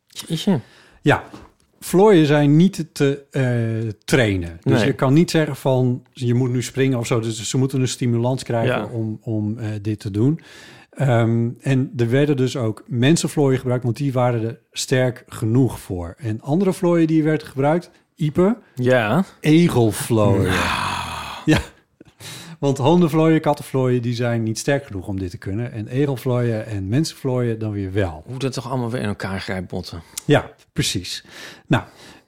Jeetje. 0.07 0.61
Ja, 1.03 1.25
vlooien 1.81 2.27
zijn 2.27 2.57
niet 2.57 2.87
te 2.93 3.25
eh, 3.31 3.91
trainen. 4.05 4.59
Dus 4.63 4.79
Nee. 4.79 4.87
je 4.87 4.93
kan 4.93 5.13
niet 5.13 5.31
zeggen 5.31 5.57
van 5.57 6.03
je 6.13 6.35
moet 6.35 6.51
nu 6.51 6.63
springen 6.63 6.99
of 6.99 7.07
zo. 7.07 7.21
Dus 7.21 7.49
ze 7.49 7.59
moeten 7.59 7.81
een 7.81 7.89
stimulans 7.89 8.43
krijgen 8.43 8.77
Ja. 8.79 8.85
om, 8.87 9.19
om 9.23 9.59
eh, 9.59 9.69
dit 9.83 10.01
te 10.01 10.11
doen. 10.11 10.41
Ehm, 10.91 11.49
en 11.61 11.93
er 11.97 12.11
werden 12.11 12.37
dus 12.37 12.57
ook 12.57 12.85
mensenvlooien 12.87 13.59
gebruikt, 13.59 13.85
want 13.85 13.97
die 13.97 14.13
waren 14.13 14.43
er 14.45 14.59
sterk 14.73 15.25
genoeg 15.29 15.81
voor. 15.81 16.15
En 16.19 16.41
andere 16.41 16.73
vlooien 16.73 17.07
die 17.07 17.23
werden 17.23 17.47
gebruikt, 17.47 17.91
Ipe, 18.17 18.57
Ja. 18.75 19.25
egelvlooien. 19.41 20.53
Ja, 21.45 21.59
want 22.59 22.79
hondenvlooien, 22.79 23.41
kattenvlooien, 23.41 24.03
die 24.03 24.15
zijn 24.15 24.43
niet 24.43 24.59
sterk 24.59 24.87
genoeg 24.87 25.07
om 25.07 25.19
dit 25.19 25.31
te 25.31 25.39
kunnen. 25.39 25.73
En 25.73 25.89
egelvlooien 25.89 26.67
en 26.67 26.89
mensenvlooien 26.89 27.59
dan 27.59 27.73
weer 27.73 27.93
wel. 27.93 28.23
Hoe 28.27 28.39
dat 28.39 28.53
toch 28.53 28.69
allemaal 28.69 28.91
weer 28.91 29.01
in 29.01 29.09
elkaar 29.09 29.41
grijpt 29.41 29.69
botten. 29.69 30.03
Ja, 30.25 30.51
precies. 30.73 31.25
Nou, 31.67 31.83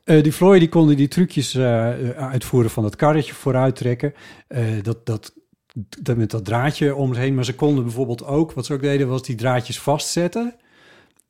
eh, 0.06 0.22
die 0.22 0.34
vlooien 0.34 0.60
die 0.60 0.68
konden 0.68 0.96
die 0.96 1.08
trucjes 1.08 1.54
eh, 1.54 1.88
uitvoeren 2.10 2.70
van 2.70 2.82
dat 2.82 2.96
karretje 2.96 3.34
vooruit 3.34 3.76
trekken. 3.76 4.14
Eh, 4.48 4.62
dat, 4.82 5.06
dat, 5.06 5.34
dat 6.02 6.16
met 6.16 6.30
dat 6.30 6.44
draadje 6.44 6.94
om 6.94 7.10
het 7.10 7.18
heen. 7.18 7.34
Maar 7.34 7.44
ze 7.44 7.54
konden 7.54 7.84
bijvoorbeeld 7.84 8.24
ook, 8.24 8.52
wat 8.52 8.66
ze 8.66 8.72
ook 8.72 8.80
deden, 8.82 9.08
was 9.08 9.22
die 9.22 9.36
draadjes 9.36 9.80
vastzetten. 9.80 10.54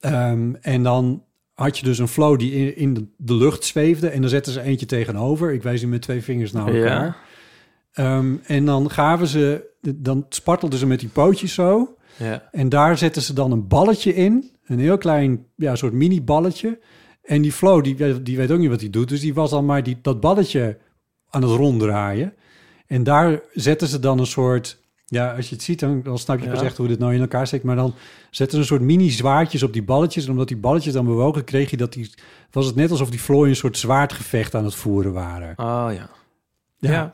Ehm, 0.00 0.54
en 0.60 0.82
dan 0.82 1.22
had 1.54 1.78
je 1.78 1.84
dus 1.84 1.98
een 1.98 2.08
flow 2.08 2.38
die 2.38 2.52
in, 2.52 2.76
in 2.76 3.12
de, 3.16 3.34
lucht 3.34 3.64
zweefde. 3.64 4.08
En 4.08 4.20
dan 4.20 4.30
zetten 4.30 4.52
ze 4.52 4.60
eentje 4.60 4.86
tegenover. 4.86 5.52
Ik 5.52 5.62
wijs 5.62 5.82
nu 5.82 5.88
met 5.88 6.02
twee 6.02 6.22
vingers 6.22 6.52
naar 6.52 6.74
Ja. 6.74 7.16
Ehm, 7.96 8.34
en 8.46 8.64
dan 8.64 8.90
gaven 8.90 9.26
ze, 9.26 9.64
dan 9.94 10.26
spartelden 10.28 10.78
ze 10.78 10.86
met 10.86 11.00
die 11.00 11.08
pootjes 11.08 11.54
zo. 11.54 11.96
Ja. 12.16 12.48
En 12.52 12.68
daar 12.68 12.98
zetten 12.98 13.22
ze 13.22 13.32
dan 13.32 13.52
een 13.52 13.68
balletje 13.68 14.14
in. 14.14 14.50
Een 14.66 14.78
heel 14.78 14.98
klein, 14.98 15.46
ja, 15.54 15.76
soort 15.76 15.92
mini-balletje. 15.92 16.78
En 17.22 17.42
die 17.42 17.52
flow, 17.52 17.84
die, 17.84 18.22
die 18.22 18.36
weet 18.36 18.50
ook 18.50 18.58
niet 18.58 18.68
wat 18.68 18.80
hij 18.80 18.90
doet. 18.90 19.08
Dus 19.08 19.20
die 19.20 19.34
was 19.34 19.50
dan 19.50 19.64
maar 19.64 19.82
die, 19.82 19.98
dat 20.02 20.20
balletje 20.20 20.78
aan 21.30 21.42
het 21.42 21.50
ronddraaien. 21.50 22.34
En 22.86 23.02
daar 23.02 23.40
zetten 23.52 23.88
ze 23.88 23.98
dan 23.98 24.18
een 24.18 24.26
soort... 24.26 24.84
Ja, 25.04 25.34
als 25.36 25.48
je 25.48 25.54
het 25.54 25.64
ziet, 25.64 25.80
dan, 25.80 26.02
dan 26.02 26.18
snap 26.18 26.38
je 26.38 26.44
Ja. 26.44 26.50
pas 26.52 26.62
echt 26.62 26.76
hoe 26.76 26.88
dit 26.88 26.98
nou 26.98 27.14
in 27.14 27.20
elkaar 27.20 27.46
steekt. 27.46 27.64
Maar 27.64 27.76
dan 27.76 27.94
zetten 28.30 28.56
ze 28.56 28.60
een 28.62 28.68
soort 28.68 28.80
mini-zwaardjes 28.82 29.62
op 29.62 29.72
die 29.72 29.82
balletjes. 29.82 30.24
En 30.24 30.30
omdat 30.30 30.48
die 30.48 30.56
balletjes 30.56 30.92
dan 30.92 31.04
bewogen, 31.06 31.44
kreeg 31.44 31.70
je 31.70 31.76
dat 31.76 31.92
die... 31.92 32.10
Was 32.50 32.66
het 32.66 32.74
net 32.74 32.90
alsof 32.90 33.10
die 33.10 33.20
vlooien 33.20 33.48
een 33.50 33.56
soort 33.56 33.78
zwaardgevecht 33.78 34.54
aan 34.54 34.64
het 34.64 34.74
voeren 34.74 35.12
waren. 35.12 35.50
Oh 35.58 35.88
ja. 35.92 36.08
Ja. 36.78 36.90
Ja. 36.90 37.10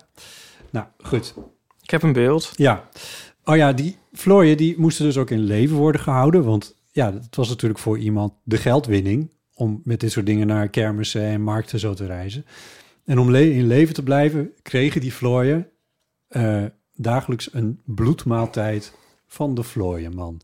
Nou, 0.73 0.87
goed. 0.99 1.35
Ik 1.83 1.91
heb 1.91 2.03
een 2.03 2.13
beeld. 2.13 2.53
Ja. 2.57 2.89
Oh 3.45 3.57
ja, 3.57 3.73
die 3.73 3.97
vlooien 4.13 4.57
die 4.57 4.79
moesten 4.79 5.05
dus 5.05 5.17
ook 5.17 5.31
in 5.31 5.41
leven 5.41 5.77
worden 5.77 6.01
gehouden. 6.01 6.45
Want 6.45 6.77
ja, 6.91 7.13
het 7.13 7.37
was 7.37 7.49
natuurlijk 7.49 7.81
voor 7.81 7.99
iemand 7.99 8.33
de 8.43 8.57
geldwinning... 8.57 9.31
om 9.55 9.81
met 9.85 10.01
dit 10.01 10.13
soort 10.13 10.27
dingen 10.27 10.47
naar 10.47 10.69
kermissen 10.69 11.23
en 11.23 11.43
markten 11.43 11.79
zo 11.79 11.95
te 11.95 12.07
reizen. 12.07 12.47
En 13.05 13.19
om 13.19 13.31
le- 13.31 13.41
in 13.41 13.67
leven 13.67 13.95
te 13.95 14.03
blijven 14.03 14.53
kregen 14.63 15.01
die 15.01 15.15
vlooien... 15.15 15.69
eh, 16.29 16.65
dagelijks 16.95 17.49
een 17.53 17.81
bloedmaaltijd 17.85 18.93
van 19.27 19.55
de 19.55 19.63
vlooienman. 19.63 20.41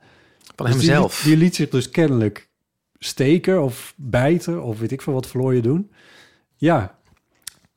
Van 0.57 0.67
Dus 0.67 0.77
die 0.77 0.85
hemzelf. 0.91 1.23
Die, 1.23 1.37
liet 1.37 1.55
zich 1.55 1.69
dus 1.69 1.91
kennelijk 1.91 2.49
steken 2.99 3.62
of 3.62 3.95
bijten 3.97 4.62
of 4.62 4.79
weet 4.79 4.93
ik 4.93 5.03
veel 5.03 5.12
wat 5.12 5.27
vlooien 5.27 5.62
doen. 5.62 5.91
Ja. 6.57 6.97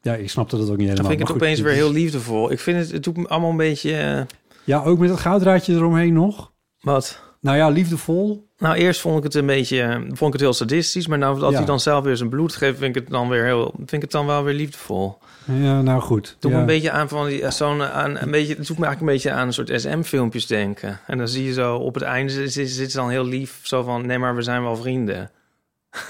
Ja, 0.02 0.14
ik 0.16 0.30
snapte 0.30 0.58
dat 0.58 0.70
ook 0.70 0.78
niet 0.78 0.88
Dan 0.88 0.90
helemaal. 0.96 1.10
vind 1.10 1.22
ik 1.22 1.28
het 1.28 1.36
goed, 1.38 1.42
opeens 1.42 1.60
weer 1.60 1.74
heel 1.74 1.92
liefdevol. 1.92 2.52
Ik 2.52 2.60
vind 2.60 2.78
het, 2.78 2.92
het 2.92 3.04
doet 3.04 3.18
me 3.18 3.28
allemaal 3.28 3.50
een 3.50 3.58
beetje... 3.58 3.98
eh, 3.98 4.22
Ja, 4.64 4.84
ook 4.84 5.00
met 5.00 5.10
het 5.10 5.20
gouddraadje 5.20 5.74
eromheen 5.74 6.14
nog. 6.14 6.52
wat? 6.82 7.22
Nou 7.42 7.58
ja, 7.58 7.70
liefdevol. 7.70 8.48
Nou, 8.58 8.76
eerst 8.76 9.02
vond 9.02 9.18
ik 9.18 9.24
het 9.24 9.34
een 9.36 9.46
beetje, 9.46 9.82
eh, 9.82 9.96
vond 9.96 10.22
ik 10.22 10.32
het 10.34 10.42
heel 10.42 10.54
sadistisch, 10.54 11.08
maar 11.08 11.18
nou 11.18 11.40
dat 11.40 11.52
Ja. 11.52 11.58
hij 11.58 11.66
dan 11.66 11.80
zelf 11.80 12.04
weer 12.04 12.18
zijn 12.18 12.30
bloed 12.30 12.56
geeft, 12.56 12.78
vind 12.78 12.96
ik 12.96 13.02
het 13.02 13.12
dan 13.12 13.30
weer 13.30 13.44
heel, 13.46 13.72
vind 13.78 13.92
ik 13.94 14.02
het 14.02 14.12
dan 14.12 14.26
wel 14.26 14.44
weer 14.44 14.54
liefdevol. 14.54 15.18
Ja, 15.46 15.82
nou 15.82 16.02
goed. 16.02 16.28
Het 16.30 16.36
doet 16.42 16.52
ja. 16.52 16.56
me 16.58 16.62
een 16.64 16.68
beetje 16.68 16.92
aan 16.92 17.10
van 17.10 17.28
die, 17.28 17.42
eh, 17.42 17.52
zo'n, 17.52 17.84
aan 17.84 18.18
een 18.18 18.32
beetje, 18.32 18.56
het 18.56 18.68
doet 18.68 18.78
me 18.78 18.86
eigenlijk 18.86 19.00
een 19.02 19.06
beetje 19.06 19.32
aan 19.32 19.48
een 19.48 19.54
soort 19.54 19.82
SM-filmpjes 19.82 20.48
denken. 20.48 21.00
En 21.08 21.18
dan 21.18 21.28
zie 21.28 21.44
je 21.46 21.54
zo 21.54 21.76
op 21.76 21.94
het 21.94 22.04
einde 22.04 22.50
zit, 22.50 22.70
ze 22.72 22.92
dan 22.94 23.10
heel 23.10 23.26
lief, 23.26 23.60
zo 23.64 23.84
van, 23.84 24.06
nee, 24.06 24.18
maar 24.18 24.36
we 24.36 24.42
zijn 24.42 24.62
wel 24.64 24.76
vrienden. 24.76 25.32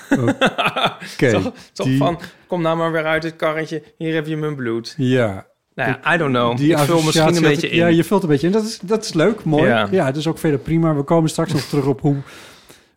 Oké, 0.10 1.32
toch 1.32 1.52
toch 1.74 1.86
die- 1.88 1.98
van, 1.98 2.20
kom 2.52 2.62
nou 2.62 2.78
maar 2.78 2.92
weer 2.92 3.06
uit 3.06 3.24
het 3.24 3.36
karretje, 3.36 3.84
hier 3.98 4.14
heb 4.14 4.28
je 4.28 4.38
mijn 4.38 4.56
bloed. 4.56 4.94
Ja. 4.98 5.48
Nou 5.76 5.90
ja, 5.90 6.14
I 6.14 6.18
don't 6.18 6.32
know. 6.32 6.58
Die 6.58 6.72
ik 6.72 6.78
vul 6.78 7.02
misschien 7.02 7.36
een 7.36 7.42
beetje 7.42 7.70
in. 7.70 7.78
Ja, 7.78 7.88
je 7.88 8.04
vult 8.04 8.24
een 8.24 8.30
beetje 8.30 8.48
in. 8.48 8.54
Dat 8.54 8.64
is, 8.64 8.80
dat 8.80 9.04
is 9.04 9.14
leuk, 9.14 9.44
mooi. 9.44 9.68
Ja. 9.68 9.88
Ja. 9.92 10.06
het 10.06 10.16
is 10.16 10.28
ook 10.28 10.38
verder 10.38 10.60
prima. 10.60 10.96
We 10.96 11.04
komen 11.04 11.30
straks 11.30 11.54
nog 11.54 11.62
terug 11.62 11.86
op 11.86 12.02
hoe 12.02 12.16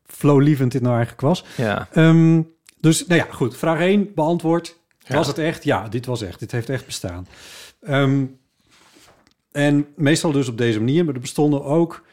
flowlievend 0.07 0.73
dit 0.73 0.83
nou 0.83 0.95
eigenlijk 0.95 1.23
was. 1.23 1.45
Ja. 1.57 1.89
Ehm, 1.93 2.43
dus, 2.81 3.07
nou 3.07 3.21
ja, 3.21 3.27
goed. 3.31 3.57
Vraag 3.57 3.81
1 3.81 4.15
beantwoord. 4.15 4.79
Ja. 4.99 5.15
Was 5.15 5.27
het 5.27 5.39
echt? 5.39 5.65
Ja, 5.65 5.89
dit 5.89 6.07
was 6.07 6.23
echt. 6.23 6.39
Dit 6.39 6.53
heeft 6.53 6.69
echt 6.69 6.87
bestaan. 6.87 7.27
Ehm, 7.83 8.25
en 9.53 9.87
meestal 9.97 10.33
dus 10.33 10.49
op 10.49 10.59
deze 10.59 10.79
manier. 10.79 11.05
Maar 11.05 11.15
er 11.15 11.21
bestonden 11.21 11.65
ook 11.65 12.05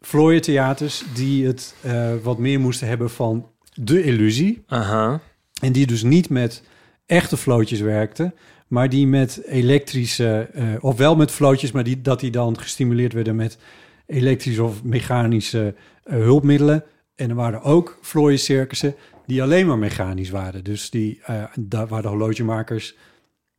vlooientheaters 0.00 1.04
die 1.14 1.46
het 1.46 1.74
eh, 1.80 2.12
wat 2.22 2.38
meer 2.38 2.60
moesten 2.60 2.88
hebben 2.88 3.10
van 3.10 3.48
de 3.74 4.02
illusie. 4.02 4.64
Aha. 4.66 5.20
En 5.60 5.72
die 5.72 5.86
dus 5.86 6.02
niet 6.02 6.28
met 6.28 6.62
echte 7.06 7.36
flootjes 7.36 7.80
werkten, 7.80 8.34
maar 8.66 8.88
die 8.88 9.06
met 9.06 9.42
elektrische, 9.44 10.48
eh, 10.52 10.64
of 10.80 10.96
wel 10.96 11.16
met 11.16 11.30
flootjes, 11.30 11.72
maar 11.72 11.84
die, 11.84 12.00
dat 12.00 12.20
die 12.20 12.30
dan 12.30 12.58
gestimuleerd 12.58 13.12
werden 13.12 13.36
met 13.36 13.58
elektrische 14.06 14.64
of 14.64 14.82
mechanische 14.82 15.74
eh, 16.04 16.16
hulpmiddelen. 16.16 16.84
En 17.14 17.28
er 17.28 17.34
waren 17.36 17.62
ook 17.62 17.98
vlooiencircussen 18.00 18.94
die 19.26 19.42
alleen 19.42 19.66
maar 19.66 19.78
mechanisch 19.78 20.30
waren. 20.30 20.64
Dus 20.64 20.90
die, 20.90 21.20
eh, 21.24 21.44
daar 21.58 21.86
waar 21.86 22.02
de 22.02 22.08
horlogemakers 22.08 22.94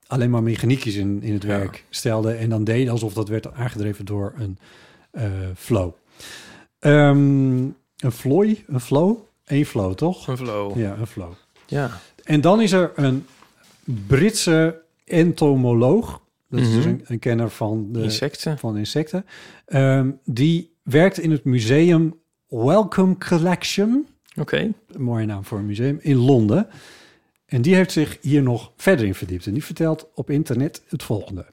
alleen 0.07 0.29
maar 0.29 0.43
mechaniekjes 0.43 0.95
in, 0.95 1.21
in 1.23 1.33
het 1.33 1.43
Ja. 1.43 1.47
werk 1.47 1.83
stelden 1.89 2.37
en 2.37 2.49
dan 2.49 2.63
deden 2.63 2.91
alsof 2.91 3.13
dat 3.13 3.29
werd 3.29 3.53
aangedreven 3.53 4.05
door 4.05 4.33
een 4.37 4.57
flow. 5.55 5.91
Ehm, 6.79 7.63
een 7.97 8.11
floy, 8.11 8.63
een 8.67 8.79
flow? 8.79 9.17
Eén 9.45 9.65
flow, 9.65 9.93
toch? 9.93 10.27
Een 10.27 10.37
flow. 10.37 10.77
Ja, 10.77 10.95
een 10.99 11.07
flow. 11.07 11.33
Ja. 11.65 11.99
En 12.23 12.41
dan 12.41 12.61
is 12.61 12.71
er 12.71 12.91
een 12.95 13.25
Britse 14.07 14.81
entomoloog. 15.05 16.21
Dat 16.49 16.59
is 16.59 16.71
dus 16.71 16.77
Mhm. 16.85 16.87
een, 16.89 17.01
een 17.07 17.19
kenner 17.19 17.49
van, 17.49 17.87
de, 17.91 18.01
Insecten. 18.03 18.57
van 18.57 18.77
insecten. 18.77 19.25
Ehm, 19.65 20.11
die 20.25 20.75
werkt 20.83 21.19
in 21.19 21.31
het 21.31 21.43
museum 21.43 22.19
Welcome 22.47 23.17
Collection. 23.29 24.07
Oké. 24.39 24.57
Een 24.91 25.01
mooie 25.01 25.25
naam 25.25 25.45
voor 25.45 25.57
een 25.57 25.65
museum 25.65 25.97
in 26.01 26.15
Londen. 26.15 26.67
En 27.45 27.61
die 27.61 27.75
heeft 27.75 27.91
zich 27.91 28.17
hier 28.21 28.41
nog 28.43 28.71
verder 28.77 29.05
in 29.05 29.15
verdiept. 29.15 29.45
En 29.45 29.53
die 29.53 29.63
vertelt 29.63 30.07
op 30.13 30.29
internet 30.29 30.81
het 30.87 31.03
volgende. 31.03 31.45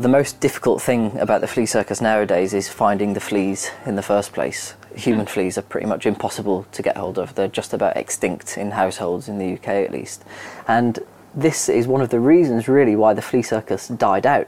The 0.00 0.08
most 0.08 0.40
difficult 0.40 0.84
thing 0.84 1.20
about 1.20 1.40
the 1.40 1.46
flea 1.48 1.66
circus 1.66 2.00
nowadays 2.00 2.52
is 2.52 2.68
finding 2.68 3.14
the 3.14 3.20
fleas 3.20 3.72
in 3.86 3.94
the 3.94 4.02
first 4.02 4.30
place. 4.30 4.72
Human 4.94 5.26
fleas 5.28 5.56
are 5.56 5.66
pretty 5.66 5.86
much 5.86 6.04
impossible 6.04 6.64
to 6.70 6.82
get 6.82 6.96
hold 6.96 7.18
of. 7.18 7.32
They're 7.32 7.52
just 7.52 7.72
about 7.74 7.94
extinct 7.96 8.56
in 8.56 8.70
households 8.70 9.28
in 9.28 9.38
the 9.38 9.52
UK 9.52 9.66
at 9.86 9.90
least. 9.90 10.22
And 10.66 10.98
this 11.34 11.68
is 11.68 11.86
one 11.86 12.00
of 12.02 12.08
the 12.08 12.20
reasons 12.20 12.68
really 12.68 12.96
why 12.96 13.14
the 13.14 13.22
flea 13.22 13.42
circus 13.42 13.88
died 13.88 14.26
out. 14.26 14.46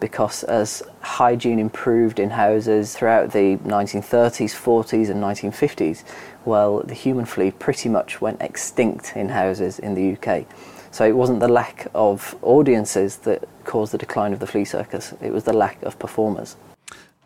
Because 0.00 0.44
as 0.44 0.82
hygiene 1.00 1.58
improved 1.58 2.18
in 2.18 2.30
houses 2.30 2.94
throughout 2.94 3.30
the 3.32 3.56
1930s, 3.64 4.54
40s, 4.54 5.10
and 5.10 5.22
1950s, 5.22 6.04
well, 6.44 6.82
the 6.86 6.94
human 6.94 7.24
flea 7.24 7.50
pretty 7.50 7.88
much 7.88 8.20
went 8.20 8.40
extinct 8.40 9.12
in 9.16 9.28
houses 9.28 9.78
in 9.78 9.94
the 9.94 10.12
UK. 10.16 10.44
So 10.90 11.04
it 11.04 11.14
wasn't 11.14 11.40
the 11.40 11.48
lack 11.48 11.86
of 11.92 12.36
audiences 12.42 13.16
that 13.16 13.38
caused 13.64 13.92
the 13.92 13.98
decline 13.98 14.32
of 14.32 14.38
the 14.38 14.46
flea 14.46 14.64
circus, 14.64 15.12
it 15.20 15.32
was 15.32 15.42
the 15.44 15.52
lack 15.52 15.76
of 15.82 15.96
performers. 15.96 16.56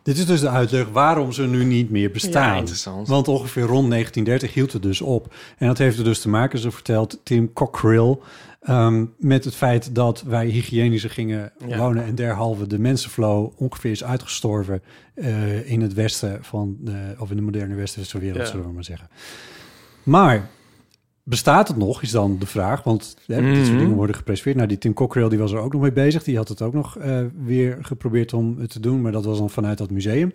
Dit 0.03 0.19
is 0.19 0.27
dus 0.27 0.41
de 0.41 0.49
uitleg 0.49 0.87
waarom 0.93 1.33
ze 1.33 1.43
nu 1.43 1.65
niet 1.65 1.91
meer 1.91 2.03
Ja, 2.03 2.09
bestaan. 2.13 2.57
interessant. 2.59 3.09
Want 3.09 3.29
ongeveer 3.29 3.63
rond 3.63 3.91
1930 3.91 4.55
hield 4.55 4.73
het 4.73 4.83
dus 4.83 5.01
op. 5.01 5.35
En 5.59 5.67
dat 5.67 5.79
heeft 5.79 5.99
er 5.99 6.05
dus 6.05 6.21
te 6.21 6.29
maken, 6.29 6.59
zo 6.59 6.71
vertelt 6.71 7.19
Tim 7.23 7.53
Cockerill... 7.53 8.19
ehm, 8.61 9.05
met 9.19 9.45
het 9.45 9.55
feit 9.55 9.95
dat 9.95 10.23
wij 10.23 10.47
hygiënischer 10.47 11.11
gingen 11.11 11.53
Ja. 11.67 11.79
wonen... 11.79 12.05
en 12.05 12.15
derhalve 12.15 12.67
de 12.67 12.79
mensenflow 12.79 13.53
ongeveer 13.57 13.91
is 13.91 14.05
uitgestorven... 14.05 14.83
eh, 15.15 15.71
in 15.71 15.81
het 15.81 15.95
westen 15.95 16.39
van, 16.45 16.77
de, 16.81 17.15
of 17.19 17.31
in 17.31 17.37
de 17.37 17.43
moderne 17.43 17.75
westerse 17.75 18.19
wereld, 18.19 18.43
Ja. 18.43 18.47
zullen 18.51 18.67
we 18.67 18.73
maar 18.73 18.85
zeggen. 18.85 19.09
Maar 20.03 20.49
bestaat 21.23 21.69
het 21.69 21.77
nog, 21.77 22.03
is 22.03 22.11
dan 22.11 22.37
de 22.39 22.47
vraag. 22.47 22.83
Want 22.83 23.17
hè, 23.27 23.41
dit 23.43 23.57
soort 23.57 23.69
Mhm. 23.69 23.79
dingen 23.79 23.97
worden 23.97 24.17
gepreserveerd. 24.17 24.57
Nou, 24.57 24.69
die 24.69 24.79
Tim 24.79 24.93
Cockerill 24.95 25.29
die 25.29 25.39
was 25.39 25.53
er 25.53 25.59
ook 25.59 25.73
nog 25.73 25.83
mee 25.83 25.93
bezig. 25.93 26.25
Die 26.25 26.37
had 26.37 26.49
het 26.49 26.63
ook 26.63 26.75
nog 26.75 26.97
eh, 26.99 27.21
weer 27.45 27.79
geprobeerd 27.81 28.33
om 28.33 28.59
het 28.59 28.71
te 28.71 28.81
doen. 28.81 29.01
Maar 29.01 29.13
dat 29.13 29.25
was 29.25 29.39
dan 29.39 29.51
vanuit 29.51 29.79
dat 29.79 29.91
museum. 29.91 30.29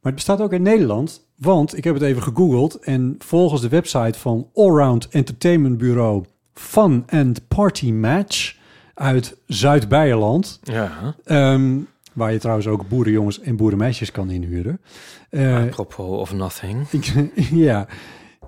Maar 0.00 0.14
het 0.14 0.24
bestaat 0.24 0.40
ook 0.40 0.52
in 0.52 0.62
Nederland. 0.62 1.26
Want 1.36 1.76
ik 1.76 1.84
heb 1.84 1.94
het 1.94 2.02
even 2.02 2.22
gegoogeld. 2.22 2.74
En 2.78 3.14
volgens 3.18 3.60
de 3.60 3.68
website 3.68 4.18
van 4.18 4.48
Allround 4.54 5.08
Entertainment 5.08 5.78
Bureau... 5.78 6.24
Fun 6.60 7.04
and 7.08 7.48
Party 7.48 7.92
Match 7.92 8.56
uit 8.94 9.36
Zuid-Beierland... 9.46 10.60
Ja. 10.62 11.14
Ehm, 11.24 11.78
waar 12.12 12.32
je 12.32 12.38
trouwens 12.38 12.66
ook 12.66 12.88
boerenjongens 12.88 13.40
en 13.40 13.56
boerenmeisjes 13.56 14.10
kan 14.10 14.30
inhuren. 14.30 14.80
Apropos 15.30 16.20
of 16.20 16.32
nothing. 16.32 16.86
ja, 17.68 17.86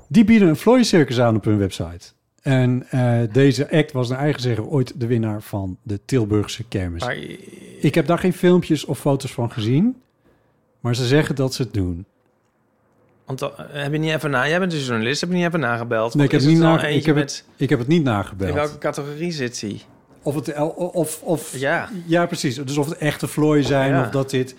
die 0.09 0.25
bieden 0.25 0.49
een 0.49 0.57
vlooiencircus 0.57 1.21
aan 1.21 1.37
op 1.37 1.44
hun 1.44 1.59
website. 1.59 2.12
En 2.42 2.90
eh, 2.90 3.21
deze 3.33 3.71
act 3.71 3.92
was 3.92 4.09
naar 4.09 4.18
eigen 4.18 4.40
zeggen 4.40 4.66
ooit 4.66 5.01
de 5.01 5.07
winnaar 5.07 5.42
van 5.42 5.79
de 5.83 6.01
Tilburgse 6.05 6.64
kermis. 6.64 7.05
Maar, 7.05 7.16
Ik 7.81 7.94
heb 7.94 8.07
daar 8.07 8.18
geen 8.18 8.33
filmpjes 8.33 8.85
of 8.85 8.99
foto's 8.99 9.33
van 9.33 9.51
gezien, 9.53 9.97
maar 10.81 10.94
ze 10.94 11.07
zeggen 11.07 11.35
dat 11.35 11.55
ze 11.55 11.62
het 11.62 11.75
doen. 11.75 12.07
Want 13.29 13.38
dan- 13.38 13.53
heb 13.57 13.93
je 13.93 13.99
niet 13.99 14.11
even 14.12 14.31
na... 14.31 14.49
Jij 14.49 14.59
bent 14.59 14.73
een 14.73 14.79
journalist, 14.79 15.21
heb 15.21 15.31
je 15.31 15.37
niet 15.37 15.47
even 15.47 15.61
nagebeld? 15.61 16.14
Nee, 16.14 16.25
ik 16.27 16.33
heb, 16.33 16.41
niet 16.41 16.62
ik, 16.97 17.07
heb 17.07 17.14
met... 17.14 17.25
het, 17.31 17.45
ik 17.57 17.69
heb 17.69 17.79
het 17.79 17.88
niet 17.88 17.99
In 17.99 18.05
nagebeld. 18.05 18.55
welke 18.55 18.79
categorie 18.79 19.33
zit 19.33 19.61
hij? 19.61 19.81
Of 20.23 20.35
het, 20.35 20.55
of, 20.77 21.23
of, 21.23 21.57
Ja. 21.57 21.88
ja, 22.07 22.27
precies. 22.27 22.57
Dus 22.57 22.77
of 22.77 22.88
het 22.88 22.99
echte 22.99 23.27
vlooien 23.29 23.64
zijn 23.64 23.91
Ja. 23.91 24.01
of 24.01 24.11
dat 24.11 24.31
dit 24.31 24.55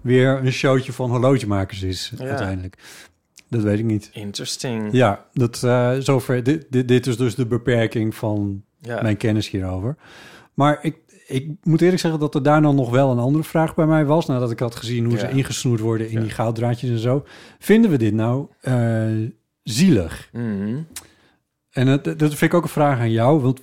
weer 0.00 0.28
een 0.44 0.52
showtje 0.52 0.92
van 0.92 1.10
horlogemakers 1.10 1.82
is 1.82 2.12
Ja. 2.18 2.24
uiteindelijk. 2.24 2.76
Dat 3.48 3.62
weet 3.62 3.78
ik 3.78 3.84
niet. 3.84 4.10
Interesting. 4.12 4.88
Ja, 4.92 5.24
dat, 5.32 5.62
eh, 5.62 5.92
zover. 5.98 6.42
Dit, 6.42 6.66
dit, 6.70 6.88
dit 6.88 7.06
is 7.06 7.16
dus 7.16 7.34
de 7.34 7.46
beperking 7.46 8.14
van 8.14 8.62
Ja. 8.80 9.02
mijn 9.02 9.16
kennis 9.16 9.50
hierover. 9.50 9.96
Maar 10.54 10.78
ik, 10.82 10.96
ik 11.26 11.50
moet 11.62 11.80
eerlijk 11.80 12.00
zeggen 12.00 12.20
dat 12.20 12.34
er 12.34 12.42
daar 12.42 12.62
dan 12.62 12.74
nog 12.74 12.90
wel 12.90 13.10
een 13.10 13.18
andere 13.18 13.44
vraag 13.44 13.74
bij 13.74 13.86
mij 13.86 14.04
was. 14.04 14.26
Nadat 14.26 14.50
ik 14.50 14.58
had 14.58 14.74
gezien 14.76 15.04
hoe 15.04 15.18
ze 15.18 15.30
ingesnoerd 15.30 15.80
worden 15.80 16.06
in 16.08 16.12
Ja. 16.12 16.20
die 16.20 16.30
gouddraadjes 16.30 16.90
en 16.90 16.98
zo. 16.98 17.24
Vinden 17.58 17.90
we 17.90 17.96
dit 17.96 18.14
nou 18.14 18.46
eh, 18.60 19.06
zielig? 19.62 20.28
Mhm. 20.32 20.76
En 21.70 21.86
dat, 21.86 22.04
dat 22.04 22.18
vind 22.18 22.42
ik 22.42 22.54
ook 22.54 22.62
een 22.62 22.68
vraag 22.68 22.98
aan 22.98 23.10
jou. 23.10 23.40
Want 23.40 23.60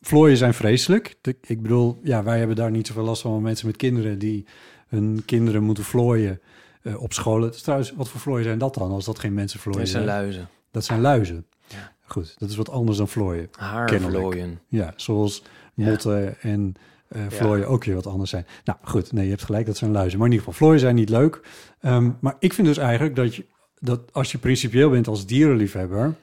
vlooien 0.00 0.36
zijn 0.36 0.54
vreselijk. 0.54 1.14
Ik 1.40 1.62
bedoel, 1.62 1.98
ja, 2.02 2.22
wij 2.22 2.38
hebben 2.38 2.56
daar 2.56 2.70
niet 2.70 2.86
zoveel 2.86 3.04
last 3.04 3.22
van. 3.22 3.42
Mensen 3.42 3.66
met 3.66 3.76
kinderen 3.76 4.18
die 4.18 4.46
hun 4.88 5.22
kinderen 5.24 5.62
moeten 5.62 5.84
vlooien 5.84 6.40
eh, 6.82 7.02
op 7.02 7.12
scholen. 7.12 7.50
Dus 7.50 7.62
trouwens, 7.62 7.92
wat 7.96 8.08
voor 8.08 8.20
vlooien 8.20 8.44
zijn 8.44 8.58
dat 8.58 8.74
dan? 8.74 8.90
Als 8.90 9.04
dat 9.04 9.18
geen 9.18 9.34
mensenvlooien 9.34 9.80
Dat 9.80 9.88
zijn 9.88 10.02
zijn? 10.04 10.16
luizen. 10.16 10.48
Dat 10.70 10.84
zijn 10.84 11.00
luizen. 11.00 11.46
Ja. 11.68 11.92
Goed, 12.06 12.34
dat 12.38 12.50
is 12.50 12.56
wat 12.56 12.70
anders 12.70 12.98
dan 12.98 13.08
vlooien. 13.08 13.48
Haarvlooien. 13.52 14.30
Kennelijk. 14.30 14.58
Ja, 14.68 14.92
zoals 14.96 15.42
motten 15.74 16.40
en 16.40 16.74
eh 17.08 17.22
Ja. 17.22 17.30
vlooien 17.30 17.68
ook 17.68 17.84
weer 17.84 17.94
wat 17.94 18.06
anders 18.06 18.30
zijn. 18.30 18.46
Nou 18.64 18.78
goed, 18.82 19.12
nee, 19.12 19.24
je 19.24 19.30
hebt 19.30 19.44
gelijk, 19.44 19.66
dat 19.66 19.76
zijn 19.76 19.90
luizen. 19.90 20.18
Maar 20.18 20.26
in 20.26 20.32
ieder 20.32 20.46
geval, 20.48 20.66
vlooien 20.66 20.80
zijn 20.80 20.94
niet 20.94 21.08
leuk. 21.08 21.40
Ehm, 21.80 22.10
maar 22.20 22.36
ik 22.38 22.52
vind 22.52 22.66
dus 22.66 22.76
eigenlijk 22.78 23.16
dat, 23.16 23.34
je, 23.34 23.44
dat 23.80 24.00
als 24.12 24.32
je 24.32 24.38
principieel 24.38 24.90
bent 24.90 25.08
als 25.08 25.26
dierenliefhebber... 25.26 26.14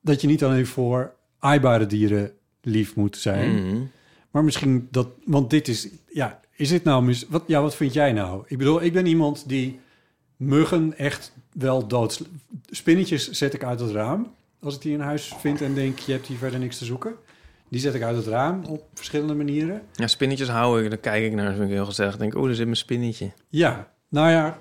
dat 0.00 0.20
je 0.20 0.26
niet 0.26 0.44
alleen 0.44 0.66
voor 0.66 1.12
aaibare 1.38 1.86
dieren 1.86 2.32
lief 2.62 2.94
moet 2.96 3.16
zijn... 3.16 3.66
Mhm. 3.66 3.82
Maar 4.30 4.44
misschien 4.44 4.88
dat, 4.90 5.08
want 5.24 5.50
dit 5.50 5.68
is, 5.68 5.88
ja, 6.12 6.40
is 6.56 6.68
dit 6.68 6.84
nou, 6.84 7.02
mis, 7.02 7.26
wat, 7.28 7.44
ja, 7.46 7.62
wat 7.62 7.76
vind 7.76 7.92
jij 7.92 8.12
nou? 8.12 8.44
Ik 8.46 8.58
bedoel, 8.58 8.82
ik 8.82 8.92
ben 8.92 9.06
iemand 9.06 9.48
die 9.48 9.80
muggen 10.36 10.98
echt 10.98 11.32
wel 11.52 11.86
dood. 11.86 12.22
Spinnetjes 12.70 13.30
zet 13.30 13.54
ik 13.54 13.64
uit 13.64 13.80
het 13.80 13.90
raam 13.90 14.32
als 14.60 14.74
ik 14.74 14.82
die 14.82 14.92
in 14.92 15.00
huis 15.00 15.34
vind 15.38 15.60
en 15.60 15.74
denk, 15.74 15.98
je 15.98 16.12
hebt 16.12 16.26
hier 16.26 16.36
verder 16.36 16.58
niks 16.58 16.78
te 16.78 16.84
zoeken. 16.84 17.14
Die 17.70 17.80
zet 17.80 17.94
ik 17.94 18.02
uit 18.02 18.16
het 18.16 18.26
raam 18.26 18.64
op 18.64 18.82
verschillende 18.94 19.34
manieren. 19.34 19.82
Ja, 19.92 20.06
spinnetjes 20.06 20.48
hou 20.48 20.82
ik, 20.84 20.90
dan 20.90 21.00
kijk 21.00 21.24
ik 21.24 21.32
naar, 21.32 21.52
vind 21.52 21.64
ik 21.64 21.74
heel 21.74 21.84
gezellig. 21.84 22.16
denk 22.16 22.32
ik, 22.32 22.38
oh, 22.38 22.44
daar 22.44 22.54
zit 22.54 22.64
mijn 22.64 22.76
spinnetje. 22.76 23.32
Ja, 23.48 23.88
nou 24.08 24.30
ja, 24.30 24.58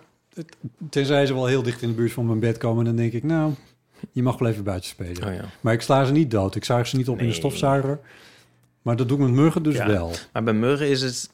Tenzij 0.89 1.25
ze 1.25 1.33
wel 1.33 1.45
heel 1.45 1.63
dicht 1.63 1.81
in 1.81 1.87
de 1.89 1.95
buurt 1.95 2.11
van 2.11 2.25
mijn 2.25 2.39
bed 2.39 2.57
komen, 2.57 2.85
dan 2.85 2.95
denk 2.95 3.13
ik, 3.13 3.23
nou, 3.23 3.53
je 4.11 4.23
mag 4.23 4.37
wel 4.37 4.49
even 4.49 4.63
buiten 4.63 4.89
spelen. 4.89 5.27
Oh 5.27 5.33
ja. 5.33 5.45
Maar 5.61 5.73
ik 5.73 5.81
sla 5.81 6.05
ze 6.05 6.11
niet 6.11 6.31
dood. 6.31 6.55
Ik 6.55 6.65
zuig 6.65 6.87
ze 6.87 6.95
niet 6.95 7.09
op 7.09 7.19
in 7.19 7.27
de 7.27 7.33
stofzuiger. 7.33 7.99
Maar 8.81 8.95
dat 8.95 9.07
doe 9.07 9.17
ik 9.17 9.23
met 9.23 9.33
muggen 9.33 9.63
dus 9.63 9.75
Ja. 9.75 9.87
wel. 9.87 10.11
Maar 10.33 10.43
bij 10.43 10.53
muggen 10.53 10.87
is 10.87 11.01
het... 11.01 11.29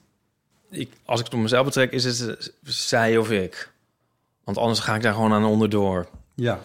Ik, 0.69 0.91
als 1.05 1.19
ik 1.19 1.25
het 1.25 1.33
op 1.33 1.39
mezelf 1.39 1.65
betrek, 1.65 1.91
is 1.91 2.03
het 2.03 2.29
eh, 2.29 2.47
zij 2.63 3.17
of 3.17 3.31
ik. 3.31 3.71
Want 4.43 4.57
anders 4.57 4.79
ga 4.79 4.95
ik 4.95 5.01
daar 5.01 5.13
gewoon 5.13 5.33
aan 5.33 5.45
onderdoor. 5.45 6.07
Ja. 6.35 6.59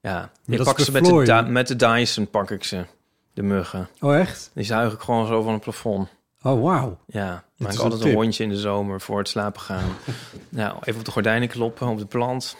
Ja, 0.00 0.32
ik 0.46 0.62
pak 0.62 0.78
ze 0.78 0.92
met 0.92 1.04
de, 1.04 1.44
met 1.48 1.68
de 1.68 1.76
Dyson, 1.76 2.30
pak 2.30 2.50
ik 2.50 2.64
ze. 2.64 2.84
De 3.34 3.42
muggen. 3.42 3.88
Oh, 4.00 4.16
echt? 4.16 4.50
Die 4.54 4.64
zuig 4.64 4.92
ik 4.92 5.00
gewoon 5.00 5.26
zo 5.26 5.42
van 5.42 5.52
het 5.52 5.62
plafond. 5.62 6.08
Oh, 6.42 6.62
wauw. 6.62 6.98
Ja, 7.06 7.30
Dat 7.30 7.42
maak 7.56 7.72
een 7.72 7.78
altijd 7.78 8.02
een, 8.02 8.12
rondje 8.12 8.42
in 8.42 8.48
de 8.48 8.56
zomer 8.56 9.00
voor 9.00 9.18
het 9.18 9.28
slapen 9.28 9.60
gaan. 9.60 9.84
nou, 10.48 10.76
even 10.82 10.98
op 10.98 11.04
de 11.04 11.10
gordijnen 11.10 11.48
kloppen, 11.48 11.88
op 11.88 11.98
de 11.98 12.06
plant. 12.06 12.56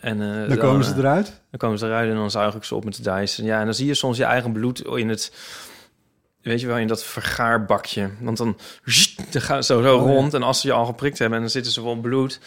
En, 0.00 0.42
eh, 0.42 0.48
Dan 0.48 0.58
komen 0.58 0.84
ze 0.84 0.92
eh, 0.92 0.98
eruit? 0.98 1.40
Dan 1.50 1.58
komen 1.58 1.78
ze 1.78 1.86
eruit 1.86 2.10
en 2.10 2.16
dan 2.16 2.30
zuig 2.30 2.54
ik 2.54 2.64
ze 2.64 2.74
op 2.74 2.84
met 2.84 2.96
de 2.96 3.02
Dyson. 3.02 3.44
Ja, 3.44 3.58
en 3.58 3.64
dan 3.64 3.74
zie 3.74 3.86
je 3.86 3.94
soms 3.94 4.16
je 4.16 4.24
eigen 4.24 4.52
bloed 4.52 4.84
in 4.84 5.08
het... 5.08 5.32
Weet 6.42 6.60
je 6.60 6.66
wel, 6.66 6.76
in 6.76 6.86
dat 6.86 7.04
vergaarbakje. 7.04 8.10
Want 8.20 8.36
dan, 8.36 8.56
dan 9.30 9.42
gaan 9.42 9.64
ze 9.64 9.72
zo, 9.72 9.82
zo 9.82 9.98
Oh, 9.98 10.06
ja. 10.06 10.12
rond. 10.12 10.34
En 10.34 10.42
als 10.42 10.60
ze 10.60 10.66
je 10.66 10.72
al 10.72 10.84
geprikt 10.84 11.18
hebben 11.18 11.36
en 11.36 11.42
dan 11.44 11.52
zitten 11.52 11.72
ze 11.72 11.80
vol 11.80 11.96
bloed... 11.96 12.40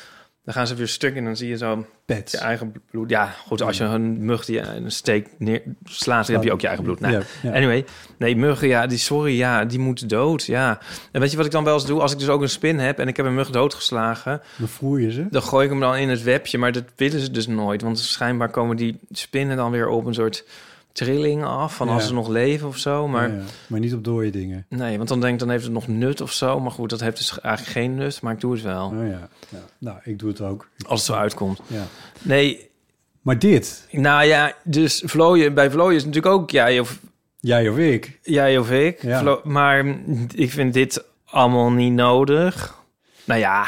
dan 0.49 0.57
gaan 0.57 0.67
ze 0.67 0.75
weer 0.75 0.87
stuk 0.87 1.15
en 1.15 1.23
dan 1.23 1.35
zie 1.35 1.49
je 1.49 1.57
zo 1.57 1.85
Pets. 2.05 2.31
je 2.31 2.37
eigen 2.37 2.73
bloed. 2.91 3.09
Ja, 3.09 3.25
goed, 3.25 3.61
als 3.61 3.77
je 3.77 3.83
een 3.83 4.25
mug 4.25 4.45
die 4.45 4.59
een 4.59 4.91
steek 4.91 5.27
neer 5.37 5.61
slaat... 5.83 6.25
dan 6.25 6.35
heb 6.35 6.43
je 6.43 6.51
ook 6.51 6.61
je 6.61 6.67
eigen 6.67 6.85
bloed. 6.85 6.99
Nou, 6.99 7.23
Ja. 7.41 7.51
Anyway, 7.53 7.85
nee, 8.17 8.35
muggen, 8.35 8.67
ja, 8.67 8.87
die, 8.87 8.97
sorry, 8.97 9.37
ja, 9.37 9.65
die 9.65 9.79
moeten 9.79 10.07
dood, 10.07 10.45
ja. 10.45 10.79
En 11.11 11.21
weet 11.21 11.31
je 11.31 11.37
wat 11.37 11.45
ik 11.45 11.51
dan 11.51 11.63
wel 11.63 11.73
eens 11.73 11.85
doe? 11.85 12.01
Als 12.01 12.11
ik 12.11 12.19
dus 12.19 12.29
ook 12.29 12.41
een 12.41 12.49
spin 12.49 12.79
heb 12.79 12.99
en 12.99 13.07
ik 13.07 13.17
heb 13.17 13.25
een 13.25 13.35
mug 13.35 13.49
doodgeslagen... 13.49 14.41
Dan 14.57 14.67
voer 14.67 15.01
je 15.01 15.11
ze. 15.11 15.27
dan 15.29 15.41
gooi 15.41 15.63
ik 15.65 15.71
hem 15.71 15.79
dan 15.79 15.95
in 15.95 16.09
het 16.09 16.23
webje, 16.23 16.57
maar 16.57 16.71
dat 16.71 16.83
willen 16.95 17.19
ze 17.19 17.31
dus 17.31 17.47
nooit. 17.47 17.81
Want 17.81 17.99
schijnbaar 17.99 18.49
komen 18.49 18.75
die 18.75 18.99
spinnen 19.11 19.57
dan 19.57 19.71
weer 19.71 19.87
op 19.87 20.05
een 20.05 20.13
soort 20.13 20.45
trilling 20.91 21.43
af... 21.43 21.75
van 21.75 21.87
Ja. 21.87 21.93
als 21.93 22.07
ze 22.07 22.13
nog 22.13 22.27
leven 22.27 22.67
of 22.67 22.77
zo, 22.77 23.07
maar... 23.07 23.29
Ja, 23.31 23.41
maar 23.67 23.79
niet 23.79 23.93
op 23.93 24.03
dode 24.03 24.29
dingen. 24.29 24.65
Nee, 24.69 24.97
want 24.97 25.09
dan 25.09 25.19
denk 25.19 25.33
ik, 25.33 25.39
dan 25.39 25.49
heeft 25.49 25.63
het 25.63 25.73
nog 25.73 25.87
nut 25.87 26.21
of 26.21 26.31
zo. 26.31 26.59
Maar 26.59 26.71
goed, 26.71 26.89
dat 26.89 26.99
heeft 26.99 27.17
dus 27.17 27.39
eigenlijk 27.39 27.73
geen 27.77 27.95
nut, 27.95 28.21
maar 28.21 28.33
ik 28.33 28.39
doe 28.39 28.53
het 28.53 28.61
wel. 28.61 28.85
Oh 28.87 29.07
ja. 29.07 29.27
ja. 29.49 29.59
Nou, 29.77 29.97
ik 30.03 30.19
doe 30.19 30.29
het 30.29 30.41
ook. 30.41 30.67
Als 30.87 30.99
het 30.99 31.15
zo 31.15 31.21
uitkomt. 31.21 31.59
Ja. 31.67 31.83
Nee, 32.21 32.69
Maar 33.21 33.39
dit, 33.39 33.87
nou 33.91 34.23
ja, 34.25 34.53
dus 34.63 35.03
vlooien, 35.05 35.53
bij 35.53 35.71
vlooien 35.71 35.95
is 35.95 36.05
natuurlijk 36.05 36.33
ook 36.33 36.49
jij 36.49 36.79
of, 36.79 36.99
jij 37.39 37.69
of 37.69 37.77
ik. 37.77 38.19
jij 38.23 38.57
of 38.57 38.71
ik. 38.71 39.01
Ja. 39.01 39.19
Vlo- 39.19 39.41
maar 39.43 39.85
ik 40.35 40.51
vind 40.51 40.73
dit 40.73 41.03
allemaal 41.25 41.71
niet 41.71 41.93
nodig. 41.93 42.77
Nou 43.25 43.39
ja, 43.39 43.65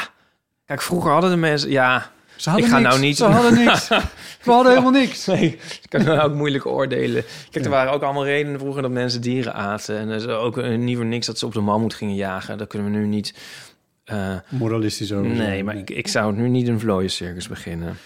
kijk, 0.66 0.82
vroeger 0.82 1.10
hadden 1.10 1.30
de 1.30 1.36
mensen... 1.36 1.70
Ja, 1.70 2.10
Ze 2.42 2.50
hadden 2.50 2.66
ik 2.68 2.72
ga 2.74 2.78
niks. 2.78 2.90
nou 2.90 3.00
niet... 3.06 3.16
Ze 3.16 3.24
hadden 3.24 3.64
niks. 3.64 3.88
We 4.44 4.50
hadden 4.50 4.72
helemaal 4.72 5.00
niks. 5.00 5.26
Nee, 5.26 5.46
ik 5.82 5.86
kan 5.88 6.04
nou 6.04 6.20
ook 6.20 6.34
moeilijk 6.34 6.66
oordelen. 6.66 7.24
Kijk, 7.50 7.64
er 7.64 7.70
waren 7.70 7.92
ook 7.92 8.02
allemaal 8.02 8.24
redenen 8.24 8.58
vroeger 8.60 8.82
dat 8.82 8.90
mensen 8.90 9.20
dieren 9.20 9.54
aten. 9.54 9.98
En 9.98 10.08
er 10.08 10.16
is 10.16 10.26
ook 10.26 10.56
een 10.56 10.84
niet 10.84 10.96
voor 10.96 11.06
niks 11.06 11.26
dat 11.26 11.38
ze 11.38 11.46
op 11.46 11.52
de 11.52 11.60
mammoet 11.60 11.94
gingen 11.94 12.14
jagen. 12.14 12.58
Dat 12.58 12.68
kunnen 12.68 12.92
we 12.92 12.98
nu 12.98 13.06
niet... 13.06 13.34
eh, 14.04 14.34
Moralistisch 14.48 15.12
over 15.12 15.30
nee, 15.30 15.64
maar 15.64 15.76
ik, 15.76 15.90
ik 15.90 16.08
zou 16.08 16.34
nu 16.34 16.48
niet 16.48 16.68
een 16.68 16.80
vlooiencircus 16.80 17.48
beginnen. 17.48 17.96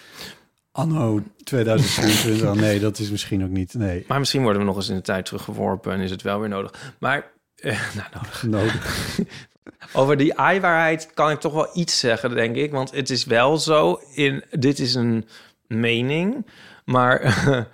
Anno 0.72 1.22
2024. 1.44 2.54
nee, 2.54 2.80
dat 2.80 2.98
is 2.98 3.10
misschien 3.10 3.44
ook 3.44 3.50
niet. 3.50 3.74
Nee, 3.74 4.04
Maar 4.08 4.18
misschien 4.18 4.42
worden 4.42 4.60
we 4.60 4.66
nog 4.66 4.76
eens 4.76 4.88
in 4.88 4.94
de 4.96 5.02
tijd 5.02 5.24
teruggeworpen 5.24 5.92
en 5.92 6.00
is 6.00 6.10
het 6.10 6.22
wel 6.22 6.40
weer 6.40 6.48
nodig. 6.48 6.94
Maar, 6.98 7.30
eh, 7.56 7.78
nou, 7.96 8.08
nodig. 8.14 8.42
nodig. 8.42 9.18
Over 9.92 10.16
die 10.16 10.38
aaiwaarheid 10.38 11.10
kan 11.14 11.30
ik 11.30 11.40
toch 11.40 11.52
wel 11.52 11.68
iets 11.74 11.98
zeggen, 11.98 12.34
denk 12.34 12.56
ik. 12.56 12.70
Want 12.70 12.90
het 12.90 13.10
is 13.10 13.24
wel 13.24 13.58
zo, 13.58 14.00
in, 14.14 14.44
dit 14.50 14.78
is 14.78 14.94
een 14.94 15.28
mening, 15.66 16.46
maar 16.84 17.20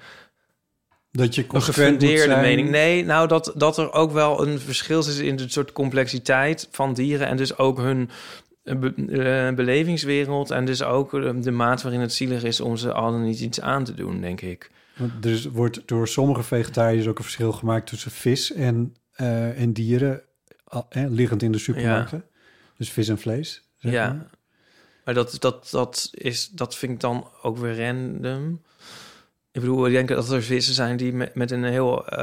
Dat 1.12 1.34
je 1.34 1.44
een 1.48 1.62
gefundeerde 1.62 2.36
mening. 2.36 2.70
Nee, 2.70 3.04
nou 3.04 3.28
dat, 3.28 3.52
dat 3.56 3.78
er 3.78 3.92
ook 3.92 4.12
wel 4.12 4.46
een 4.46 4.58
verschil 4.58 4.98
is 4.98 5.18
in 5.18 5.36
de 5.36 5.48
soort 5.48 5.72
complexiteit 5.72 6.68
van 6.70 6.94
dieren... 6.94 7.26
en 7.26 7.36
dus 7.36 7.58
ook 7.58 7.78
hun 7.78 8.10
eh, 8.62 8.76
be- 8.76 8.94
eh, 9.48 9.54
belevingswereld... 9.54 10.50
en 10.50 10.64
dus 10.64 10.82
ook 10.82 11.14
eh, 11.14 11.30
de 11.40 11.50
maat 11.50 11.82
waarin 11.82 12.00
het 12.00 12.12
zielig 12.12 12.42
is 12.42 12.60
om 12.60 12.76
ze 12.76 12.92
al 12.92 13.12
niet 13.18 13.40
iets 13.40 13.60
aan 13.60 13.84
te 13.84 13.94
doen, 13.94 14.20
denk 14.20 14.40
ik. 14.40 14.70
Er 15.22 15.48
wordt 15.52 15.82
door 15.86 16.08
sommige 16.08 16.42
vegetariërs 16.42 17.06
ook 17.06 17.18
een 17.18 17.24
verschil 17.24 17.52
gemaakt 17.52 17.86
tussen 17.86 18.10
vis 18.10 18.52
en, 18.52 18.94
en 19.56 19.72
dieren, 19.72 20.22
eh, 20.88 21.04
liggend 21.08 21.42
in 21.42 21.52
de 21.52 21.58
supermarkten. 21.58 22.24
Dus 22.76 22.90
vis 22.90 23.08
en 23.08 23.18
vlees. 23.18 23.62
zeg 23.76 23.92
ja, 23.92 24.12
maar. 24.12 24.30
maar 25.04 25.14
dat, 25.14 25.36
dat, 25.38 25.68
dat, 25.70 26.08
is, 26.12 26.48
dat 26.48 26.76
vind 26.76 26.92
ik 26.92 27.00
dan 27.00 27.28
ook 27.42 27.58
weer 27.58 27.86
random. 27.86 28.62
Ik 29.50 29.60
bedoel, 29.60 29.86
ik 29.86 29.92
denk 29.92 30.08
dat 30.08 30.30
er 30.30 30.42
vissen 30.42 30.74
zijn 30.74 30.96
die 30.96 31.12
met, 31.12 31.34
met 31.34 31.50
een 31.50 31.64
heel... 31.64 32.08
eh, 32.08 32.18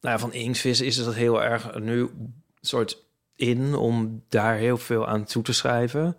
nou 0.00 0.14
ja, 0.14 0.18
van 0.18 0.32
inktvissen 0.32 0.86
is 0.86 0.96
het 0.96 1.14
heel 1.14 1.42
erg 1.42 1.78
nu 1.78 2.10
soort 2.60 3.04
in... 3.36 3.74
om 3.74 4.22
daar 4.28 4.56
heel 4.56 4.78
veel 4.78 5.06
aan 5.08 5.24
toe 5.24 5.42
te 5.42 5.52
schrijven. 5.52 6.16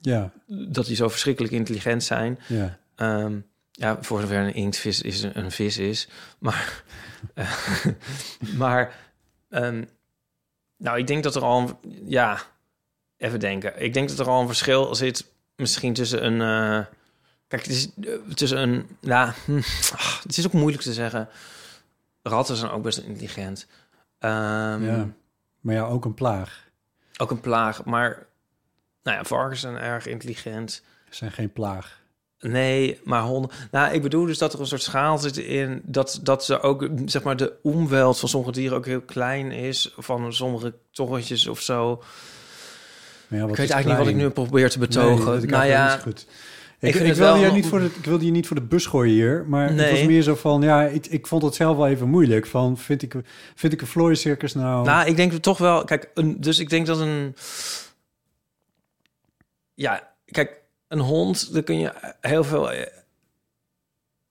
Ja, 0.00 0.32
Dat 0.46 0.86
die 0.86 0.96
zo 0.96 1.08
verschrikkelijk 1.08 1.54
intelligent 1.54 2.02
zijn. 2.04 2.38
ja. 2.48 2.78
Ehm, 2.96 3.38
ja, 3.70 3.98
voor 4.00 4.20
zover 4.20 4.36
een 4.36 4.54
inktvis 4.54 5.02
is 5.02 5.22
een, 5.22 5.38
een 5.38 5.50
vis 5.50 5.78
is. 5.78 6.08
Maar, 6.38 6.82
eh, 7.34 7.84
maar 8.56 8.96
ehm, 9.48 9.84
nou, 10.82 10.98
ik 10.98 11.06
denk 11.06 11.22
dat 11.22 11.34
er 11.34 11.42
al 11.42 11.60
een, 11.60 11.76
ja, 12.04 12.38
even 13.16 13.40
denken. 13.40 13.82
Ik 13.82 13.92
denk 13.92 14.08
dat 14.08 14.18
er 14.18 14.28
al 14.28 14.40
een 14.40 14.46
verschil 14.46 14.94
zit 14.94 15.30
misschien 15.56 15.94
tussen 15.94 16.24
een, 16.24 16.40
eh, 16.40 16.86
kijk, 17.48 17.62
het 17.62 17.70
is 17.70 17.90
eh, 17.94 18.14
tussen 18.34 18.58
een, 18.58 18.96
ja, 19.00 19.34
hm, 19.44 19.56
ach, 19.96 20.22
het 20.22 20.38
is 20.38 20.46
ook 20.46 20.52
moeilijk 20.52 20.82
te 20.82 20.92
zeggen. 20.92 21.28
Ratten 22.22 22.56
zijn 22.56 22.70
ook 22.70 22.82
best 22.82 22.98
intelligent. 22.98 23.66
Ehm, 24.18 24.84
ja. 24.84 25.08
Maar 25.60 25.74
ja, 25.74 25.84
ook 25.84 26.04
een 26.04 26.14
plaag. 26.14 26.70
Ook 27.16 27.30
een 27.30 27.40
plaag, 27.40 27.84
maar 27.84 28.26
nou 29.02 29.16
ja, 29.16 29.24
varkens 29.24 29.60
zijn 29.60 29.76
erg 29.76 30.06
intelligent. 30.06 30.82
Ze 31.08 31.14
zijn 31.16 31.32
geen 31.32 31.52
plaag. 31.52 32.01
Nee, 32.50 33.00
maar 33.04 33.22
honden. 33.22 33.50
Nou, 33.70 33.92
ik 33.94 34.02
bedoel 34.02 34.26
dus 34.26 34.38
dat 34.38 34.52
er 34.52 34.60
een 34.60 34.66
soort 34.66 34.82
schaal 34.82 35.18
zit 35.18 35.36
in 35.36 35.82
dat, 35.84 36.20
dat 36.22 36.44
ze 36.44 36.60
ook, 36.60 36.88
zeg 37.06 37.22
maar, 37.22 37.36
de 37.36 37.52
omweld 37.62 38.18
van 38.18 38.28
sommige 38.28 38.52
dieren 38.52 38.76
ook 38.76 38.86
heel 38.86 39.00
klein 39.00 39.52
is. 39.52 39.94
Van 39.96 40.32
sommige 40.32 40.74
torretjes 40.90 41.46
of 41.46 41.60
zo. 41.60 42.02
Ja, 43.28 43.40
wat 43.40 43.50
ik 43.50 43.56
weet 43.56 43.70
eigenlijk 43.70 43.86
niet 43.86 43.98
wat 43.98 44.06
ik 44.06 44.14
nu 44.14 44.28
probeer 44.30 44.70
te 44.70 44.78
betogen. 44.78 45.36
Nee, 45.38 45.46
nou 45.46 45.66
ja, 45.66 45.96
goed. 45.96 46.26
ik 46.78 46.94
Ik, 46.94 47.00
ik, 47.00 47.14
wilde 47.14 47.40
je 47.40 47.50
niet 47.50 47.66
voor 47.66 47.80
de, 47.80 47.86
ik 47.86 48.04
wilde 48.04 48.24
je 48.24 48.30
niet 48.30 48.46
voor 48.46 48.56
de 48.56 48.62
bus 48.62 48.86
gooien 48.86 49.14
hier, 49.14 49.44
maar 49.46 49.68
het 49.72 49.90
was 49.90 50.02
meer 50.02 50.22
zo 50.22 50.34
van, 50.34 50.62
ja, 50.62 50.82
ik, 50.82 51.06
ik 51.06 51.26
vond 51.26 51.42
het 51.42 51.54
zelf 51.54 51.76
wel 51.76 51.86
even 51.86 52.08
moeilijk. 52.08 52.46
Van, 52.46 52.78
vind 52.78 53.02
ik, 53.02 53.14
vind 53.54 53.72
ik 53.72 53.80
een 53.80 53.86
vlooiencircus 53.86 54.54
nou... 54.54 54.84
Nou, 54.84 55.06
ik 55.06 55.16
denk 55.16 55.32
toch 55.32 55.58
wel. 55.58 55.84
Kijk, 55.84 56.10
een, 56.14 56.40
dus 56.40 56.58
ik 56.58 56.68
denk 56.68 56.86
dat 56.86 57.00
een. 57.00 57.34
Ja, 59.74 60.08
kijk, 60.24 60.61
een 60.92 60.98
hond, 61.00 61.52
daar 61.52 61.62
kun 61.62 61.78
je 61.78 61.92
heel 62.20 62.44
veel. 62.44 62.72
eh, 62.72 62.86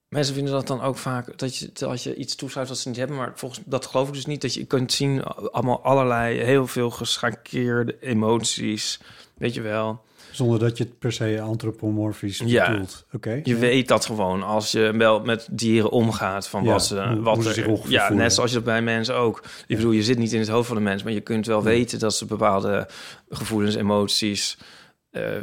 Mensen 0.08 0.34
vinden 0.34 0.52
dat 0.52 0.66
dan 0.66 0.80
ook 0.82 0.96
vaak 0.96 1.38
dat 1.38 1.56
je, 1.56 1.70
dat 1.72 2.02
je 2.02 2.14
iets 2.14 2.34
toeschrijft 2.34 2.68
wat 2.70 2.78
ze 2.78 2.88
niet 2.88 2.96
hebben, 2.96 3.16
maar 3.16 3.32
volgens 3.34 3.60
dat 3.66 3.86
geloof 3.86 4.08
ik 4.08 4.14
dus 4.14 4.26
niet. 4.26 4.40
Dat 4.42 4.54
je 4.54 4.64
kunt 4.64 4.92
zien 4.92 5.22
allemaal 5.24 5.82
allerlei 5.82 6.38
heel 6.38 6.66
veel 6.66 6.90
geschakeerde 6.90 7.96
emoties, 8.00 9.00
weet 9.34 9.54
je 9.54 9.60
wel. 9.60 10.04
Zonder 10.30 10.58
dat 10.58 10.76
je 10.78 10.84
het 10.84 10.98
per 10.98 11.12
se 11.12 11.40
antropomorfisch 11.40 12.42
Ja. 12.44 12.70
bedoelt. 12.70 13.04
Oké. 13.12 13.30
Je 13.44 13.54
ja. 13.54 13.56
weet 13.56 13.88
dat 13.88 14.04
gewoon 14.04 14.42
als 14.42 14.72
je 14.72 14.92
wel 14.96 15.20
met 15.20 15.48
dieren 15.50 15.90
omgaat 15.90 16.48
van 16.48 16.64
Ja, 16.64 16.70
wat 16.70 16.84
ze, 16.86 17.02
hoe- 17.08 17.20
wat 17.22 17.34
hoe 17.34 17.52
ze 17.52 17.62
er- 17.62 17.68
ja, 17.88 18.06
voelen. 18.06 18.16
net 18.22 18.32
zoals 18.32 18.50
je 18.50 18.56
dat 18.56 18.64
bij 18.64 18.82
mensen 18.82 19.14
ook. 19.16 19.42
Ik 19.66 19.76
bedoel, 19.76 19.92
je 19.92 20.02
zit 20.02 20.18
niet 20.18 20.32
in 20.32 20.38
het 20.40 20.48
hoofd 20.48 20.66
van 20.66 20.76
de 20.76 20.82
mens, 20.82 21.02
maar 21.02 21.12
je 21.12 21.20
kunt 21.20 21.46
wel 21.46 21.62
weten 21.62 21.98
dat 21.98 22.14
ze 22.14 22.24
bepaalde 22.26 22.88
gevoelens, 23.30 23.74
emoties, 23.74 24.58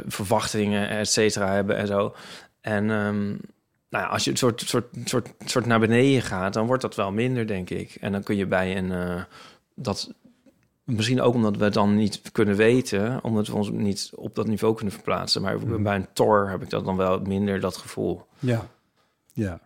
verwachtingen, 0.06 0.88
et 0.88 1.08
cetera 1.08 1.52
hebben 1.52 1.76
en 1.76 1.86
zo. 1.86 2.14
En 2.60 2.90
ehm, 2.90 3.28
nou 3.90 4.04
ja, 4.04 4.06
als 4.06 4.24
je 4.24 4.30
het 4.30 4.38
soort, 4.38 4.60
soort, 4.60 4.86
soort, 5.04 5.28
soort 5.44 5.66
naar 5.66 5.80
beneden 5.80 6.22
gaat, 6.22 6.52
dan 6.52 6.66
wordt 6.66 6.82
dat 6.82 6.94
wel 6.94 7.12
minder, 7.12 7.46
denk 7.46 7.70
ik. 7.70 7.94
En 8.00 8.12
dan 8.12 8.22
kun 8.22 8.36
je 8.36 8.46
bij 8.46 8.76
een 8.76 8.92
eh, 8.92 9.22
dat 9.74 10.14
misschien 10.84 11.20
ook 11.20 11.34
omdat 11.34 11.56
we 11.56 11.64
het 11.64 11.74
dan 11.74 11.96
niet 11.96 12.22
kunnen 12.32 12.56
weten, 12.56 13.24
omdat 13.24 13.46
we 13.46 13.54
ons 13.54 13.70
niet 13.70 14.10
op 14.14 14.34
dat 14.34 14.46
niveau 14.46 14.74
kunnen 14.74 14.94
verplaatsen. 14.94 15.42
Maar 15.42 15.58
Mhm. 15.58 15.82
bij 15.82 15.96
een 15.96 16.12
tor 16.12 16.48
heb 16.50 16.62
ik 16.62 16.70
dat 16.70 16.84
dan 16.84 16.96
wel 16.96 17.20
minder 17.20 17.60
dat 17.60 17.76
gevoel. 17.76 18.22
Ja. 18.38 18.66
ja. 19.32 19.60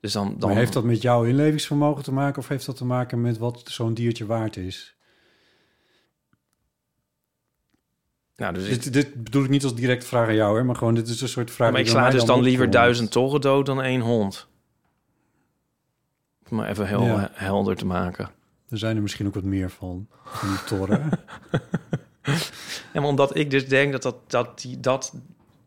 Dus 0.00 0.12
dan, 0.12 0.34
dan 0.38 0.48
Maar 0.48 0.58
heeft 0.58 0.72
dat 0.72 0.84
met 0.84 1.02
jouw 1.02 1.24
inlevingsvermogen 1.24 2.04
te 2.04 2.12
maken 2.12 2.38
of 2.38 2.48
heeft 2.48 2.66
dat 2.66 2.76
te 2.76 2.84
maken 2.84 3.20
met 3.20 3.38
wat 3.38 3.62
zo'n 3.64 3.94
diertje 3.94 4.26
waard 4.26 4.56
is? 4.56 4.96
Nou, 8.36 8.54
dus 8.54 8.66
ik, 8.66 8.82
Dit, 8.82 8.92
dit 8.92 9.24
bedoel 9.24 9.44
ik 9.44 9.50
niet 9.50 9.64
als 9.64 9.74
directe 9.74 10.06
vraag 10.06 10.28
aan 10.28 10.34
jou, 10.34 10.58
hè, 10.58 10.64
maar 10.64 10.76
gewoon 10.76 10.94
dit 10.94 11.08
is 11.08 11.20
een 11.20 11.28
soort 11.28 11.50
vraag. 11.50 11.70
maar 11.72 11.80
ik 11.80 11.88
sla 11.88 12.10
dus 12.10 12.24
dan 12.24 12.40
liever 12.42 12.70
duizend 12.70 13.10
torren 13.10 13.40
dood 13.40 13.66
dan 13.66 13.82
één 13.82 14.00
hond. 14.00 14.48
Om 16.50 16.56
maar 16.56 16.68
even 16.68 16.86
heel 16.86 17.02
Ja. 17.02 17.30
helder 17.32 17.76
te 17.76 17.86
maken. 17.86 18.30
Er 18.68 18.78
zijn 18.78 18.96
er 18.96 19.02
misschien 19.02 19.26
ook 19.26 19.34
wat 19.34 19.44
meer 19.44 19.70
van, 19.70 20.06
van 20.24 20.48
die. 20.48 20.88
Ja, 22.92 23.00
maar 23.00 23.08
omdat 23.08 23.36
ik 23.36 23.50
dus 23.50 23.68
denk 23.68 23.92
dat 23.92 24.02
dat, 24.02 24.16
dat, 24.26 24.60
die, 24.60 24.80
dat 24.80 25.14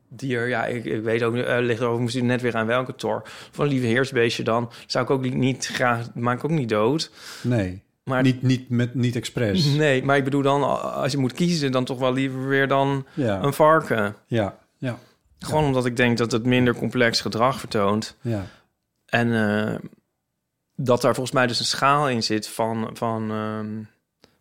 dier, 0.10 0.48
ja, 0.48 0.66
ik, 0.66 0.86
ik 0.86 1.04
weet 1.04 1.24
ook, 1.24 1.36
eh 1.36 1.58
ligt 1.60 1.80
er 1.82 1.88
ook 1.88 2.00
misschien 2.00 2.26
net 2.26 2.42
weer 2.42 2.56
aan 2.56 2.66
welke 2.66 2.96
tor. 2.96 3.22
Van 3.52 3.68
lieve 3.68 3.86
heersbeestje 3.86 4.44
dan, 4.44 4.72
zou 4.88 5.04
ik 5.04 5.10
ook 5.10 5.34
niet 5.34 5.66
graag, 5.66 6.14
maak 6.14 6.38
ik 6.38 6.44
ook 6.44 6.52
niet 6.52 6.70
dood. 6.70 7.12
Nee, 7.44 7.84
Maar 8.06 8.22
niet, 8.24 8.42
niet, 8.42 8.70
met, 8.70 8.94
niet 8.94 9.16
expres. 9.16 9.66
Nee, 9.76 10.04
maar 10.04 10.18
ik 10.18 10.24
bedoel 10.24 10.42
dan, 10.42 10.82
als 10.94 11.12
je 11.12 11.18
moet 11.18 11.34
kiezen, 11.34 11.72
dan 11.72 11.86
toch 11.86 12.00
wel 12.00 12.14
liever 12.14 12.48
weer 12.48 12.68
dan 12.68 13.06
Ja. 13.14 13.42
een 13.44 13.54
varken. 13.54 14.16
Ja, 14.28 14.58
ja, 14.78 14.98
Gewoon 15.40 15.64
omdat 15.66 15.86
ik 15.86 15.96
denk 15.96 16.18
dat 16.18 16.32
het 16.32 16.46
minder 16.46 16.76
complex 16.76 17.22
gedrag 17.22 17.60
vertoont. 17.60 18.16
ja. 18.22 18.46
En 19.06 19.34
eh, 19.34 19.76
dat 20.76 21.02
daar 21.02 21.14
volgens 21.14 21.36
mij 21.36 21.48
dus 21.48 21.60
een 21.60 21.66
schaal 21.66 22.10
in 22.10 22.24
zit 22.24 22.48
van, 22.48 22.90
van 22.94 23.32
ehm 23.32 23.76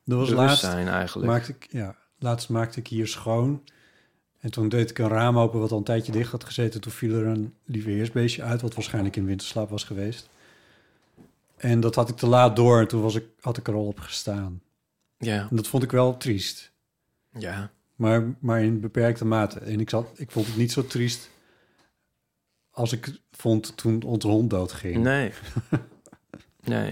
Dat 0.04 0.18
was 0.18 0.30
laatst, 0.30 0.36
bewustzijn 0.62 0.88
eigenlijk. 0.88 1.30
maakte 1.30 1.50
ik, 1.52 1.66
ja, 1.70 1.94
laatst 2.18 2.48
maakte 2.48 2.78
ik 2.78 2.86
hier 2.86 3.06
schoon. 3.06 3.62
En 4.40 4.50
toen 4.50 4.68
deed 4.68 4.90
ik 4.90 4.98
een 4.98 5.08
raam 5.08 5.38
open 5.38 5.60
wat 5.60 5.70
al 5.72 5.78
een 5.78 5.84
tijdje 5.84 6.12
dicht 6.12 6.30
had 6.30 6.44
gezeten. 6.44 6.80
Toen 6.80 6.92
viel 6.92 7.14
er 7.14 7.26
een 7.26 7.54
lieve 7.64 7.90
heersbeestje 7.90 8.42
uit, 8.42 8.60
wat 8.62 8.74
waarschijnlijk 8.74 9.16
in 9.16 9.24
winterslaap 9.26 9.70
was 9.70 9.84
geweest. 9.84 10.28
En 11.56 11.80
dat 11.80 11.94
had 11.94 12.08
ik 12.08 12.16
te 12.16 12.26
laat 12.26 12.56
door 12.56 12.80
en 12.80 12.88
toen 12.88 13.02
was 13.02 13.14
ik, 13.14 13.24
had 13.40 13.56
ik 13.56 13.68
er 13.68 13.74
al 13.74 13.86
op 13.86 13.98
gestaan. 14.00 14.62
Ja. 15.18 15.46
En 15.50 15.56
dat 15.56 15.66
vond 15.66 15.82
ik 15.82 15.90
wel 15.90 16.16
triest. 16.16 16.72
Ja. 17.38 17.70
Maar, 17.94 18.34
maar 18.38 18.62
in 18.62 18.80
beperkte 18.80 19.24
mate. 19.24 19.58
En 19.60 19.80
ik, 19.80 19.90
zat, 19.90 20.06
ik 20.16 20.30
vond 20.30 20.46
het 20.46 20.56
niet 20.56 20.72
zo 20.72 20.86
triest 20.86 21.30
als 22.70 22.92
ik 22.92 23.18
vond 23.30 23.76
toen 23.76 24.02
onze 24.02 24.28
hond 24.28 24.50
doodging. 24.50 24.96
Nee. 24.96 25.32
nee. 26.64 26.90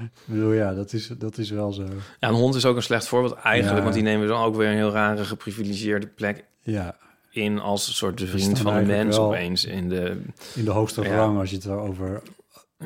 Ik 0.00 0.10
bedoel, 0.24 0.52
ja, 0.52 0.74
dat 0.74 0.92
is, 0.92 1.06
dat 1.18 1.38
is 1.38 1.50
wel 1.50 1.72
zo. 1.72 1.82
Ja, 2.20 2.28
een 2.28 2.34
hond 2.34 2.54
is 2.54 2.64
ook 2.64 2.76
een 2.76 2.82
slecht 2.82 3.06
voorbeeld 3.08 3.34
eigenlijk, 3.34 3.76
Ja. 3.76 3.82
want 3.82 3.94
die 3.94 4.02
nemen 4.02 4.28
dan 4.28 4.42
ook 4.42 4.56
weer 4.56 4.68
een 4.68 4.74
heel 4.76 4.90
rare 4.90 5.24
geprivilegeerde 5.24 6.06
plek 6.06 6.44
Ja, 6.60 6.96
in 7.30 7.58
als 7.58 7.86
een 7.86 7.94
soort 7.94 8.18
de 8.18 8.26
vriend 8.26 8.58
van 8.58 8.74
de 8.74 8.82
mens 8.82 9.16
opeens 9.16 9.64
in 9.64 9.88
de... 9.88 10.22
in 10.54 10.64
de 10.64 10.70
hoogste 10.70 11.02
Ja. 11.02 11.16
rang 11.16 11.38
als 11.38 11.50
je 11.50 11.56
het 11.56 11.66
over... 11.66 12.22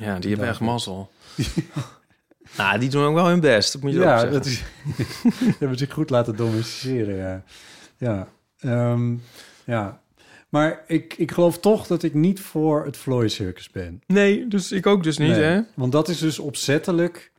Ja, 0.00 0.18
die 0.18 0.30
hebben 0.30 0.48
echt 0.48 0.60
mazzel. 0.60 1.10
nou, 2.56 2.78
die 2.78 2.88
doen 2.88 3.04
ook 3.04 3.14
wel 3.14 3.28
hun 3.28 3.40
best, 3.40 3.72
dat 3.72 3.82
moet 3.82 3.92
je 3.92 3.98
Ja, 3.98 4.24
dat 4.24 4.46
is, 4.46 4.62
hebben 5.58 5.78
zich 5.78 5.92
goed 5.92 6.10
laten 6.10 6.36
domesticeren, 6.36 7.16
ja. 7.16 7.42
Ja, 7.96 8.28
ehm, 8.58 9.16
ja. 9.64 10.00
Maar 10.48 10.84
ik, 10.86 11.14
ik 11.14 11.30
geloof 11.30 11.58
toch 11.58 11.86
dat 11.86 12.02
ik 12.02 12.14
niet 12.14 12.40
voor 12.40 12.84
het 12.84 12.96
Floyd 12.96 13.32
Circus 13.32 13.70
ben. 13.70 14.02
Nee, 14.06 14.48
dus 14.48 14.72
ik 14.72 14.86
ook 14.86 15.02
dus 15.02 15.18
niet, 15.18 15.28
Nee, 15.28 15.40
hè? 15.40 15.60
Want 15.74 15.92
dat 15.92 16.08
is 16.08 16.18
dus 16.18 16.38
opzettelijk... 16.38 17.32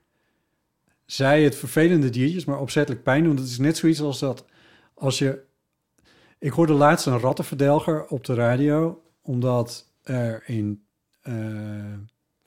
Zij 1.06 1.44
het 1.44 1.56
vervelende 1.56 2.10
diertjes, 2.10 2.46
maar 2.46 2.60
opzettelijk 2.60 3.04
pijn 3.04 3.24
doen. 3.24 3.36
Dat 3.36 3.46
is 3.46 3.58
net 3.58 3.78
zoiets 3.78 4.02
als 4.02 4.20
dat 4.20 4.46
als 4.94 5.18
je... 5.18 5.40
Ik 6.40 6.52
hoorde 6.52 6.74
laatst 6.74 7.06
een 7.06 7.20
rattenverdelger 7.20 8.06
op 8.06 8.26
de 8.26 8.34
radio... 8.34 9.02
omdat 9.22 9.92
er 10.04 10.44
in... 10.46 10.84
eh, 11.22 11.34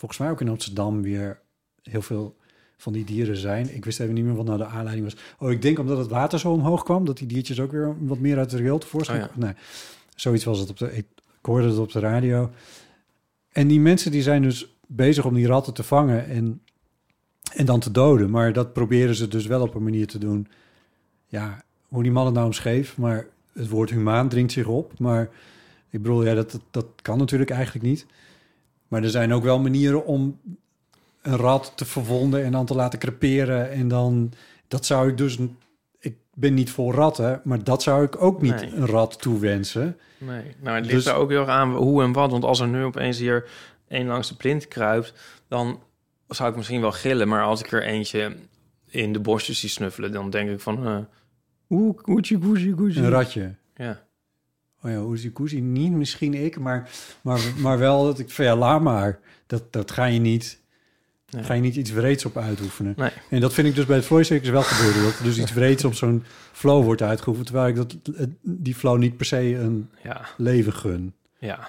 volgens 0.03 0.21
mij 0.21 0.31
ook 0.31 0.41
in 0.41 0.49
Amsterdam 0.49 1.03
weer 1.03 1.41
heel 1.83 2.03
veel 2.03 2.37
van 2.77 2.93
die 2.93 3.05
dieren 3.05 3.37
zijn. 3.37 3.75
Ik 3.75 3.85
wist 3.85 4.01
even 4.01 4.15
niet 4.15 4.25
meer 4.25 4.35
wat 4.35 4.47
nou 4.47 4.59
de 4.59 4.65
aanleiding 4.65 5.05
was. 5.05 5.17
Oh, 5.39 5.51
ik 5.51 5.63
denk 5.63 5.79
omdat 5.79 5.99
het 5.99 6.09
water 6.09 6.39
zo 6.39 6.53
omhoog 6.53 6.83
kwam... 6.83 7.05
dat 7.05 7.19
die 7.19 7.27
diertjes 7.27 7.61
ook 7.61 7.71
weer 7.71 8.07
wat 8.07 8.19
meer 8.19 8.39
uit 8.39 8.51
het 8.51 8.61
riool 8.61 8.79
tevoorschijn 8.79 9.23
Oh 9.23 9.29
ja. 9.35 9.45
Nee, 9.45 9.55
zoiets 10.15 10.45
was 10.45 10.59
het 10.59 10.71
op 10.71 10.79
de... 10.79 10.97
Ik, 10.97 11.07
hoorde 11.43 11.69
het 11.69 11.79
op 11.79 11.93
de 11.93 11.99
radio. 11.99 12.51
En 13.49 13.69
die 13.69 13.81
mensen 13.81 14.11
die 14.11 14.23
zijn 14.23 14.43
dus 14.43 14.77
bezig 14.87 15.25
om 15.25 15.35
die 15.35 15.47
ratten 15.47 15.75
te 15.75 15.83
vangen 15.83 16.27
en, 16.27 16.63
en 17.53 17.67
dan 17.67 17.81
te 17.81 17.91
doden. 17.91 18.31
Maar 18.31 18.53
dat 18.53 18.73
proberen 18.73 19.15
ze 19.15 19.29
dus 19.29 19.47
wel 19.47 19.63
op 19.63 19.75
een 19.75 19.83
manier 19.83 20.07
te 20.07 20.19
doen. 20.19 20.49
Ja, 21.27 21.63
hoe 21.89 22.03
die 22.03 22.13
man 22.13 22.25
het 22.25 22.35
nou 22.35 22.47
omschreef, 22.47 22.99
maar 22.99 23.27
het 23.53 23.69
woord 23.69 23.91
humaan 23.91 24.29
dringt 24.29 24.53
zich 24.53 24.67
op. 24.67 24.99
Maar 24.99 25.31
ik 25.91 26.03
bedoel, 26.03 26.25
ja, 26.25 26.35
dat, 26.35 26.51
dat, 26.51 26.63
dat 26.71 26.87
kan 27.03 27.19
natuurlijk 27.19 27.51
eigenlijk 27.51 27.85
niet. 27.85 28.07
Maar 28.93 29.03
er 29.03 29.11
zijn 29.11 29.33
ook 29.33 29.43
wel 29.43 29.59
manieren 29.59 30.07
om 30.07 30.41
een 31.23 31.37
rat 31.37 31.73
te 31.77 31.85
verwonden 31.85 32.45
en 32.45 32.53
dan 32.53 32.67
te 32.67 32.75
laten 32.75 32.99
creperen. 32.99 33.71
En 33.71 33.89
dan, 33.89 34.33
dat 34.69 34.87
zou 34.87 35.09
ik 35.09 35.17
dus, 35.17 35.39
ik 35.99 36.17
ben 36.35 36.55
niet 36.55 36.71
voor 36.71 36.95
ratten, 36.95 37.41
maar 37.45 37.65
dat 37.65 37.83
zou 37.83 38.05
ik 38.05 38.23
ook 38.23 38.43
niet 38.43 38.61
Nee. 38.61 38.75
een 38.75 38.87
rat 38.87 39.21
toewensen. 39.21 39.97
Nee, 40.19 40.43
nou, 40.61 40.77
het 40.77 40.85
ligt 40.87 40.97
Dus- 41.05 41.07
er 41.07 41.15
ook 41.15 41.31
heel 41.31 41.41
erg 41.41 41.49
aan 41.49 41.75
hoe 41.75 42.03
en 42.03 42.13
wat. 42.13 42.31
Want 42.31 42.45
als 42.45 42.61
er 42.61 42.69
nu 42.69 42.85
opeens 42.85 43.19
hier 43.19 43.49
één 43.89 44.07
langs 44.07 44.29
de 44.29 44.35
plint 44.37 44.69
kruipt... 44.69 45.13
dan 45.49 45.81
zou 46.29 46.51
ik 46.51 46.57
misschien 46.57 46.81
wel 46.81 46.93
gillen. 46.93 47.29
Maar 47.29 47.43
als 47.43 47.61
ik 47.61 47.73
er 47.73 47.83
eentje 47.83 48.37
in 48.89 49.13
de 49.13 49.21
bosjes 49.21 49.61
zie 49.61 49.69
snuffelen... 49.69 50.13
dan 50.13 50.31
denk 50.31 50.51
ik 50.51 50.61
van... 50.61 50.87
eh 50.87 50.97
Oeh, 51.71 51.97
koetje, 52.03 52.39
koetje, 52.39 52.75
koetje. 52.75 53.01
Een 53.03 53.11
ratje. 53.11 53.55
Ja. 54.83 54.89
Oh 54.89 54.95
ja, 54.95 55.01
Oezie 55.03 55.31
Koezie, 55.33 55.63
niet 55.63 55.93
misschien 55.93 56.35
ik, 56.35 56.59
maar, 56.59 56.91
maar, 57.23 57.41
maar 57.57 57.79
wel 57.79 58.05
dat 58.05 58.19
ik 58.19 58.31
van 58.31 58.45
ja, 58.45 58.57
laat 58.57 58.81
maar. 58.83 59.19
Dat, 59.47 59.73
dat 59.73 59.91
ga 59.91 60.05
je 60.05 60.19
niet, 60.19 60.61
Nee. 61.31 61.43
ga 61.45 61.55
je 61.55 61.61
niet 61.61 61.77
iets 61.77 61.91
wreeds 61.91 62.25
op 62.25 62.37
uitoefenen. 62.37 62.95
Nee. 62.97 63.11
En 63.31 63.41
dat 63.41 63.53
vind 63.53 63.69
ik 63.69 63.75
dus 63.75 63.87
bij 63.87 63.97
het 63.97 64.05
Floyd 64.05 64.27
Circus 64.27 64.49
wel 64.49 64.63
gebeuren. 64.63 65.03
Dat 65.03 65.19
er 65.19 65.25
dus 65.25 65.39
iets 65.39 65.53
wreeds 65.53 65.85
op 65.85 65.95
zo'n 65.95 66.25
flow 66.53 66.85
wordt 66.85 67.03
uitgeoefend, 67.03 67.47
terwijl 67.47 67.69
ik 67.69 67.77
dat, 67.77 67.97
die 68.43 68.75
flow 68.75 68.99
niet 68.99 69.17
per 69.17 69.27
se 69.27 69.55
een 69.57 69.91
Ja. 70.03 70.21
leven 70.37 70.73
gun. 70.73 71.15
Ja. 71.39 71.69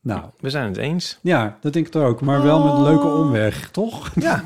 Nou, 0.00 0.24
We 0.40 0.50
zijn 0.50 0.66
het 0.68 0.76
eens. 0.76 1.18
ja, 1.22 1.58
dat 1.60 1.72
denk 1.72 1.86
ik 1.86 1.96
ook. 1.96 2.20
Maar 2.20 2.42
wel 2.42 2.64
met 2.64 2.72
een 2.72 2.82
leuke 2.82 3.06
omweg, 3.06 3.70
toch? 3.70 4.10
Ja. 4.14 4.44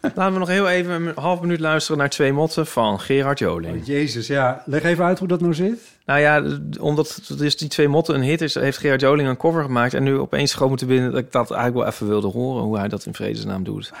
Laten 0.00 0.32
we 0.32 0.38
nog 0.38 0.48
heel 0.48 0.68
even 0.68 0.92
een 1.06 1.12
half 1.14 1.40
minuut 1.40 1.60
luisteren 1.60 1.98
naar 1.98 2.10
Twee 2.10 2.32
Motten 2.32 2.66
van 2.66 3.00
Gerard 3.00 3.38
Joling. 3.38 3.80
Oh, 3.80 3.86
Jezus, 3.86 4.26
ja. 4.26 4.62
Leg 4.66 4.82
even 4.82 5.04
uit 5.04 5.18
hoe 5.18 5.28
dat 5.28 5.40
nou 5.40 5.54
zit. 5.54 5.91
Nou 6.06 6.20
ja, 6.20 6.42
omdat 6.80 7.20
is 7.38 7.56
die 7.56 7.68
Twee 7.68 7.88
Motten 7.88 8.14
een 8.14 8.22
hit 8.22 8.40
is, 8.40 8.54
heeft 8.54 8.78
Gerard 8.78 9.00
Joling 9.00 9.28
een 9.28 9.36
cover 9.36 9.62
gemaakt. 9.62 9.94
En 9.94 10.02
nu 10.02 10.18
opeens 10.18 10.50
schoot 10.50 10.70
me 10.70 10.76
te 10.76 10.86
binnen 10.86 11.10
dat 11.10 11.20
ik 11.20 11.32
dat 11.32 11.50
eigenlijk 11.50 11.84
wel 11.84 11.92
even 11.92 12.08
wilde 12.08 12.28
horen, 12.28 12.62
hoe 12.62 12.78
hij 12.78 12.88
dat 12.88 13.06
in 13.06 13.14
vredesnaam 13.14 13.64
doet. 13.64 13.92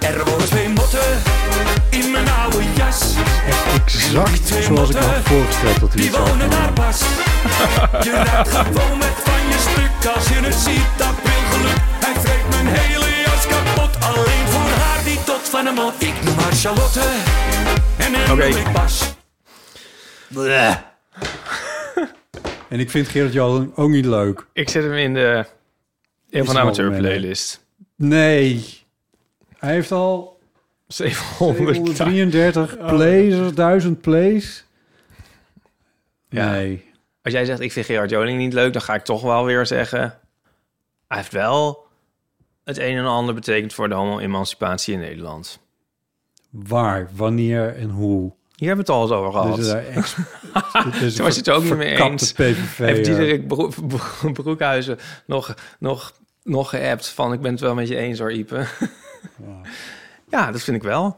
Er 0.00 0.24
wonen 0.24 0.46
twee 0.46 0.68
motten 0.68 1.22
in 1.90 2.10
mijn 2.10 2.28
oude 2.28 2.62
jas. 2.76 3.14
Exact 3.74 4.48
zoals 4.48 4.90
ik 4.90 4.96
had 4.96 5.22
voorgesteld 5.22 5.80
dat 5.80 5.94
hij 5.94 6.04
het 6.04 6.14
zou 6.14 6.28
wonen 6.28 6.50
daar 6.50 6.58
gaan. 6.60 6.74
pas. 6.74 7.00
Je 8.04 8.10
raakt 8.10 8.48
gewoon 8.48 8.98
met 8.98 9.31
als 10.06 10.28
je 10.28 10.34
het 10.34 10.54
ziet, 10.54 10.98
dat 10.98 11.14
wil 11.22 11.42
geluk. 11.50 11.80
Hij 12.04 12.14
vreet 12.20 12.48
mijn 12.50 12.66
hele 12.66 13.20
jas 13.24 13.46
kapot, 13.46 14.04
alleen 14.04 14.46
voor 14.48 14.70
haar 14.70 15.04
die 15.04 15.24
tot 15.24 15.48
van 15.48 15.66
hem 15.66 15.76
had. 15.76 15.94
Ik 15.98 16.22
noem 16.24 16.38
haar 16.38 16.52
Charlotte 16.52 17.00
en 17.98 18.14
hem 18.14 18.30
Oké. 18.38 18.48
noem 18.48 18.58
ik 18.66 18.72
Bas. 18.72 19.14
En 22.68 22.80
ik 22.80 22.90
vind 22.90 23.08
Gerard 23.08 23.32
Joling 23.32 23.76
ook 23.76 23.88
niet 23.90 24.04
leuk. 24.06 24.46
Ik 24.52 24.68
zet 24.68 24.82
hem 24.82 24.92
in 24.92 25.14
de 25.14 25.44
een 26.30 26.40
Is 26.40 26.46
van 26.46 26.54
de 26.54 26.60
amateur 26.60 26.92
playlist. 26.92 27.64
Nee. 27.96 28.64
Hij 29.58 29.72
heeft 29.72 29.92
al 29.92 30.40
700. 30.86 31.76
733 31.96 32.76
plays, 32.86 33.54
1000 33.54 34.00
plays. 34.00 34.64
Ja. 36.28 36.50
Nee. 36.50 36.91
Als 37.22 37.32
jij 37.32 37.44
zegt, 37.44 37.60
ik 37.60 37.72
vind 37.72 37.86
Gerard 37.86 38.10
Joling 38.10 38.38
niet 38.38 38.52
leuk, 38.52 38.72
dan 38.72 38.82
ga 38.82 38.94
ik 38.94 39.04
toch 39.04 39.22
wel 39.22 39.44
weer 39.44 39.66
zeggen... 39.66 40.18
Hij 41.08 41.20
heeft 41.20 41.32
wel 41.32 41.86
het 42.64 42.78
een 42.78 42.96
en 42.96 43.04
ander 43.04 43.34
betekend 43.34 43.74
voor 43.74 43.88
de 43.88 43.94
homo-emancipatie 43.94 44.94
in 44.94 45.00
Nederland. 45.00 45.58
Waar, 46.50 47.08
wanneer 47.14 47.76
en 47.76 47.90
hoe. 47.90 48.32
Hier 48.56 48.68
hebben 48.68 48.86
we 48.86 48.92
het 48.92 49.00
al 49.00 49.02
eens 49.02 49.10
over 49.10 49.32
gehad. 49.32 49.56
Dus, 51.00 51.16
was 51.26 51.36
het 51.36 51.50
ook 51.50 51.62
niet 51.62 51.76
mee 51.76 51.88
verkapte 51.96 52.12
eens. 52.24 52.32
PVV, 52.32 52.76
Heeft. 52.78 53.04
Diederik 53.04 53.46
Bro 53.48 53.72
Bro- 53.86 54.32
Broekhuizen 54.32 54.98
nog, 55.26 55.54
nog, 55.78 56.12
nog 56.42 56.70
geappt 56.70 57.08
van... 57.08 57.32
ik 57.32 57.40
ben 57.40 57.50
het 57.52 57.60
wel 57.60 57.74
met 57.74 57.88
je 57.88 57.96
eens 57.96 58.18
hoor, 58.18 58.32
Ipe. 58.32 58.66
ja, 60.30 60.50
dat 60.52 60.62
vind 60.62 60.76
ik 60.76 60.82
wel. 60.82 61.16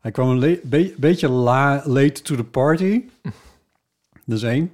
Hij 0.00 0.10
kwam 0.10 0.28
een 0.28 0.60
be- 0.62 0.94
beetje 0.96 1.28
la- 1.28 1.82
late 1.84 2.22
to 2.22 2.36
the 2.36 2.44
party. 2.44 3.02
Dat 4.30 4.38
is 4.38 4.44
één. 4.44 4.72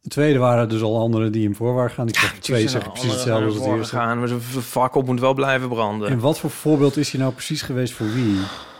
De 0.00 0.08
tweede 0.08 0.38
waren 0.38 0.68
dus 0.68 0.82
al 0.82 0.98
anderen 0.98 1.32
die 1.32 1.44
hem 1.44 1.54
voor 1.54 1.74
waren 1.74 1.90
gaan. 1.90 2.08
Ik 2.08 2.18
zeg 2.18 2.38
twee 2.38 2.68
zeggen 2.68 2.92
precies 2.92 3.12
hetzelfde 3.12 3.46
als 3.46 3.54
het 3.54 3.64
eerste. 3.64 3.96
Gaan. 3.96 4.26
De 4.26 4.40
fakkel 4.62 5.02
moet 5.02 5.20
wel 5.20 5.34
blijven 5.34 5.68
branden. 5.68 6.08
En 6.08 6.18
wat 6.18 6.38
voor 6.38 6.50
voorbeeld 6.50 6.96
is 6.96 7.10
hij 7.10 7.20
nou 7.20 7.32
precies 7.32 7.62
geweest 7.62 7.92
voor 7.92 8.12
wie? 8.12 8.36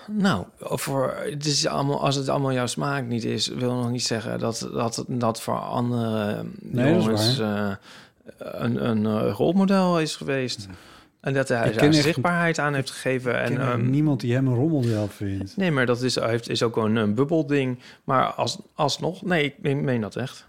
Nou, 0.07 0.45
voor, 0.59 1.15
het 1.31 1.47
is 1.47 1.67
allemaal, 1.67 2.01
als 2.01 2.17
het 2.17 2.29
allemaal 2.29 2.53
jouw 2.53 2.67
smaak 2.67 3.07
niet 3.07 3.25
is, 3.25 3.47
wil 3.47 3.75
nog 3.75 3.91
niet 3.91 4.03
zeggen 4.03 4.39
dat 4.39 4.69
dat, 4.73 5.05
dat 5.09 5.41
voor 5.41 5.59
andere 5.59 6.45
Nee, 6.61 6.95
jongens 6.95 7.39
eh, 7.39 7.71
een, 8.39 8.89
een 8.89 9.07
eh, 9.07 9.33
rolmodel 9.33 10.01
is 10.01 10.17
geweest. 10.17 10.67
En 11.21 11.35
dat 11.35 11.49
hij 11.49 11.69
Ik 11.71 11.77
ken 11.77 11.93
daar 11.93 12.03
zichtbaarheid 12.03 12.59
aan 12.59 12.75
heeft 12.75 12.91
gegeven. 12.91 13.41
En, 13.41 13.61
ehm, 13.61 13.91
niemand 13.91 14.21
die 14.21 14.35
hem 14.35 14.47
een 14.47 14.55
rommeldeel 14.55 15.09
vindt. 15.09 15.57
nee, 15.57 15.71
maar 15.71 15.87
dat 15.87 16.03
is, 16.03 16.15
heeft, 16.15 16.49
is 16.49 16.63
ook 16.63 16.77
een, 16.77 16.97
een 16.97 17.15
bubbelding. 17.15 17.79
Maar 18.05 18.25
als, 18.25 18.59
alsnog, 18.75 19.23
nee, 19.23 19.45
ik 19.45 19.55
meen- 19.61 19.85
meen 19.85 20.01
dat 20.01 20.17
echt. 20.17 20.47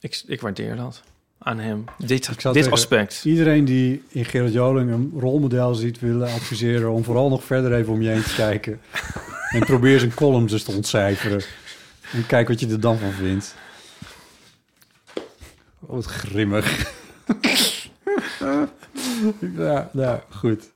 Ik, 0.00 0.22
ik 0.26 0.40
waardeer 0.40 0.76
dat. 0.76 1.02
aan 1.38 1.58
hem. 1.58 1.84
Dit, 1.98 2.30
tegen 2.52 2.70
aspect. 2.72 3.24
Iedereen 3.24 3.64
die 3.64 4.02
in 4.08 4.24
Gerard 4.24 4.52
Joling 4.52 4.90
een 4.90 5.12
rolmodel 5.18 5.74
ziet 5.74 6.00
willen 6.00 6.28
adviseren 6.32 6.90
om 6.90 7.04
vooral 7.04 7.28
nog 7.28 7.44
verder 7.44 7.74
even 7.74 7.92
om 7.92 8.02
je 8.02 8.08
heen 8.08 8.22
te 8.22 8.34
kijken. 8.34 8.80
en 9.54 9.60
probeer 9.60 9.98
zijn 9.98 10.14
columns 10.14 10.52
eens 10.52 10.62
te 10.62 10.72
ontcijferen. 10.72 11.42
En 12.12 12.26
kijk 12.26 12.48
wat 12.48 12.60
je 12.60 12.68
er 12.68 12.80
dan 12.80 12.98
van 12.98 13.12
vindt. 13.12 13.54
Oh, 15.80 15.90
wat 15.90 16.04
grimmig. 16.04 16.94
ja, 19.56 19.88
nou, 19.92 20.18
goed. 20.30 20.70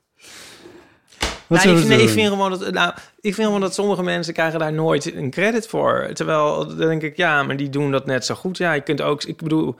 Wat 1.47 1.63
Nou, 1.63 1.77
ik, 1.79 1.87
nee, 1.87 2.01
ik 2.01 2.09
vind 2.09 2.27
gewoon 2.29 2.49
dat, 2.49 2.71
nou, 2.71 2.93
ik 3.19 3.33
vind 3.33 3.45
gewoon 3.45 3.61
dat 3.61 3.73
sommige 3.73 4.03
mensen 4.03 4.33
krijgen 4.33 4.59
daar 4.59 4.73
nooit 4.73 5.13
een 5.15 5.31
credit 5.31 5.67
voor. 5.67 6.09
Terwijl, 6.13 6.67
dan 6.67 6.77
denk 6.77 7.01
ik, 7.01 7.17
ja, 7.17 7.43
maar 7.43 7.57
die 7.57 7.69
doen 7.69 7.91
dat 7.91 8.05
net 8.05 8.25
zo 8.25 8.35
goed. 8.35 8.57
Ja, 8.57 8.73
je 8.73 8.81
kunt 8.81 9.01
ook, 9.01 9.23
ik 9.23 9.37
bedoel, 9.37 9.75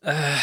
eh, 0.00 0.36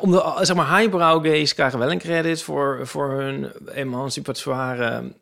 om 0.00 0.10
de, 0.10 0.38
zeg 0.40 0.56
maar, 0.56 0.78
highbrow 0.78 1.24
gays 1.24 1.54
krijgen 1.54 1.78
wel 1.78 1.90
een 1.90 1.98
credit 1.98 2.42
voor, 2.42 2.86
voor 2.86 3.10
hun 3.10 3.50
emancipatoire 3.74 5.12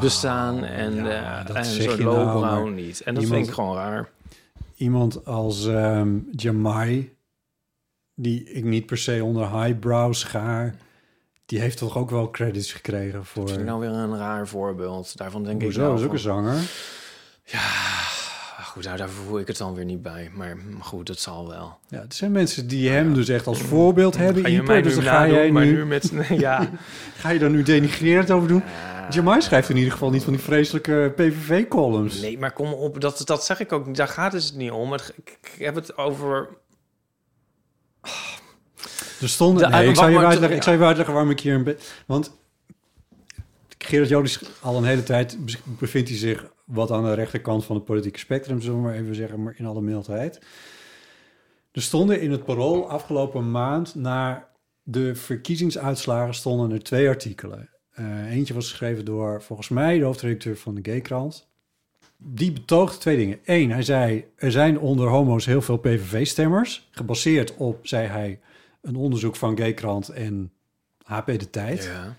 bestaan 0.00 0.64
en, 0.64 1.12
eh, 1.12 1.46
dat 1.46 1.56
en 1.56 1.64
zeg 1.64 1.82
zo'n 1.90 1.96
je 1.98 2.04
nou, 2.04 2.16
lowbrow 2.16 2.42
maar 2.64 2.72
niet. 2.72 3.00
En 3.00 3.14
dat 3.14 3.22
iemand- 3.22 3.38
vind 3.38 3.48
ik 3.48 3.54
gewoon 3.62 3.76
raar. 3.76 4.08
Iemand 4.76 5.24
als 5.24 5.66
ehm 5.66 6.08
Jamai, 6.30 7.15
die 8.18 8.44
ik 8.44 8.64
niet 8.64 8.86
per 8.86 8.98
se 8.98 9.24
onder 9.24 9.62
highbrow 9.62 10.14
schaar, 10.14 10.74
die 11.46 11.60
heeft 11.60 11.78
toch 11.78 11.96
ook 11.96 12.10
wel 12.10 12.30
credits 12.30 12.72
gekregen 12.72 13.24
voor... 13.24 13.46
Dat 13.46 13.58
ik 13.58 13.64
nou 13.64 13.80
weer 13.80 13.90
een 13.90 14.16
raar 14.16 14.48
voorbeeld. 14.48 15.16
Daarvan 15.16 15.42
denk 15.44 15.56
ik 15.56 15.62
Hoezo? 15.62 15.80
nou 15.80 15.98
is 15.98 16.04
ook 16.04 16.12
een 16.12 16.18
zanger. 16.18 16.56
Goed, 18.62 18.84
nou, 18.84 18.96
daar 18.96 19.08
voel 19.08 19.38
ik 19.38 19.46
het 19.46 19.56
dan 19.56 19.74
weer 19.74 19.84
niet 19.84 20.02
bij. 20.02 20.30
Maar 20.34 20.56
goed, 20.80 21.06
dat 21.06 21.18
zal 21.18 21.48
wel. 21.48 21.78
Ja, 21.88 22.00
het 22.00 22.14
zijn 22.14 22.32
mensen 22.32 22.68
die 22.68 22.90
hem 22.90 23.14
dus 23.14 23.28
echt 23.28 23.46
als 23.46 23.60
voorbeeld 23.60 24.16
hebben. 24.16 24.42
Ga 24.42 24.48
je 24.48 24.62
mij 24.62 24.82
dus 24.82 24.96
nu 24.96 25.02
dan 25.04 25.12
ga 25.12 25.28
jij 25.28 25.50
nu... 25.50 25.72
nu 25.72 25.86
met- 25.86 26.12
nee, 26.12 26.38
ja. 26.48 26.70
ga 27.18 27.30
je 27.30 27.38
daar 27.38 27.50
nu 27.50 27.62
denigrerend 27.62 28.30
over 28.30 28.48
doen? 28.48 28.62
Jamai 29.10 29.42
schrijft 29.42 29.68
in 29.68 29.76
ieder 29.76 29.92
geval 29.92 30.10
niet 30.10 30.22
van 30.22 30.32
die 30.32 30.42
vreselijke 30.42 31.12
PVV-columns. 31.16 32.20
Nee, 32.20 32.38
maar 32.38 32.52
kom 32.52 32.72
op, 32.72 33.00
dat, 33.00 33.22
dat 33.24 33.44
zeg 33.44 33.60
ik 33.60 33.72
ook 33.72 33.86
niet. 33.86 33.96
Daar 33.96 34.08
gaat 34.08 34.32
het 34.32 34.52
niet 34.56 34.70
om. 34.70 34.94
Ik 34.94 35.54
heb 35.58 35.74
het 35.74 35.96
over... 35.96 36.48
Er 39.20 39.28
stonden... 39.28 39.70
Nee, 39.70 39.88
ik, 39.88 39.96
zal 39.96 40.08
je 40.08 40.18
uitleggen, 40.18 40.56
ik 40.56 40.62
zal 40.62 40.72
je 40.72 40.84
uitleggen 40.84 41.14
waarom 41.14 41.30
ik 41.32 41.40
hier 41.40 41.54
een 41.54 41.64
beetje... 41.64 41.86
Want 42.06 42.36
Gerard 43.78 44.08
Jolis 44.08 44.40
al 44.60 44.76
een 44.76 44.84
hele 44.84 45.02
tijd 45.02 45.36
be- 45.44 45.58
bevindt 45.64 46.08
hij 46.08 46.18
zich 46.18 46.46
wat 46.64 46.90
aan 46.90 47.04
de 47.04 47.14
rechterkant 47.14 47.64
van 47.64 47.76
het 47.76 47.84
politieke 47.84 48.18
spectrum, 48.18 48.60
zullen 48.60 48.76
we 48.76 48.82
maar 48.82 48.94
even 48.94 49.14
zeggen, 49.14 49.42
maar 49.42 49.54
in 49.56 49.66
alle 49.66 49.80
mildheid. 49.80 50.40
Er 51.72 51.82
stonden 51.82 52.20
in 52.20 52.30
het 52.30 52.44
parool 52.44 52.90
afgelopen 52.90 53.50
maand 53.50 53.94
na 53.94 54.48
de 54.82 55.14
verkiezingsuitslagen 55.14 56.34
stonden 56.34 56.70
er 56.70 56.82
twee 56.82 57.08
artikelen. 57.08 57.70
Eh, 57.90 58.32
eentje 58.32 58.54
was 58.54 58.70
geschreven 58.70 59.04
door 59.04 59.42
volgens 59.42 59.68
mij 59.68 59.98
de 59.98 60.04
hoofdredacteur 60.04 60.56
van 60.56 60.74
de 60.74 60.90
Gaykrant. 60.90 61.48
Die 62.18 62.52
betoogde 62.52 62.98
twee 62.98 63.16
dingen. 63.16 63.38
Eén, 63.44 63.70
hij 63.70 63.82
zei 63.82 64.24
er 64.36 64.50
zijn 64.50 64.78
onder 64.78 65.08
homo's 65.08 65.46
heel 65.46 65.62
veel 65.62 65.76
PVV-stemmers, 65.76 66.88
gebaseerd 66.90 67.56
op, 67.56 67.86
zei 67.86 68.06
hij, 68.06 68.40
een 68.82 68.96
onderzoek 68.96 69.36
van 69.36 69.56
Gaykrant 69.58 70.08
en 70.08 70.52
HP 71.02 71.26
De 71.26 71.50
Tijd. 71.50 71.84
Ja. 71.84 72.16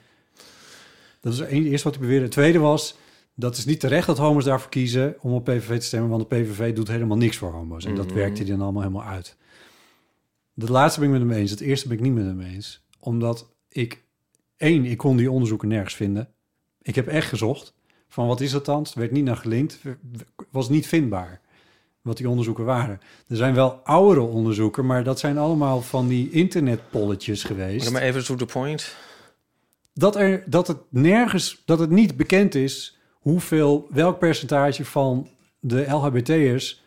Dat 1.20 1.34
is 1.34 1.40
het 1.40 1.50
eerste 1.50 1.84
wat 1.84 1.94
hij 1.94 2.02
beweerde. 2.02 2.24
Het 2.24 2.34
tweede 2.34 2.60
was, 2.60 2.98
dat 3.34 3.58
is 3.58 3.66
niet 3.66 3.80
terecht 3.80 4.08
dat 4.08 4.18
homo's 4.18 4.44
daarvoor 4.44 4.70
kiezen 4.70 5.16
om 5.22 5.34
op 5.34 5.44
PVV 5.44 5.80
te 5.80 5.86
stemmen, 5.86 6.10
want 6.10 6.30
de 6.30 6.36
PVV 6.36 6.76
doet 6.76 6.88
helemaal 6.88 7.18
niks 7.18 7.38
voor 7.38 7.52
homo's. 7.52 7.86
En 7.86 7.96
dat 7.96 8.06
Mhm. 8.06 8.16
werkt 8.16 8.38
hij 8.38 8.48
dan 8.48 8.62
allemaal 8.62 8.82
helemaal 8.82 9.04
uit. 9.08 9.38
De 10.54 10.72
laatste 10.72 11.00
ben 11.00 11.10
ik 11.14 11.20
met 11.20 11.30
hem 11.30 11.40
eens. 11.40 11.52
Het 11.52 11.60
eerste 11.62 11.88
ben 11.88 11.98
ik 11.98 12.04
niet 12.04 12.14
met 12.14 12.26
hem 12.26 12.42
eens. 12.42 12.86
Omdat 13.00 13.50
ik, 13.70 14.04
één, 14.58 14.86
ik 14.86 14.98
kon 14.98 15.18
die 15.18 15.32
onderzoeken 15.32 15.68
nergens 15.68 15.96
vinden. 15.96 16.30
Ik 16.82 16.96
heb 16.96 17.08
echt 17.08 17.28
gezocht 17.30 17.76
van 18.08 18.28
wat 18.28 18.42
is 18.42 18.52
dat 18.52 18.66
dan? 18.66 18.84
Het 18.84 18.94
werd 18.94 19.12
niet 19.12 19.24
naar 19.24 19.38
gelinkt, 19.38 19.80
was 20.50 20.70
niet 20.70 20.88
vindbaar 20.88 21.42
wat 22.02 22.18
die 22.18 22.30
onderzoeken 22.30 22.66
waren. 22.66 23.02
Er 23.28 23.36
zijn 23.36 23.54
wel 23.54 23.80
oudere 23.84 24.22
onderzoeken, 24.22 24.86
maar 24.86 25.04
dat 25.04 25.20
zijn 25.20 25.38
allemaal 25.38 25.82
van 25.82 26.08
die 26.08 26.30
internetpolletjes 26.32 27.44
geweest 27.44 27.92
maar 27.92 28.02
even 28.02 28.26
to 28.26 28.36
the 28.36 28.46
point. 28.46 28.96
dat, 29.94 30.16
er, 30.16 30.44
dat 30.46 30.68
het 30.68 30.78
nergens, 30.90 31.62
dat 31.66 31.80
het 31.80 31.90
niet 31.90 32.18
bekend 32.18 32.56
is 32.56 32.98
hoeveel, 33.12 33.88
welk 33.90 34.20
percentage 34.20 34.86
van 34.86 35.28
de 35.60 35.86
LHBT'ers 35.90 36.84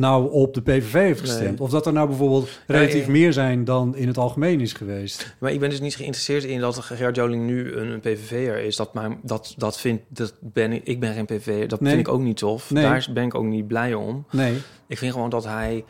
nou 0.00 0.30
op 0.30 0.54
de 0.54 0.62
PVV 0.62 0.92
heeft 0.92 1.20
gestemd. 1.20 1.50
Nee. 1.50 1.60
Of 1.60 1.70
dat 1.70 1.86
er 1.86 1.92
nou 1.92 2.08
bijvoorbeeld 2.08 2.48
relatief 2.66 3.06
meer 3.06 3.32
zijn 3.32 3.64
dan 3.64 3.96
in 3.96 4.06
het 4.06 4.18
algemeen 4.18 4.60
is 4.60 4.72
geweest. 4.72 5.36
Maar 5.38 5.52
ik 5.52 5.60
ben 5.60 5.70
dus 5.70 5.80
niet 5.80 5.96
geïnteresseerd 5.96 6.44
in 6.44 6.60
dat 6.60 6.78
Gerard 6.78 7.16
Joling 7.16 7.46
nu 7.46 7.72
een, 7.72 7.88
een 7.88 8.00
PVV'er 8.00 8.58
is. 8.58 8.76
Dat, 8.76 8.94
maar, 8.94 9.16
dat, 9.22 9.54
dat 9.56 9.78
vind, 9.78 10.00
dat 10.08 10.34
ben 10.40 10.72
ik, 10.72 10.84
ik 10.84 11.00
ben 11.00 11.14
geen 11.14 11.24
PVV'er. 11.24 11.68
Dat 11.68 11.80
Nee. 11.80 11.94
vind 11.94 12.06
ik 12.06 12.12
ook 12.12 12.20
niet 12.20 12.36
tof. 12.36 12.66
Daar 12.66 13.08
ben 13.14 13.24
ik 13.24 13.34
ook 13.34 13.44
niet 13.44 13.66
blij 13.66 13.94
om. 13.94 14.26
Nee. 14.30 14.56
Ik 14.86 14.98
vind 14.98 15.12
gewoon 15.12 15.30
dat 15.30 15.44
hij, 15.44 15.84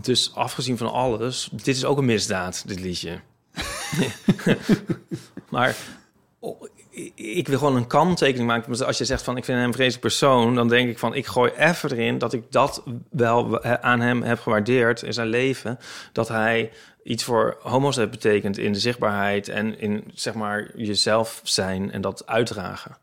dus 0.00 0.34
afgezien 0.34 0.76
van 0.78 0.92
alles, 0.92 1.48
dit 1.52 1.76
is 1.76 1.84
ook 1.84 1.98
een 1.98 2.04
misdaad, 2.04 2.64
dit 2.66 2.80
liedje. 2.80 3.18
maar 5.50 5.76
oh, 6.38 6.62
ik- 7.14 7.48
wil 7.48 7.58
gewoon 7.58 7.76
een 7.76 7.86
kanttekening 7.86 8.48
maken. 8.48 8.68
Want 8.68 8.84
Als 8.84 8.98
je 8.98 9.04
zegt 9.04 9.22
van 9.22 9.36
ik 9.36 9.44
vind 9.44 9.58
hem 9.58 9.66
een 9.66 9.72
vreselijk 9.72 10.00
persoon, 10.00 10.54
dan 10.54 10.68
denk 10.68 10.88
ik 10.88 10.98
van 10.98 11.14
ik 11.14 11.26
gooi 11.26 11.52
even 11.56 11.90
erin 11.92 12.18
dat 12.18 12.32
ik 12.32 12.42
dat 12.52 12.82
wel 13.10 13.62
aan 13.64 14.00
hem 14.00 14.22
heb 14.22 14.38
gewaardeerd 14.40 15.02
in 15.02 15.12
zijn 15.12 15.26
leven. 15.28 15.78
Dat 16.12 16.28
hij 16.28 16.72
iets 17.02 17.24
voor 17.24 17.56
homo's 17.60 17.96
heeft 17.96 18.10
betekend 18.10 18.58
in 18.58 18.72
de 18.72 18.78
zichtbaarheid 18.78 19.48
en 19.48 19.78
in 19.80 20.04
zeg 20.14 20.34
maar 20.34 20.70
jezelf 20.76 21.40
zijn 21.44 21.92
en 21.92 22.00
dat 22.00 22.26
uitdragen. 22.26 22.96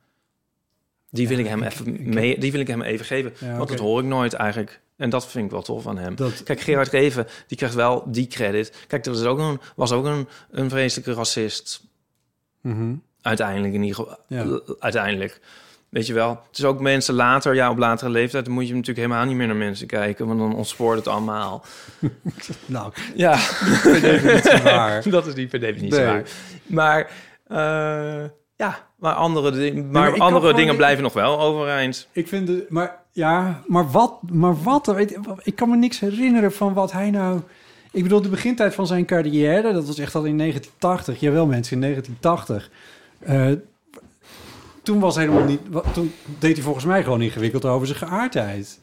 Die 1.09 1.27
wil 1.27 1.37
ik 1.37 1.47
hem 1.47 1.63
even 1.63 2.13
mee, 2.13 2.39
die 2.39 2.51
wil 2.51 2.61
ik 2.61 2.67
hem 2.67 2.81
even 2.81 3.05
geven. 3.05 3.33
Ja, 3.39 3.57
want 3.57 3.69
dat 3.69 3.79
hoor 3.79 3.99
ik 3.99 4.05
nooit 4.05 4.33
eigenlijk. 4.33 4.79
En 4.97 5.09
dat 5.09 5.27
vind 5.27 5.45
ik 5.45 5.51
wel 5.51 5.61
tof 5.61 5.87
aan 5.87 5.97
hem. 5.97 6.15
Dat- 6.15 6.43
Kijk, 6.43 6.59
Gerard 6.61 6.87
Reven, 6.87 7.27
die 7.47 7.57
krijgt 7.57 7.75
wel 7.75 8.03
die 8.11 8.27
credit. 8.27 8.85
Kijk, 8.87 9.03
dat 9.03 9.15
is 9.17 9.23
ook 9.23 9.39
een, 9.39 9.59
was 9.75 9.91
ook 9.91 10.05
een, 10.05 10.27
een 10.51 10.69
vreselijke 10.69 11.13
racist. 11.13 11.83
Mhm. 12.61 12.93
Uiteindelijk 13.21 13.73
in 13.73 13.83
ieder 13.83 13.95
geval. 13.95 14.17
Ja. 14.27 14.59
Uiteindelijk. 14.79 15.39
Weet 15.89 16.07
je 16.07 16.13
wel. 16.13 16.29
Het 16.47 16.57
is 16.57 16.65
ook 16.65 16.79
mensen 16.79 17.13
later, 17.13 17.55
ja, 17.55 17.69
op 17.69 17.77
latere 17.77 18.09
leeftijd... 18.11 18.45
dan 18.45 18.53
moet 18.53 18.67
je 18.67 18.73
natuurlijk 18.73 19.07
helemaal 19.07 19.25
niet 19.25 19.35
meer 19.35 19.47
naar 19.47 19.55
mensen 19.55 19.87
kijken... 19.87 20.27
want 20.27 20.39
dan 20.39 20.55
ontspoort 20.55 20.97
het 20.97 21.07
allemaal. 21.07 21.63
Nou, 22.65 22.91
ja. 23.15 23.37
waar. 24.63 25.03
dat 25.09 25.25
is 25.27 25.33
niet 25.33 25.49
per 25.49 25.59
definitie 25.59 25.97
Nee. 25.99 26.05
waar. 26.05 26.23
Maar, 26.65 27.09
eh, 27.47 28.29
ja, 28.55 28.87
maar 28.95 29.13
andere, 29.13 29.51
di- 29.51 29.81
maar 29.81 30.19
andere 30.19 30.53
dingen 30.53 30.75
blijven 30.75 31.03
nog 31.03 31.13
wel 31.13 31.39
overeind. 31.39 32.07
Ik 32.11 32.27
vind 32.27 32.47
de, 32.47 32.65
maar 32.69 32.99
ja, 33.11 33.61
maar 33.67 33.91
wat, 33.91 34.13
maar 34.31 34.63
wat, 34.63 34.85
weet, 34.85 35.17
ik 35.43 35.55
kan 35.55 35.69
me 35.69 35.75
niks 35.75 35.99
herinneren 35.99 36.51
van 36.53 36.73
wat 36.73 36.91
hij 36.91 37.09
nou. 37.09 37.39
Ik 37.91 38.03
bedoel, 38.03 38.21
de 38.21 38.29
begintijd 38.29 38.73
van 38.75 38.87
zijn 38.87 39.05
carrière, 39.05 39.73
dat 39.73 39.85
was 39.87 39.97
echt 39.97 40.15
al 40.15 40.23
in 40.23 40.37
1980. 40.37 41.19
Jawel, 41.19 41.45
mensen, 41.45 41.73
in 41.73 41.81
1980. 41.81 42.69
Eh, 43.21 43.51
toen 44.83 44.99
was 44.99 45.15
helemaal 45.15 45.43
niet. 45.43 45.61
Toen 45.93 46.13
deed 46.39 46.55
hij 46.55 46.63
volgens 46.63 46.85
mij 46.85 47.03
gewoon 47.03 47.21
ingewikkeld 47.21 47.65
over 47.65 47.87
zijn 47.87 47.99
geaardheid. 47.99 48.79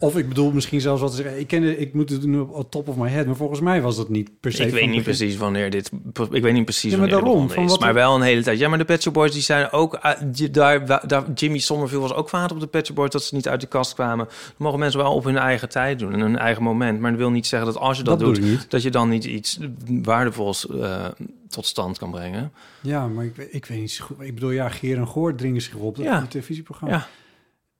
Of 0.00 0.16
ik 0.16 0.28
bedoel 0.28 0.52
misschien 0.52 0.80
zelfs 0.80 1.00
wat 1.00 1.10
te 1.10 1.16
zeggen. 1.16 1.38
Ik, 1.40 1.46
ken, 1.46 1.80
ik 1.80 1.94
moet 1.94 2.10
het 2.10 2.24
nu 2.26 2.38
op 2.38 2.70
top 2.70 2.88
of 2.88 2.96
my 2.96 3.08
head, 3.08 3.26
maar 3.26 3.36
volgens 3.36 3.60
mij 3.60 3.82
was 3.82 3.96
dat 3.96 4.08
niet 4.08 4.40
per 4.40 4.52
se. 4.52 4.62
Ik 4.64 4.70
weet 4.70 4.80
niet 4.80 4.88
begin- 4.90 5.02
precies 5.02 5.36
wanneer 5.36 5.70
dit... 5.70 5.90
Ik 6.30 6.42
weet 6.42 6.52
niet 6.52 6.64
precies 6.64 6.92
Ja, 6.92 6.98
maar 6.98 7.08
wanneer 7.08 7.24
daarom, 7.28 7.50
van 7.50 7.64
is. 7.64 7.70
wat 7.70 7.80
Maar 7.80 7.94
wel 7.94 8.14
een 8.14 8.22
hele 8.22 8.42
tijd. 8.42 8.58
Ja, 8.58 8.68
maar 8.68 8.78
de 8.78 8.84
Pet 8.84 9.02
Shop 9.02 9.12
Boys 9.14 9.32
die 9.32 9.42
zijn 9.42 9.70
ook... 9.72 10.00
die- 10.26 10.50
daar, 10.50 11.06
daar, 11.08 11.32
Jimmy 11.34 11.58
Somerville 11.58 12.00
was 12.00 12.12
ook 12.14 12.28
vader 12.28 12.54
op 12.56 12.60
de 12.60 12.66
Pet 12.66 12.86
Shop 12.86 12.96
Boys... 12.96 13.10
dat 13.10 13.22
ze 13.22 13.34
niet 13.34 13.48
uit 13.48 13.60
de 13.60 13.66
kast 13.66 13.94
kwamen. 13.94 14.24
Dat 14.26 14.54
mogen 14.58 14.78
mensen 14.78 15.00
wel 15.00 15.14
op 15.14 15.24
hun 15.24 15.36
eigen 15.36 15.68
tijd 15.68 15.98
doen. 15.98 16.12
En 16.12 16.20
hun 16.20 16.38
eigen 16.38 16.62
moment. 16.62 17.00
Maar 17.00 17.10
dat 17.10 17.20
wil 17.20 17.30
niet 17.30 17.46
zeggen 17.46 17.72
dat 17.72 17.80
als 17.82 17.96
je 17.96 18.02
dat, 18.04 18.18
doet... 18.18 18.70
dat 18.70 18.82
je 18.82 18.90
dan 18.90 19.08
niet 19.08 19.24
iets 19.24 19.58
waardevols 20.02 20.68
eh, 20.68 21.04
tot 21.48 21.66
stand 21.66 21.98
kan 21.98 22.10
brengen. 22.10 22.52
Ja, 22.80 23.06
maar 23.08 23.24
ik, 23.24 23.36
weet- 23.36 23.54
ik 23.54 23.66
weet 23.66 23.78
niet. 23.80 24.00
Ik 24.18 24.34
bedoel, 24.34 24.50
ja, 24.50 24.68
Geer 24.68 24.96
en 24.96 25.06
Goor 25.06 25.34
dringen 25.34 25.62
zich 25.62 25.74
op. 25.74 25.96
Dat 25.96 26.04
Ja. 26.04 26.26
televisieprogramma. 26.28 27.06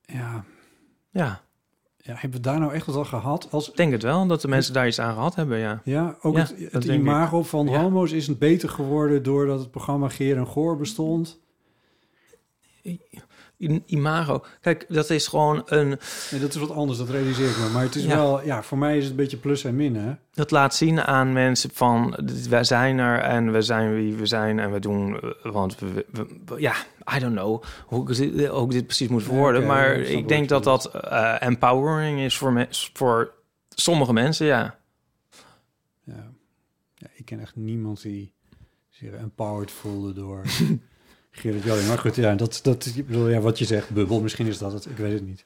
Ja. 0.07 0.15
Ja. 0.15 0.43
Ja. 1.11 1.41
Ja, 2.09 2.15
hebben 2.17 2.39
we 2.41 2.45
daar 2.45 2.59
nou 2.59 2.73
echt 2.73 2.85
wat 2.85 2.95
aan 2.95 3.05
gehad? 3.05 3.47
Als, 3.51 3.69
Ik 3.69 3.75
denk 3.77 3.91
het 3.91 4.03
wel, 4.03 4.27
dat 4.27 4.41
de 4.41 4.47
mensen 4.47 4.73
daar 4.73 4.87
iets 4.87 4.99
aan 4.99 5.13
gehad 5.13 5.35
hebben, 5.35 5.57
ja. 5.57 5.81
ja, 5.83 6.17
ook 6.21 6.35
Ja, 6.35 6.39
het, 6.39 6.71
ik. 6.85 6.99
imago 6.99 7.43
van 7.43 7.67
Ja. 7.67 7.81
homo's 7.81 8.11
is 8.11 8.27
het 8.27 8.39
beter 8.39 8.69
geworden 8.69 9.23
doordat 9.23 9.59
het 9.59 9.71
programma 9.71 10.09
Geer 10.09 10.37
en 10.37 10.47
Goor 10.47 10.77
bestond. 10.77 11.39
Imago. 13.85 14.43
Kijk, 14.61 14.85
dat 14.89 15.09
is 15.09 15.27
gewoon 15.27 15.61
een... 15.65 15.87
Nee, 16.31 16.39
dat 16.41 16.49
is 16.49 16.55
wat 16.55 16.71
anders, 16.71 16.97
dat 16.97 17.09
realiseer 17.09 17.49
ik 17.49 17.57
me. 17.57 17.69
Maar 17.73 17.83
het 17.83 17.95
is 17.95 18.03
Ja. 18.03 18.15
wel, 18.15 18.45
ja, 18.45 18.63
voor 18.63 18.77
mij 18.77 18.95
is 18.97 19.01
het 19.01 19.11
een 19.11 19.17
beetje 19.17 19.37
plus 19.37 19.63
en 19.63 19.75
min, 19.75 19.95
hè? 19.95 20.13
Dat 20.33 20.51
laat 20.51 20.75
zien 20.75 21.01
aan 21.01 21.33
mensen 21.33 21.69
van 21.73 22.17
wij 22.49 22.63
zijn 22.63 22.97
er 22.97 23.19
en 23.19 23.51
we 23.51 23.61
zijn 23.61 23.93
wie 23.95 24.13
we 24.15 24.25
zijn 24.25 24.59
en 24.59 24.71
we 24.71 24.79
doen 24.79 25.19
eh, 25.19 25.51
want 25.51 25.79
we, 25.79 26.05
we- 26.11 26.27
we- 26.45 26.59
ja 26.61 26.73
I 27.15 27.19
don't 27.19 27.35
know 27.35 27.63
hoe 27.85 28.09
ik 28.09 28.15
dit, 28.15 28.47
hoe 28.47 28.63
ik 28.65 28.71
dit 28.71 28.85
precies 28.85 29.07
moet 29.07 29.23
verwoorden, 29.23 29.61
oké, 29.61 29.69
maar 29.71 29.91
ik 29.95 30.07
ik 30.17 30.27
denk 30.27 30.49
dat 30.49 30.63
dat 30.63 30.85
eh, 30.95 31.35
empowering 31.39 32.19
is 32.19 32.37
voor 32.37 32.53
me, 32.53 32.67
voor 32.93 33.33
sommige 33.69 34.13
mensen, 34.13 34.45
ja. 34.45 34.77
ken 37.25 37.39
echt 37.39 37.55
niemand 37.55 38.01
die 38.01 38.33
zich 38.89 39.11
empowered 39.11 39.71
voelde 39.71 40.13
door 40.13 40.41
Gerrit 41.39 41.63
Joling. 41.63 41.87
Maar 41.87 41.97
goed, 41.97 42.15
ja, 42.15 42.35
dat, 42.35 42.59
dat, 42.63 42.85
ik 42.95 43.07
bedoel, 43.07 43.29
ja, 43.29 43.39
wat 43.39 43.59
je 43.59 43.65
zegt, 43.65 43.89
bubbel, 43.89 44.21
misschien 44.21 44.47
is 44.47 44.57
dat 44.57 44.73
het. 44.73 44.85
Ik 44.85 44.97
weet 44.97 45.13
het 45.13 45.25
niet. 45.25 45.45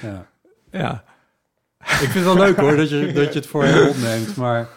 Ja. 0.00 0.30
Ja. 0.70 1.04
Ik 1.80 1.88
vind 1.96 2.14
het 2.14 2.24
wel 2.24 2.36
leuk 2.36 2.56
hoor, 2.56 2.76
dat 2.76 2.88
je, 2.88 3.12
dat 3.12 3.32
je 3.32 3.38
het 3.38 3.46
voor 3.48 3.64
hem 3.64 3.88
opneemt, 3.88 4.36
maar... 4.36 4.68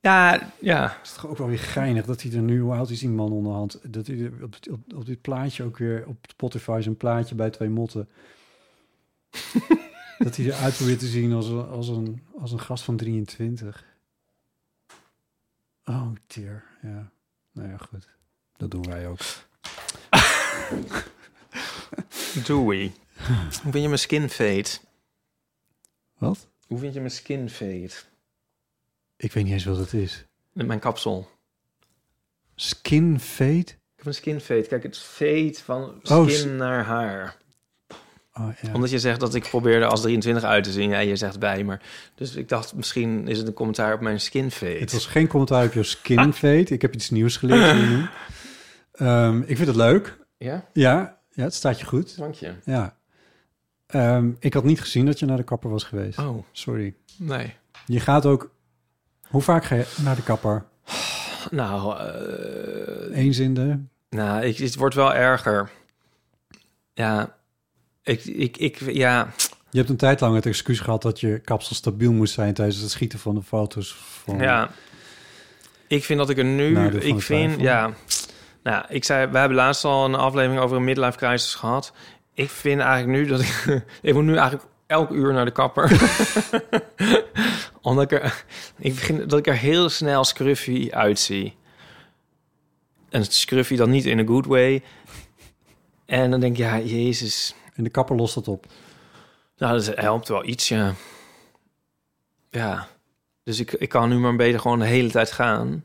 Ja, 0.00 0.52
ja. 0.60 0.82
Het 0.98 1.06
is 1.06 1.12
toch 1.12 1.26
ook 1.26 1.38
wel 1.38 1.46
weer 1.48 1.58
geinig 1.58 2.04
dat 2.06 2.22
hij 2.22 2.32
er 2.32 2.40
nu, 2.42 2.60
hoe 2.60 2.72
oud 2.74 2.90
is 2.90 2.98
die 2.98 3.08
man 3.08 3.32
onderhand, 3.32 3.78
dat 3.92 4.06
hij 4.06 4.32
op, 4.42 4.56
op, 4.70 4.80
op 4.94 5.06
dit 5.06 5.20
plaatje 5.20 5.62
ook 5.64 5.78
weer, 5.78 6.04
op 6.06 6.16
Spotify 6.30 6.78
zijn 6.82 6.96
plaatje 6.96 7.34
bij 7.34 7.50
Twee 7.50 7.68
Motten, 7.68 8.08
dat 10.18 10.36
hij 10.36 10.44
eruit 10.46 10.74
probeert 10.76 10.98
te 10.98 11.06
zien 11.06 11.32
als, 11.32 11.46
een- 11.48 11.66
als, 11.68 11.88
een, 11.88 12.22
als 12.40 12.52
een 12.52 12.60
gast 12.60 12.84
van 12.84 12.96
23. 12.96 13.84
Oh 15.84 16.08
dear, 16.26 16.64
ja. 16.82 17.10
Nou 17.52 17.68
ja, 17.68 17.76
goed. 17.76 18.08
Dat 18.56 18.70
doen 18.70 18.88
wij 18.88 19.08
ook. 19.08 19.18
Doei. 22.46 22.92
Hoe 23.62 23.72
vind 23.72 23.74
je 23.74 23.86
mijn 23.86 23.98
skin 23.98 24.30
fade? 24.30 24.68
Wat? 26.18 26.46
Hoe 26.66 26.78
vind 26.78 26.94
je 26.94 27.00
mijn 27.00 27.12
skin 27.12 27.50
fade? 27.50 27.90
Ik 29.16 29.32
weet 29.32 29.44
niet 29.44 29.52
eens 29.52 29.64
wat 29.64 29.76
het 29.76 29.92
is. 29.92 30.24
Met 30.52 30.66
mijn 30.66 30.78
kapsel. 30.78 31.30
Skin 32.54 33.20
fade? 33.20 33.58
Ik 33.58 33.76
heb 33.96 34.06
een 34.06 34.14
skin 34.14 34.40
fade. 34.40 34.66
Kijk, 34.66 34.82
het 34.82 34.98
fade 34.98 35.54
van 35.64 36.00
Oh, 36.04 36.28
skin 36.28 36.56
naar 36.56 36.84
haar. 36.84 37.36
Oh, 38.34 38.48
ja. 38.62 38.72
Omdat 38.72 38.90
je 38.90 38.98
zegt 38.98 39.20
dat 39.20 39.34
ik 39.34 39.48
probeerde 39.48 39.86
als 39.86 40.00
23 40.00 40.44
uit 40.44 40.64
te 40.64 40.72
zien. 40.72 40.90
Ja, 40.90 40.98
je 40.98 41.16
zegt 41.16 41.38
bij, 41.38 41.64
maar... 41.64 41.82
Dus 42.14 42.34
ik 42.34 42.48
dacht, 42.48 42.74
misschien 42.74 43.28
is 43.28 43.38
het 43.38 43.46
een 43.46 43.52
commentaar 43.52 43.94
op 43.94 44.00
mijn 44.00 44.20
skin 44.20 44.50
fade. 44.50 44.78
Het 44.78 44.92
was 44.92 45.06
geen 45.06 45.26
commentaar 45.26 45.64
op 45.64 45.72
jouw 45.72 45.82
skin 45.82 46.32
fade. 46.32 46.64
Ik 46.64 46.82
heb 46.82 46.94
iets 46.94 47.10
nieuws 47.10 47.36
geleerd 47.36 47.76
Ehm, 48.96 49.40
ik 49.40 49.56
vind 49.56 49.68
het 49.68 49.76
leuk. 49.76 50.18
Ja? 50.36 50.64
Ja, 50.72 51.18
ja, 51.30 51.42
het 51.42 51.54
staat 51.54 51.80
je 51.80 51.86
goed. 51.86 52.16
Dank 52.16 52.34
je. 52.34 52.52
Ja. 52.64 52.96
Ehm, 53.86 54.30
ik 54.38 54.54
had 54.54 54.64
niet 54.64 54.80
gezien 54.80 55.06
dat 55.06 55.18
je 55.18 55.26
naar 55.26 55.36
de 55.36 55.42
kapper 55.42 55.70
was 55.70 55.84
geweest. 55.84 56.18
Oh. 56.18 56.44
Sorry. 56.52 56.94
Nee. 57.18 57.54
Je 57.86 58.00
gaat 58.00 58.26
ook... 58.26 58.50
Hoe 59.28 59.42
vaak 59.42 59.64
ga 59.64 59.74
je 59.74 59.94
naar 60.02 60.16
de 60.16 60.22
kapper? 60.22 60.64
Nou, 61.50 61.98
eh, 61.98 63.16
Eens 63.18 63.38
in 63.38 63.54
de... 63.54 63.78
nou 64.10 64.44
ik, 64.44 64.56
het 64.56 64.74
wordt 64.74 64.94
wel 64.94 65.14
erger. 65.14 65.70
Ja, 66.94 67.36
ik, 68.02 68.24
ik, 68.24 68.56
ik, 68.56 68.92
ja... 68.92 69.32
Je 69.70 69.78
hebt 69.78 69.90
een 69.90 69.96
tijd 69.96 70.20
lang 70.20 70.34
het 70.34 70.46
excuus 70.46 70.80
gehad 70.80 71.02
dat 71.02 71.20
je 71.20 71.38
kapsel 71.38 71.74
stabiel 71.74 72.12
moest 72.12 72.34
zijn 72.34 72.54
tijdens 72.54 72.78
het 72.80 72.90
schieten 72.90 73.18
van 73.18 73.34
de 73.34 73.42
foto's. 73.42 73.94
Van... 73.94 74.38
Ja, 74.38 74.70
ik 75.86 76.04
vind 76.04 76.18
dat 76.18 76.30
ik 76.30 76.38
er 76.38 76.44
nu, 76.44 76.88
ik 76.88 77.20
vind, 77.22 77.60
ja, 77.60 77.92
nou, 78.66 78.84
ik 78.88 79.04
zei, 79.04 79.26
we 79.26 79.38
hebben 79.38 79.56
laatst 79.56 79.84
al 79.84 80.04
een 80.04 80.14
aflevering 80.14 80.60
over 80.60 80.76
een 80.76 80.84
midlife 80.84 81.18
crisis 81.18 81.54
gehad. 81.54 81.92
Ik 82.34 82.50
vind 82.50 82.80
eigenlijk 82.80 83.18
nu 83.18 83.26
dat 83.26 83.40
ik, 83.40 83.82
ik 84.02 84.14
moet 84.14 84.24
nu 84.24 84.36
eigenlijk 84.36 84.68
elk 84.86 85.10
uur 85.10 85.32
naar 85.32 85.44
de 85.44 85.50
kapper. 85.50 85.90
Omdat 87.82 88.12
ik 88.12 88.22
er, 88.22 88.44
ik 88.78 88.94
vind 88.94 89.30
dat 89.30 89.38
ik 89.38 89.46
er 89.46 89.56
heel 89.56 89.88
snel 89.88 90.24
scruffy 90.24 90.88
uitzie. 90.90 91.56
En 93.08 93.24
scruffy 93.24 93.76
dan 93.76 93.90
niet 93.90 94.04
in 94.04 94.18
een 94.18 94.26
good 94.26 94.46
way. 94.46 94.82
En 96.06 96.30
dan 96.30 96.40
denk 96.40 96.52
ik, 96.52 96.58
ja, 96.58 96.78
jezus. 96.78 97.54
En 97.74 97.84
de 97.84 97.90
kapper 97.90 98.16
lost 98.16 98.34
dat 98.34 98.48
op. 98.48 98.66
Nou, 99.56 99.72
dat 99.72 99.96
helpt 99.96 100.28
wel 100.28 100.44
iets, 100.44 100.68
ja. 100.68 100.94
Ja. 102.50 102.88
Dus 103.42 103.60
ik, 103.60 103.72
ik 103.72 103.88
kan 103.88 104.08
nu 104.08 104.18
maar 104.18 104.36
beter 104.36 104.60
gewoon 104.60 104.78
de 104.78 104.84
hele 104.84 105.10
tijd 105.10 105.32
gaan. 105.32 105.84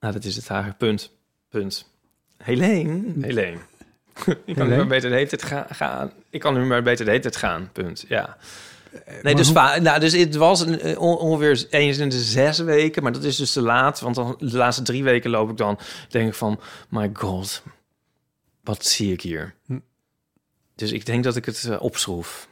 Nou, 0.00 0.12
dat 0.12 0.24
is 0.24 0.36
het 0.36 0.48
eigenlijk. 0.48 0.78
Punt. 0.78 1.14
Punt. 1.60 1.88
Helene. 2.36 3.02
Helene. 3.20 3.58
ik 4.44 4.54
kan 4.56 4.68
nu 4.68 4.76
maar 4.76 4.86
beter 4.86 5.08
de 5.10 5.16
hele 5.16 5.28
tijd 5.28 5.42
ga- 5.42 5.66
gaan. 5.70 6.12
Ik 6.30 6.40
kan 6.40 6.54
nu 6.54 6.64
maar 6.64 6.82
beter 6.82 7.04
de 7.04 7.10
hele 7.10 7.22
tijd 7.22 7.36
gaan. 7.36 7.70
Punt. 7.72 8.04
Ja. 8.08 8.36
Nee, 9.06 9.22
maar 9.22 9.34
dus, 9.34 9.46
hoe- 9.52 9.80
nou, 9.80 10.00
dus 10.00 10.12
het 10.12 10.34
was 10.34 10.60
een, 10.60 10.80
eh, 10.80 11.00
on- 11.00 11.16
ongeveer 11.18 11.66
eens 11.70 11.98
in 11.98 12.08
de 12.08 12.20
zes 12.22 12.58
weken. 12.58 13.02
Maar 13.02 13.12
dat 13.12 13.24
is 13.24 13.36
dus 13.36 13.52
te 13.52 13.60
laat. 13.62 14.00
Want 14.00 14.14
dan, 14.14 14.34
de 14.38 14.56
laatste 14.56 14.82
drie 14.82 15.02
weken 15.04 15.30
loop 15.30 15.50
ik 15.50 15.56
dan... 15.56 15.78
denk 16.08 16.28
ik 16.28 16.34
van... 16.34 16.60
My 16.88 17.10
god. 17.12 17.62
Wat 18.62 18.84
zie 18.84 19.12
ik 19.12 19.20
hier? 19.20 19.54
Hm. 19.66 19.78
Dus 20.74 20.92
ik 20.92 21.06
denk 21.06 21.24
dat 21.24 21.36
ik 21.36 21.44
het 21.44 21.64
eh, 21.64 21.82
opschroef. 21.82 22.48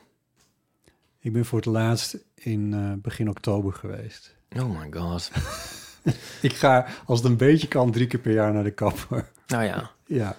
Ik 1.20 1.32
ben 1.32 1.44
voor 1.44 1.58
het 1.58 1.66
laatst 1.68 2.16
in 2.34 2.74
eh, 2.74 2.92
begin 3.02 3.28
oktober 3.28 3.72
geweest. 3.72 4.34
Oh 4.56 4.78
my 4.80 4.86
god. 4.90 5.30
Ik 6.40 6.52
ga, 6.54 6.86
als 7.06 7.18
het 7.18 7.28
een 7.28 7.36
beetje 7.36 7.68
kan, 7.68 7.90
drie 7.90 8.06
keer 8.06 8.20
per 8.20 8.32
jaar 8.32 8.52
naar 8.52 8.64
de 8.64 8.70
kapper. 8.70 9.28
Nou 9.46 9.64
ja. 9.64 9.90
Ja. 10.06 10.36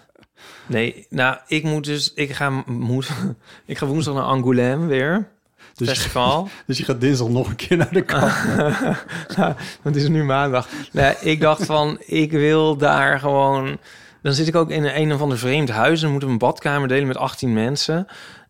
Nee, 0.67 1.05
nou, 1.09 1.37
ik 1.47 1.63
moet 1.63 1.83
dus... 1.83 2.13
Ik 2.13 2.31
ga, 2.31 2.49
moet, 2.65 3.09
ik 3.65 3.77
ga 3.77 3.85
woensdag 3.85 4.13
naar 4.13 4.37
Angoulême 4.37 4.87
weer. 4.87 5.27
Dus 5.73 5.87
festival. 5.89 6.49
Dus 6.67 6.77
je 6.77 6.83
gaat 6.83 7.01
dinsdag 7.01 7.27
nog 7.29 7.49
een 7.49 7.55
keer 7.55 7.77
naar 7.77 7.91
de 7.93 8.01
kapper. 8.01 9.03
Nou, 9.37 9.53
het 9.81 9.95
is 9.95 10.07
nu 10.07 10.23
maandag. 10.23 10.67
Nee, 10.91 11.15
ik 11.21 11.41
dacht 11.41 11.65
van, 11.65 11.97
ik 12.05 12.31
wil 12.31 12.77
daar 12.77 13.19
gewoon... 13.19 13.77
Dan 14.21 14.33
zit 14.33 14.47
ik 14.47 14.55
ook 14.55 14.69
in 14.69 14.83
een, 14.85 15.13
of 15.13 15.21
ander 15.21 15.37
vreemd 15.37 15.69
huis... 15.69 16.03
en 16.03 16.09
moeten 16.09 16.27
we 16.27 16.33
een 16.33 16.39
badkamer 16.39 16.87
delen 16.87 17.07
met 17.07 17.17
18 17.17 17.53
mensen 17.53 18.07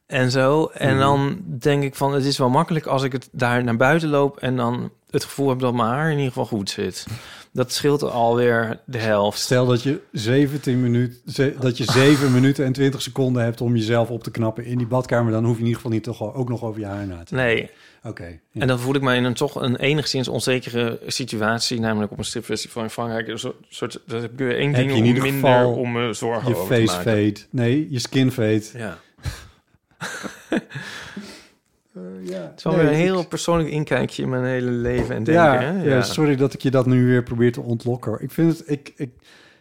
en 0.08 0.32
zo. 0.32 0.66
En 0.66 0.90
Mhm. 0.90 1.00
dan 1.00 1.42
denk 1.60 1.84
ik 1.84 1.96
van, 1.96 2.14
het 2.14 2.26
is 2.26 2.38
wel 2.38 2.50
makkelijk 2.50 2.86
als 2.86 3.04
ik 3.04 3.12
het 3.12 3.30
daar 3.32 3.64
naar 3.64 3.78
buiten 3.78 4.10
loop... 4.10 4.38
en 4.38 4.56
dan 4.56 4.92
het 5.16 5.24
gevoel 5.24 5.50
heb 5.50 5.60
dat 5.60 5.74
mijn 5.74 5.88
haar 5.88 6.06
in 6.06 6.18
ieder 6.18 6.28
geval 6.28 6.46
goed 6.46 6.70
zit. 6.70 7.06
Dat 7.52 7.74
scheelt 7.74 8.04
alweer 8.04 8.80
de 8.86 8.98
helft. 8.98 9.40
Stel 9.40 9.66
dat 9.66 9.84
je 9.84 10.00
17 10.12 10.82
minuten, 10.82 11.56
dat 11.60 11.78
je 11.78 11.84
7 11.84 12.32
minuten 12.32 12.66
en 12.66 12.74
20 12.74 13.02
seconden 13.02 13.44
hebt 13.44 13.62
om 13.62 13.76
jezelf 13.76 14.10
op 14.10 14.24
te 14.24 14.32
knappen 14.32 14.66
in 14.66 14.78
die 14.78 14.88
badkamer, 14.88 15.32
dan 15.32 15.44
hoef 15.46 15.54
je 15.54 15.60
in 15.60 15.66
ieder 15.66 15.82
geval 15.82 15.92
niet 15.92 16.04
toch 16.04 16.34
ook 16.34 16.50
nog 16.50 16.64
over 16.64 16.80
je 16.80 16.86
haar 16.86 17.08
na 17.08 17.24
te 17.24 17.36
Nee. 17.36 17.70
Oké. 18.04 18.40
ja. 18.52 18.62
En 18.62 18.68
dan 18.68 18.80
voel 18.80 18.96
ik 18.96 19.02
me 19.02 19.16
in 19.16 19.24
een 19.24 19.34
toch 19.34 19.62
een 19.62 19.76
enigszins 19.76 20.28
onzekere 20.28 21.00
situatie, 21.08 21.80
namelijk 21.80 22.12
op 22.12 22.18
een 22.18 22.26
stripfestival 22.26 22.84
in 22.84 22.90
Frankrijk. 22.90 23.28
Een 23.28 23.40
soort, 23.40 23.56
soort 23.70 24.00
dat 24.06 24.22
heb 24.22 24.32
ik 24.32 24.38
weer 24.38 24.58
één 24.58 24.74
ding 24.74 24.92
je 24.92 24.98
in 24.98 25.04
om 25.04 25.12
minder 25.12 25.34
geval 25.34 25.74
om 25.74 25.92
me 25.92 26.14
zorgen 26.14 26.50
je 26.50 26.56
over 26.56 26.76
te 26.76 26.82
face 26.82 26.98
maken. 26.98 27.12
fade. 27.12 27.48
Nee, 27.50 27.88
je 27.90 28.00
skin 28.00 28.32
fade. 28.32 28.64
Ja. 28.74 28.98
ja. 32.22 32.42
Het 32.42 32.54
is 32.58 32.64
wel 32.64 32.74
Nee, 32.74 32.82
weer 32.82 32.92
een 32.94 33.00
ik- 33.00 33.06
heel 33.06 33.28
persoonlijk 33.28 33.70
inkijkje 33.70 34.24
in 34.24 34.30
mijn 34.30 34.44
hele 34.44 34.72
leven 34.72 35.16
en 35.16 35.24
denken. 35.24 35.44
Ja, 35.44 35.62
hè? 35.62 35.84
ja. 35.84 36.02
sorry 36.02 36.36
dat 36.36 36.54
ik 36.54 36.62
je 36.62 36.72
dat 36.72 36.86
nu 36.86 37.06
weer 37.06 37.24
probeer 37.24 37.52
te 37.52 37.62
ontlokken. 37.62 38.18
Ik 38.22 38.32
vind, 38.32 38.58
het, 38.58 38.70
ik, 38.70 38.94
ik, 38.96 39.12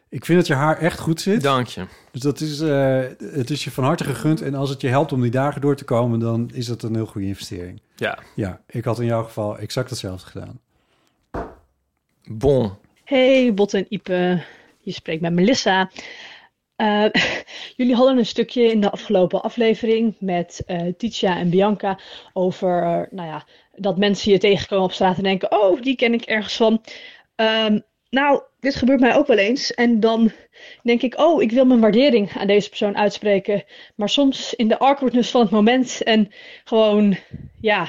ik 0.08 0.24
vind 0.24 0.38
dat 0.38 0.46
je 0.46 0.54
haar 0.54 0.78
echt 0.78 0.98
goed 0.98 1.20
zit. 1.20 1.42
Dank 1.42 1.66
je. 1.66 1.84
Dus 2.12 2.20
dat 2.20 2.40
is, 2.40 2.60
eh, 2.60 3.00
het 3.18 3.50
is 3.50 3.64
je 3.64 3.70
van 3.70 3.84
harte 3.84 4.04
gegund. 4.04 4.42
En 4.42 4.54
als 4.54 4.70
het 4.70 4.80
je 4.80 4.88
helpt 4.88 5.12
om 5.12 5.20
die 5.20 5.30
dagen 5.30 5.60
door 5.60 5.76
te 5.76 5.84
komen, 5.84 6.18
dan 6.18 6.50
is 6.52 6.66
dat 6.66 6.82
een 6.82 6.94
heel 6.94 7.06
goede 7.06 7.26
investering. 7.26 7.80
Ja. 7.96 8.18
Ja, 8.34 8.60
ik 8.66 8.84
had 8.84 9.00
in 9.00 9.06
jouw 9.06 9.22
geval 9.24 9.58
exact 9.58 9.90
hetzelfde 9.90 10.26
gedaan. 10.26 10.60
Bon. 12.28 12.72
Hey 13.04 13.54
Botte 13.54 13.78
en 13.78 13.86
Ipe, 13.88 14.42
je 14.80 14.92
spreekt 14.92 15.20
met 15.22 15.32
Melissa. 15.32 15.90
Eh, 16.76 17.06
jullie 17.76 17.94
hadden 17.94 18.18
een 18.18 18.26
stukje 18.26 18.62
in 18.62 18.80
de 18.80 18.90
afgelopen 18.90 19.42
aflevering 19.42 20.16
met 20.18 20.62
eh 20.66 20.92
Titia 20.96 21.36
en 21.36 21.50
Bianca 21.50 21.98
over 22.32 22.82
eh, 22.82 23.02
nou 23.10 23.28
ja, 23.28 23.44
dat 23.74 23.98
mensen 23.98 24.32
je 24.32 24.38
tegenkomen 24.38 24.84
op 24.84 24.92
straat 24.92 25.16
en 25.16 25.22
denken: 25.22 25.52
Oh, 25.52 25.82
die 25.82 25.96
ken 25.96 26.12
ik 26.12 26.22
ergens 26.22 26.56
van. 26.56 26.82
Ehm, 27.34 27.80
nou, 28.10 28.42
dit 28.60 28.74
gebeurt 28.74 29.00
mij 29.00 29.16
ook 29.16 29.26
wel 29.26 29.38
eens. 29.38 29.74
En 29.74 30.00
dan 30.00 30.32
denk 30.82 31.02
ik: 31.02 31.18
Oh, 31.18 31.42
ik 31.42 31.50
wil 31.50 31.64
mijn 31.64 31.80
waardering 31.80 32.36
aan 32.36 32.46
deze 32.46 32.68
persoon 32.68 32.96
uitspreken. 32.96 33.64
Maar 33.94 34.08
soms 34.08 34.54
in 34.54 34.68
de 34.68 34.78
awkwardness 34.78 35.30
van 35.30 35.40
het 35.40 35.50
moment 35.50 36.02
en 36.02 36.32
gewoon, 36.64 37.16
ja, 37.60 37.88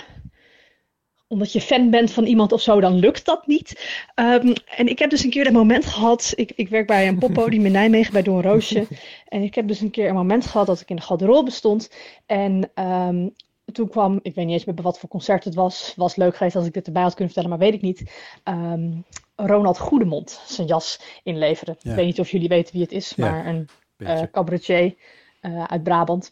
omdat 1.27 1.53
je 1.53 1.61
fan 1.61 1.89
bent 1.89 2.11
van 2.11 2.25
iemand 2.25 2.51
of 2.51 2.61
zo, 2.61 2.79
dan 2.79 2.95
lukt 2.95 3.25
dat 3.25 3.47
niet. 3.47 3.99
Ehm, 4.13 4.53
en 4.77 4.87
ik 4.87 4.99
heb 4.99 5.09
dus 5.09 5.23
een 5.23 5.29
keer 5.29 5.43
dat 5.43 5.53
moment 5.53 5.85
gehad. 5.85 6.33
Ik, 6.35 6.51
ik 6.55 6.69
werk 6.69 6.87
bij 6.87 7.07
een 7.07 7.19
poppodium 7.19 7.65
in 7.65 7.71
Nijmegen 7.71 8.13
bij 8.13 8.21
Don 8.21 8.41
Roosje. 8.41 8.87
En 9.25 9.41
ik 9.41 9.55
heb 9.55 9.67
dus 9.67 9.81
een 9.81 9.91
keer 9.91 10.09
een 10.09 10.15
moment 10.15 10.45
gehad 10.45 10.67
dat 10.67 10.81
ik 10.81 10.89
in 10.89 10.95
de 10.95 11.01
garderobe 11.01 11.51
stond. 11.51 11.91
En 12.25 12.69
ehm, 12.73 13.29
toen 13.71 13.89
kwam, 13.89 14.19
ik 14.21 14.35
weet 14.35 14.45
niet 14.45 14.53
eens 14.53 14.65
meer 14.65 14.75
bij 14.75 14.83
wat 14.83 14.99
voor 14.99 15.09
concert 15.09 15.43
het 15.43 15.55
was. 15.55 15.93
Was 15.95 16.15
leuk 16.15 16.35
geweest 16.35 16.55
als 16.55 16.65
ik 16.65 16.73
dit 16.73 16.85
erbij 16.85 17.01
had 17.01 17.13
kunnen 17.13 17.33
vertellen, 17.33 17.57
maar 17.57 17.67
weet 17.67 17.77
ik 17.77 17.81
niet. 17.81 18.11
Ehm, 18.43 18.91
Ronald 19.35 19.79
Goedemond 19.79 20.41
zijn 20.45 20.67
jas 20.67 20.99
inleveren. 21.23 21.75
Ja. 21.79 21.89
Ik 21.89 21.95
weet 21.95 22.05
niet 22.05 22.19
of 22.19 22.29
jullie 22.29 22.47
weten 22.47 22.73
wie 22.73 22.83
het 22.83 22.91
is, 22.91 23.13
Ja, 23.15 23.29
maar 23.29 23.45
een 23.47 23.67
eh 23.97 24.21
cabaretier 24.31 24.95
eh, 25.41 25.63
uit 25.63 25.83
Brabant. 25.83 26.31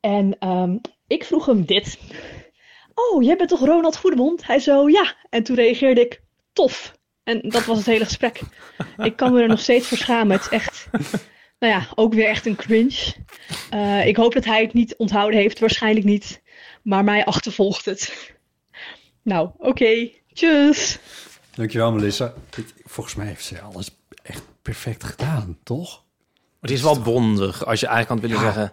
En 0.00 0.36
ik 1.06 1.24
vroeg 1.24 1.46
hem 1.46 1.64
dit. 1.64 1.98
Oh, 3.12 3.22
jij 3.22 3.36
bent 3.36 3.48
toch 3.48 3.60
Ronald 3.64 3.96
Goedemond? 3.96 4.46
Hij 4.46 4.58
zo, 4.58 4.88
ja. 4.88 5.14
En 5.30 5.42
toen 5.42 5.56
reageerde 5.56 6.00
ik, 6.00 6.20
tof. 6.52 6.98
En 7.24 7.40
dat 7.48 7.64
was 7.64 7.76
het 7.76 7.86
hele 7.86 8.04
gesprek. 8.04 8.40
Ik 8.98 9.16
kan 9.16 9.32
me 9.32 9.42
er 9.42 9.48
nog 9.48 9.60
steeds 9.60 9.86
voor 9.88 9.98
schamen. 9.98 10.36
Het 10.36 10.44
is 10.44 10.48
echt, 10.50 10.88
nou 11.58 11.72
ja, 11.72 11.86
ook 11.94 12.14
weer 12.14 12.26
echt 12.26 12.46
een 12.46 12.56
cringe. 12.56 13.14
Eh, 13.70 14.06
ik 14.06 14.16
hoop 14.16 14.32
dat 14.34 14.44
hij 14.44 14.62
het 14.62 14.72
niet 14.72 14.96
onthouden 14.96 15.40
heeft. 15.40 15.58
Waarschijnlijk 15.58 16.06
niet. 16.06 16.42
Maar 16.82 17.04
mij 17.04 17.24
achtervolgt 17.24 17.84
het. 17.84 18.32
Nou, 19.22 19.50
oké. 19.58 20.10
Tjus. 20.32 20.98
Dankjewel, 21.54 21.92
Melissa. 21.92 22.32
Dit- 22.50 22.74
Volgens 22.84 23.14
mij 23.14 23.26
heeft 23.26 23.44
ze 23.44 23.60
alles 23.60 23.90
echt 24.22 24.42
perfect 24.62 25.04
gedaan, 25.04 25.58
toch? 25.62 26.04
Het 26.60 26.70
is 26.70 26.82
wel 26.82 27.00
bondig, 27.00 27.66
als 27.66 27.80
je 27.80 27.86
eigenlijk 27.86 28.20
kan 28.20 28.30
willen 28.30 28.44
Ja. 28.46 28.52
zeggen... 28.52 28.72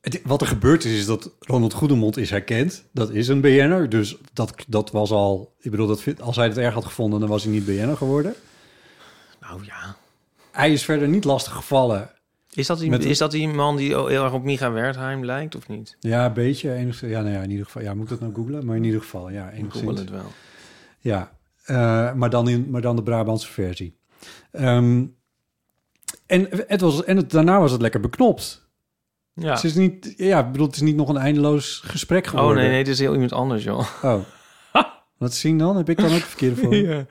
Het- 0.00 0.20
Wat 0.24 0.40
er 0.40 0.46
gebeurd 0.46 0.84
is, 0.84 0.92
is 0.98 1.06
dat 1.06 1.32
Ronald 1.40 1.72
Goedemond 1.72 2.16
is 2.16 2.30
herkend. 2.30 2.84
Dat 2.92 3.10
is 3.10 3.28
een 3.28 3.40
BN'er, 3.40 3.88
dus 3.88 4.16
dat, 4.32 4.54
dat 4.68 4.90
was 4.90 5.10
al... 5.10 5.54
Ik 5.60 5.70
bedoel, 5.70 5.86
dat, 5.86 6.20
als 6.20 6.36
hij 6.36 6.46
het 6.46 6.58
erg 6.58 6.74
had 6.74 6.84
gevonden, 6.84 7.20
dan 7.20 7.28
was 7.28 7.42
hij 7.42 7.52
niet 7.52 7.64
BN'er 7.64 7.96
geworden. 7.96 8.34
Nou 9.40 9.64
ja. 9.64 9.96
Hij 10.50 10.72
is 10.72 10.84
verder 10.84 11.08
niet 11.08 11.24
lastig 11.24 11.52
gevallen. 11.52 12.10
Is 12.50 12.66
dat, 12.66 12.78
die, 12.78 12.90
Met- 12.90 13.04
is 13.04 13.18
dat 13.18 13.30
die 13.30 13.48
man 13.48 13.76
die 13.76 13.88
heel 13.88 14.08
erg 14.24 14.32
op 14.32 14.42
Micha 14.44 14.72
Wertheim 14.72 15.24
lijkt, 15.24 15.54
of 15.54 15.68
niet? 15.68 15.96
Ja, 16.00 16.26
een 16.26 16.32
beetje. 16.32 16.72
Enigszins, 16.72 17.12
ja, 17.12 17.20
nou 17.20 17.34
ja, 17.34 17.40
in 17.42 17.50
ieder 17.50 17.64
geval. 17.64 17.82
Ja, 17.82 17.94
moet 17.94 18.02
ik 18.04 18.08
dat 18.10 18.20
nou 18.20 18.34
googlen? 18.34 18.66
Maar 18.66 18.76
in 18.76 18.84
ieder 18.84 19.00
geval, 19.00 19.30
ja, 19.30 19.50
enigszins. 19.50 19.84
Google 19.84 20.00
het 20.00 20.10
wel. 20.10 20.32
Ja, 20.98 21.32
eh, 21.64 22.12
maar, 22.12 22.30
dan 22.30 22.48
in, 22.48 22.70
maar 22.70 22.80
dan 22.80 22.96
de 22.96 23.02
Brabantse 23.02 23.48
versie. 23.52 23.96
Ehm, 24.52 25.04
en, 26.26 26.48
het 26.66 26.80
was, 26.80 27.04
en 27.04 27.16
het, 27.16 27.30
daarna 27.30 27.58
was 27.60 27.72
het 27.72 27.80
lekker 27.80 28.00
beknopt. 28.00 28.68
Ja. 29.34 29.52
Het 29.54 29.64
is 29.64 29.74
niet, 29.74 30.14
ja, 30.16 30.50
bedoel, 30.50 30.66
het 30.66 30.76
is 30.76 30.82
niet 30.82 30.96
nog 30.96 31.08
een 31.08 31.16
eindeloos 31.16 31.82
gesprek 31.84 32.24
Oh 32.24 32.30
geworden. 32.30 32.56
nee, 32.56 32.68
nee, 32.68 32.78
het 32.78 32.88
is 32.88 32.98
heel 32.98 33.12
iemand 33.12 33.32
anders, 33.32 33.64
joh. 33.64 33.88
Oh. 34.02 34.20
Wat 35.18 35.34
zien 35.34 35.58
dan? 35.58 35.76
Heb 35.76 35.88
ik 35.88 35.96
dan 35.96 36.06
ook 36.12 36.18
de 36.20 36.20
verkeerde 36.26 36.56
voor? 36.56 36.74
Ja. 36.74 37.06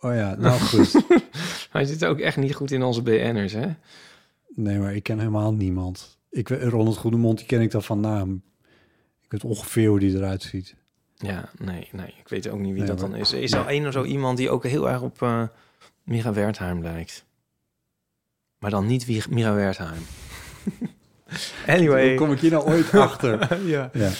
Oh 0.00 0.14
ja, 0.14 0.34
nou 0.34 0.60
goed. 0.60 1.02
Hij 1.72 1.84
zit 1.84 2.04
ook 2.04 2.18
echt 2.18 2.36
niet 2.36 2.54
goed 2.54 2.70
in 2.70 2.82
onze 2.82 3.02
BN'ers, 3.02 3.52
hè? 3.52 3.66
Nee, 4.54 4.78
maar 4.78 4.94
ik 4.94 5.02
ken 5.02 5.18
helemaal 5.18 5.52
niemand. 5.54 6.18
Ik, 6.30 6.48
Ronald 6.48 6.96
Goedemond, 6.96 7.38
die 7.38 7.46
ken 7.46 7.60
ik 7.60 7.70
dan 7.70 7.82
van 7.82 8.00
naam. 8.00 8.42
Ik 9.22 9.30
weet 9.30 9.44
ongeveer 9.44 9.88
hoe 9.88 9.98
die 9.98 10.16
eruit 10.16 10.42
ziet. 10.42 10.74
Ja, 11.16 11.48
nee, 11.58 11.88
nee. 11.92 12.14
Ik 12.18 12.28
weet 12.28 12.48
ook 12.48 12.58
niet 12.58 12.72
wie 12.72 12.78
Nee, 12.82 12.86
dat 12.86 13.00
maar- 13.00 13.10
dan 13.10 13.18
is. 13.18 13.32
Is 13.32 13.52
er 13.52 13.66
één 13.66 13.86
of 13.86 13.92
zo 13.92 14.04
iemand 14.04 14.36
die 14.36 14.50
ook 14.50 14.64
heel 14.64 14.88
erg 14.90 15.00
op 15.02 15.22
eh 15.22 15.42
Mira 16.02 16.32
Wertheim 16.32 16.82
lijkt? 16.82 17.24
Maar 18.58 18.70
dan 18.70 18.86
niet 18.86 19.04
wie 19.06 19.22
Mira 19.30 19.54
Wertheim. 19.54 20.02
anyway. 21.66 22.08
Hoe 22.08 22.16
kom 22.16 22.32
ik 22.32 22.40
hier 22.40 22.50
nou 22.50 22.66
ooit 22.66 22.94
achter? 23.08 23.66
ja. 23.66 23.90
Ja. 23.92 24.10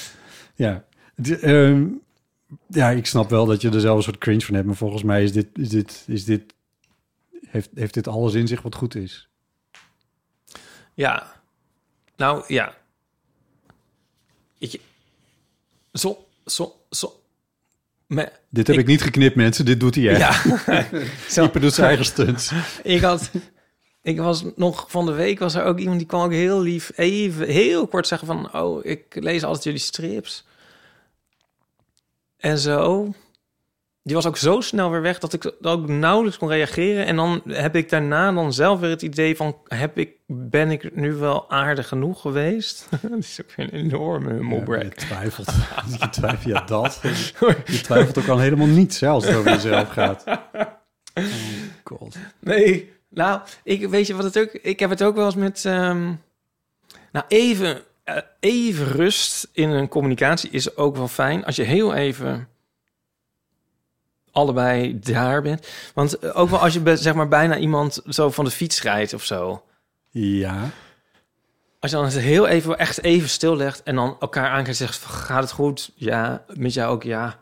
Ja. 0.54 0.84
De, 1.14 1.38
ehm, 1.38 1.86
ja, 2.66 2.90
ik 2.90 3.06
snap 3.06 3.30
wel 3.30 3.46
dat 3.46 3.60
je 3.60 3.70
er 3.70 3.80
zelf 3.80 3.96
een 3.96 4.02
soort 4.02 4.18
cringe 4.18 4.40
van 4.40 4.54
hebt, 4.54 4.66
maar 4.66 4.76
volgens 4.76 5.02
mij 5.02 5.22
is 5.22 5.32
dit, 5.32 5.46
is 5.52 5.68
dit, 5.68 6.04
is 6.06 6.24
dit, 6.24 6.54
heeft, 7.46 7.70
heeft 7.74 7.94
dit 7.94 8.08
alles 8.08 8.34
in 8.34 8.46
zich 8.46 8.62
wat 8.62 8.74
goed 8.74 8.94
is. 8.94 9.28
Ja. 10.94 11.40
Nou, 12.16 12.44
ja. 12.46 12.74
Ik, 14.58 14.80
zo, 15.92 16.26
zo, 16.46 16.74
zo. 16.90 17.22
Me, 18.06 18.32
Dit 18.48 18.66
heb 18.66 18.76
ik, 18.76 18.86
niet 18.86 19.02
geknipt, 19.02 19.36
mensen. 19.36 19.64
Dit 19.64 19.80
doet 19.80 19.94
hij 19.94 20.08
echt. 20.08 20.64
Ja. 20.66 21.42
Ieper 21.42 21.60
doet 21.60 21.74
zijn 21.74 21.86
eigen 21.86 22.04
stunts. 22.04 22.52
ik 22.82 23.00
had... 23.00 23.30
Ik 24.08 24.18
was 24.20 24.44
nog 24.56 24.90
van 24.90 25.06
de 25.06 25.12
week 25.12 25.38
was 25.38 25.54
er 25.54 25.64
ook 25.64 25.78
iemand 25.78 25.98
die 25.98 26.06
kwam 26.06 26.22
ook 26.22 26.32
heel 26.32 26.60
lief 26.60 26.92
even 26.96 27.46
heel 27.46 27.86
kort 27.86 28.06
zeggen 28.06 28.26
van 28.26 28.54
oh 28.54 28.84
ik 28.84 29.04
lees 29.10 29.44
altijd 29.44 29.64
jullie 29.64 29.78
strips 29.78 30.46
en 32.36 32.58
zo. 32.58 33.12
Die 34.02 34.14
was 34.16 34.26
ook 34.26 34.36
zo 34.36 34.60
snel 34.60 34.90
weer 34.90 35.02
weg 35.02 35.18
dat 35.18 35.32
ik 35.32 35.52
ook 35.62 35.88
nauwelijks 35.88 36.38
kon 36.38 36.48
reageren 36.48 37.06
en 37.06 37.16
dan 37.16 37.42
heb 37.46 37.76
ik 37.76 37.88
daarna 37.88 38.32
dan 38.32 38.52
zelf 38.52 38.80
weer 38.80 38.90
het 38.90 39.02
idee 39.02 39.36
van 39.36 39.56
heb 39.66 39.98
ik 39.98 40.10
ben 40.26 40.70
ik 40.70 40.96
nu 40.96 41.12
wel 41.14 41.50
aardig 41.50 41.88
genoeg 41.88 42.20
geweest? 42.20 42.88
dat 43.02 43.18
is 43.18 43.40
ook 43.42 43.52
een 43.56 43.70
enorme 43.70 44.32
humble 44.32 44.76
Ja, 44.76 44.82
je 44.84 44.90
twijfelt. 44.90 45.52
je 46.00 46.08
twijfelt, 46.08 46.44
ja, 46.44 46.64
dat. 46.64 47.00
Je 47.64 47.80
twijfelt 47.82 48.18
ook 48.18 48.28
al 48.28 48.38
helemaal 48.38 48.66
niet 48.66 48.94
zelfs 48.94 49.26
als 49.26 49.34
het 49.34 49.46
over 49.46 49.52
jezelf 49.52 49.88
gaat. 49.88 50.24
Oh 51.14 51.98
god. 51.98 52.16
Nee, 52.38 52.97
nou, 53.08 53.40
ik 53.64 53.88
weet 53.88 54.06
je 54.06 54.14
wat 54.14 54.24
het 54.24 54.38
ook. 54.38 54.52
Ik 54.52 54.80
heb 54.80 54.90
het 54.90 55.02
ook 55.02 55.14
wel 55.16 55.24
eens 55.24 55.34
met. 55.34 55.64
ehm, 55.64 56.12
nou, 57.12 57.24
even, 57.28 57.82
eh, 58.04 58.16
even 58.40 58.86
rust 58.86 59.48
in 59.52 59.70
een 59.70 59.88
communicatie 59.88 60.50
is 60.50 60.76
ook 60.76 60.96
wel 60.96 61.08
fijn. 61.08 61.44
Als 61.44 61.56
je 61.56 61.62
heel 61.62 61.94
even 61.94 62.48
allebei 64.32 64.98
daar 64.98 65.42
bent. 65.42 65.66
Want 65.94 66.18
eh, 66.18 66.38
ook 66.38 66.48
wel 66.48 66.58
als 66.58 66.74
je 66.74 66.96
zeg 66.96 67.14
maar 67.14 67.28
bijna 67.28 67.56
iemand 67.56 68.00
zo 68.08 68.30
van 68.30 68.44
de 68.44 68.50
fiets 68.50 68.82
rijdt 68.82 69.14
of 69.14 69.24
zo. 69.24 69.62
Ja. 70.10 70.70
Als 71.80 71.90
je 71.90 71.96
dan 71.96 72.06
het 72.06 72.18
heel 72.18 72.46
even, 72.46 72.78
echt 72.78 73.02
even 73.02 73.28
stillegt 73.28 73.82
en 73.82 73.94
dan 73.94 74.16
elkaar 74.20 74.48
aankijkt 74.48 74.68
en 74.68 74.74
zegt: 74.74 75.04
gaat 75.04 75.42
het 75.42 75.52
goed? 75.52 75.90
Ja, 75.94 76.44
met 76.54 76.72
jou 76.74 76.92
ook 76.92 77.02
ja. 77.02 77.38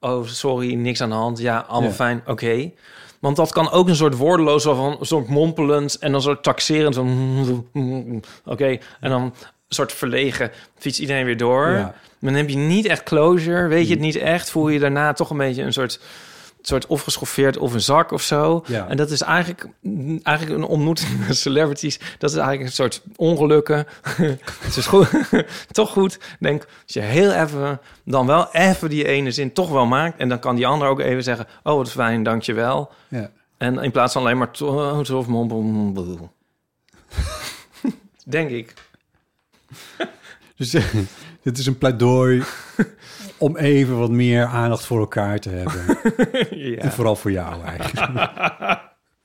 Oh, 0.00 0.26
sorry, 0.26 0.74
niks 0.74 1.00
aan 1.00 1.08
de 1.08 1.14
hand. 1.14 1.38
Ja, 1.38 1.58
allemaal 1.58 1.88
Ja. 1.90 1.94
fijn. 1.94 2.22
Oké. 2.26 2.72
Want 3.24 3.36
dat 3.36 3.52
kan 3.52 3.70
ook 3.70 3.88
een 3.88 3.96
soort 3.96 4.16
woordeloos 4.16 4.62
zo 4.62 4.74
van 4.74 4.96
een 5.00 5.06
soort 5.06 5.28
mompelend 5.28 5.98
en 5.98 6.12
dan 6.12 6.22
soort 6.22 6.42
taxerend 6.42 6.94
van 6.94 7.64
oké 8.44 8.78
en 9.00 9.10
dan 9.10 9.22
een 9.22 9.32
soort 9.68 9.92
verlegen 9.92 10.50
fietst 10.78 11.00
iedereen 11.00 11.24
weer 11.24 11.36
door. 11.36 11.68
Ja. 11.68 11.94
Dan 12.20 12.34
heb 12.34 12.48
je 12.48 12.56
niet 12.56 12.86
echt 12.86 13.02
closure, 13.02 13.68
weet 13.68 13.86
je 13.86 13.92
het 13.92 14.02
niet 14.02 14.16
echt, 14.16 14.50
voel 14.50 14.68
je 14.68 14.78
daarna 14.78 15.12
toch 15.12 15.30
een 15.30 15.36
beetje 15.36 15.62
een 15.62 15.72
soort 15.72 16.00
soort 16.66 16.86
of 16.86 17.02
geschoffeerd 17.02 17.56
of 17.56 17.74
een 17.74 17.80
zak 17.80 18.10
of 18.10 18.22
zo. 18.22 18.64
Ja. 18.66 18.88
En 18.88 18.96
dat 18.96 19.10
is 19.10 19.20
eigenlijk, 19.20 19.68
eigenlijk 20.22 20.58
een 20.58 20.68
ontmoeting 20.68 21.26
met 21.26 21.36
celebrities. 21.36 22.00
Dat 22.18 22.30
is 22.30 22.36
eigenlijk 22.36 22.66
een 22.66 22.74
soort 22.74 23.02
ongelukken. 23.16 23.86
het 24.60 24.76
is 24.76 24.86
goed, 24.86 25.08
toch 25.70 25.90
goed. 25.90 26.18
Denk, 26.38 26.62
als 26.62 26.94
je 26.94 27.00
heel 27.00 27.32
even, 27.32 27.80
dan 28.04 28.26
wel 28.26 28.48
even 28.52 28.88
die 28.88 29.06
ene 29.06 29.30
zin 29.30 29.52
toch 29.52 29.70
wel 29.70 29.86
maakt. 29.86 30.18
En 30.18 30.28
dan 30.28 30.38
kan 30.38 30.56
die 30.56 30.66
ander 30.66 30.88
ook 30.88 31.00
even 31.00 31.22
zeggen, 31.22 31.46
oh 31.62 31.76
wat 31.76 31.90
fijn, 31.90 32.22
dankjewel. 32.22 32.90
Ja. 33.08 33.30
En 33.56 33.78
in 33.78 33.90
plaats 33.90 34.12
van 34.12 34.22
alleen 34.22 34.38
maar. 34.38 34.50
Denk 38.24 38.50
ik. 38.50 38.74
Dus 40.56 40.74
eh, 40.74 40.94
dit 41.42 41.58
is 41.58 41.66
een 41.66 41.78
pleidooi 41.78 42.42
om 43.38 43.56
even 43.56 43.98
wat 43.98 44.10
meer 44.10 44.44
aandacht 44.46 44.84
voor 44.86 44.98
elkaar 45.00 45.38
te 45.38 45.50
hebben. 45.50 45.82
Ja. 46.50 46.76
En 46.76 46.92
vooral 46.92 47.16
voor 47.16 47.30
jou 47.30 47.62
eigenlijk. 47.62 48.22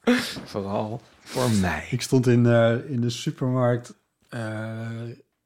Vooral 0.46 1.02
voor 1.24 1.52
mij. 1.52 1.88
Ik 1.92 2.02
stond 2.02 2.28
in, 2.28 2.46
eh, 2.46 2.90
in 2.90 3.02
de 3.02 3.10
supermarkt 3.10 3.94
eh, 4.30 4.90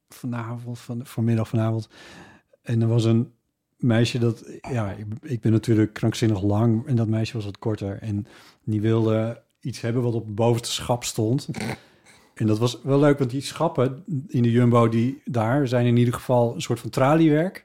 vanavond, 0.08 0.78
van, 0.78 1.00
vanmiddag 1.06 1.48
vanavond. 1.48 1.88
En 2.62 2.82
er 2.82 2.88
was 2.88 3.04
een 3.04 3.32
meisje 3.76 4.18
dat, 4.18 4.44
ja, 4.60 4.90
ik, 4.90 5.06
ik 5.22 5.40
ben 5.40 5.52
natuurlijk 5.52 5.92
krankzinnig 5.92 6.42
lang 6.42 6.86
en 6.86 6.96
dat 6.96 7.08
meisje 7.08 7.34
was 7.34 7.44
wat 7.44 7.58
korter. 7.58 7.98
En 8.00 8.26
die 8.64 8.80
wilde 8.80 9.42
iets 9.60 9.80
hebben 9.80 10.02
wat 10.02 10.14
op 10.14 10.26
het 10.26 10.34
bovenste 10.34 10.70
schap 10.70 11.04
stond. 11.04 11.48
En 12.34 12.46
dat 12.46 12.58
was 12.58 12.78
wel 12.82 12.98
leuk, 12.98 13.18
want 13.18 13.30
die 13.30 13.40
schappen 13.40 14.04
in 14.28 14.42
de 14.42 14.50
Jumbo 14.50 14.88
die 14.88 15.20
daar 15.24 15.68
zijn 15.68 15.86
in 15.86 15.96
ieder 15.96 16.14
geval 16.14 16.54
een 16.54 16.62
soort 16.62 16.80
van 16.80 16.90
traliewerk. 16.90 17.64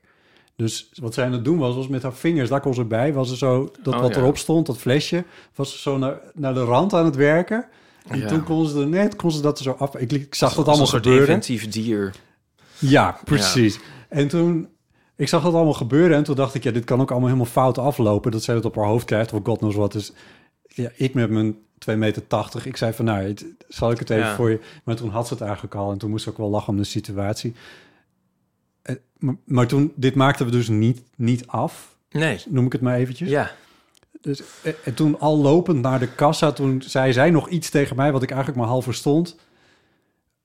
Dus 0.55 0.89
wat 1.01 1.13
zij 1.13 1.26
aan 1.26 1.32
het 1.32 1.45
doen 1.45 1.57
was, 1.57 1.76
was 1.76 1.88
met 1.88 2.03
haar 2.03 2.13
vingers, 2.13 2.49
daar 2.49 2.61
kon 2.61 2.74
ze 2.74 2.86
bij, 2.86 3.13
was 3.13 3.30
ze 3.30 3.38
zo, 3.38 3.72
dat 3.84 3.93
Oh, 3.93 3.99
wat 4.01 4.13
ja. 4.15 4.20
erop 4.22 4.38
stond, 4.38 4.65
dat 4.65 4.78
flesje, 4.78 5.24
was 5.55 5.72
ze 5.72 5.78
zo 5.78 5.97
naar, 5.97 6.20
naar 6.34 6.53
de 6.53 6.63
rand 6.63 6.93
aan 6.93 7.05
het 7.05 7.15
werken. 7.15 7.65
En 8.07 8.20
Ja. 8.20 8.28
toen 8.28 8.43
kon 8.43 8.65
ze 8.67 8.80
er 8.80 8.88
net, 8.88 9.15
kon 9.15 9.32
ze 9.32 9.41
dat 9.41 9.57
er 9.57 9.63
zo 9.63 9.72
af. 9.72 9.95
Ik, 9.95 10.11
ik 10.11 10.36
zag 10.36 10.53
dat 10.53 10.67
allemaal 10.67 10.86
een 10.86 10.91
gebeuren. 10.91 11.22
inventief 11.28 11.67
dier. 11.70 12.15
Ja, 12.80 13.20
precies. 13.24 13.80
En 14.09 14.28
toen, 14.28 14.67
ik 15.15 15.28
zag 15.28 15.43
dat 15.43 15.53
allemaal 15.53 15.74
gebeuren 15.74 16.17
en 16.17 16.24
toen 16.24 16.36
dacht 16.36 16.53
ik, 16.55 16.63
ja, 16.63 16.72
dit 16.72 16.84
kan 16.84 17.01
ook 17.01 17.09
allemaal 17.11 17.28
helemaal 17.30 17.51
fout 17.51 17.78
aflopen. 17.78 18.32
Dat 18.32 18.43
zij 18.43 18.55
het 18.55 18.65
op 18.65 18.76
haar 18.76 18.86
hoofd 18.86 19.05
krijgt 19.05 19.34
of 19.34 19.39
god 19.43 19.57
knows 19.57 19.76
wat. 19.76 19.91
Dus 19.91 20.13
ja, 20.82 20.89
ik 20.95 21.13
met 21.13 21.30
mijn 21.30 21.53
2,80 21.53 21.97
meter, 21.97 22.23
ik 22.63 22.77
zei 22.77 22.93
van, 22.93 23.05
nou, 23.05 23.21
het- 23.23 23.45
zal 23.67 23.91
ik 23.91 23.99
het 23.99 24.09
even 24.09 24.23
Ja. 24.25 24.36
voor 24.36 24.49
je... 24.49 24.59
Maar 24.84 24.95
toen 24.95 25.09
had 25.09 25.27
ze 25.27 25.34
het 25.34 25.41
eigenlijk 25.43 25.75
al 25.75 25.91
en 25.91 25.97
toen 25.97 26.09
moest 26.09 26.23
ze 26.23 26.30
ook 26.30 26.38
wel 26.38 26.49
lachen 26.49 26.69
om 26.69 26.77
de 26.77 26.84
situatie. 26.84 27.53
Eh, 28.82 28.95
Maar, 29.17 29.36
maar 29.45 29.67
toen, 29.67 29.91
dit 29.95 30.15
maakten 30.15 30.45
we 30.45 30.51
dus 30.51 30.67
niet, 30.67 31.01
niet 31.15 31.47
af. 31.47 31.97
Nee. 32.09 32.39
Noem 32.47 32.65
ik 32.65 32.71
het 32.71 32.82
maar 32.82 32.95
eventjes. 32.95 33.30
Ja. 33.30 33.51
Dus, 34.21 34.41
eh, 34.63 34.73
en 34.84 34.93
toen 34.93 35.19
al 35.19 35.38
lopend 35.38 35.82
naar 35.82 35.99
de 35.99 36.07
kassa, 36.13 36.51
toen 36.51 36.82
zei 36.82 37.13
zij 37.13 37.30
nog 37.30 37.49
iets 37.49 37.69
tegen 37.69 37.95
mij 37.95 38.11
wat 38.11 38.23
ik 38.23 38.30
eigenlijk 38.30 38.59
maar 38.61 38.69
half 38.69 38.84
verstond. 38.84 39.36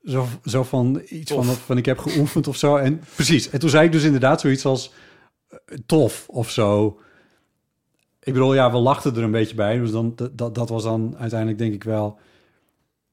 Zo, 0.04 0.26
zo 0.44 0.62
van 0.62 1.02
iets 1.08 1.32
van, 1.32 1.44
van 1.44 1.76
ik 1.76 1.86
heb 1.86 1.98
geoefend 1.98 2.46
of 2.48 2.56
zo. 2.56 2.76
En 2.76 3.00
precies. 3.14 3.50
En 3.50 3.58
toen 3.58 3.70
zei 3.70 3.86
ik 3.86 3.92
dus 3.92 4.02
inderdaad 4.02 4.40
zoiets 4.40 4.64
als 4.64 4.92
eh, 5.48 5.58
tof 5.86 6.24
of 6.28 6.50
zo. 6.50 6.98
Ik 8.24 8.32
bedoel, 8.32 8.54
ja, 8.54 8.70
we 8.70 8.76
lachten 8.78 9.16
er 9.16 9.22
een 9.22 9.30
beetje 9.30 9.54
bij. 9.54 9.78
Dus 9.78 9.90
dan, 9.90 10.14
dat- 10.32 10.54
dat, 10.54 10.68
was 10.68 10.82
dan 10.82 11.14
uiteindelijk 11.18 11.58
denk 11.58 11.72
ik 11.74 11.84
wel 11.84 12.18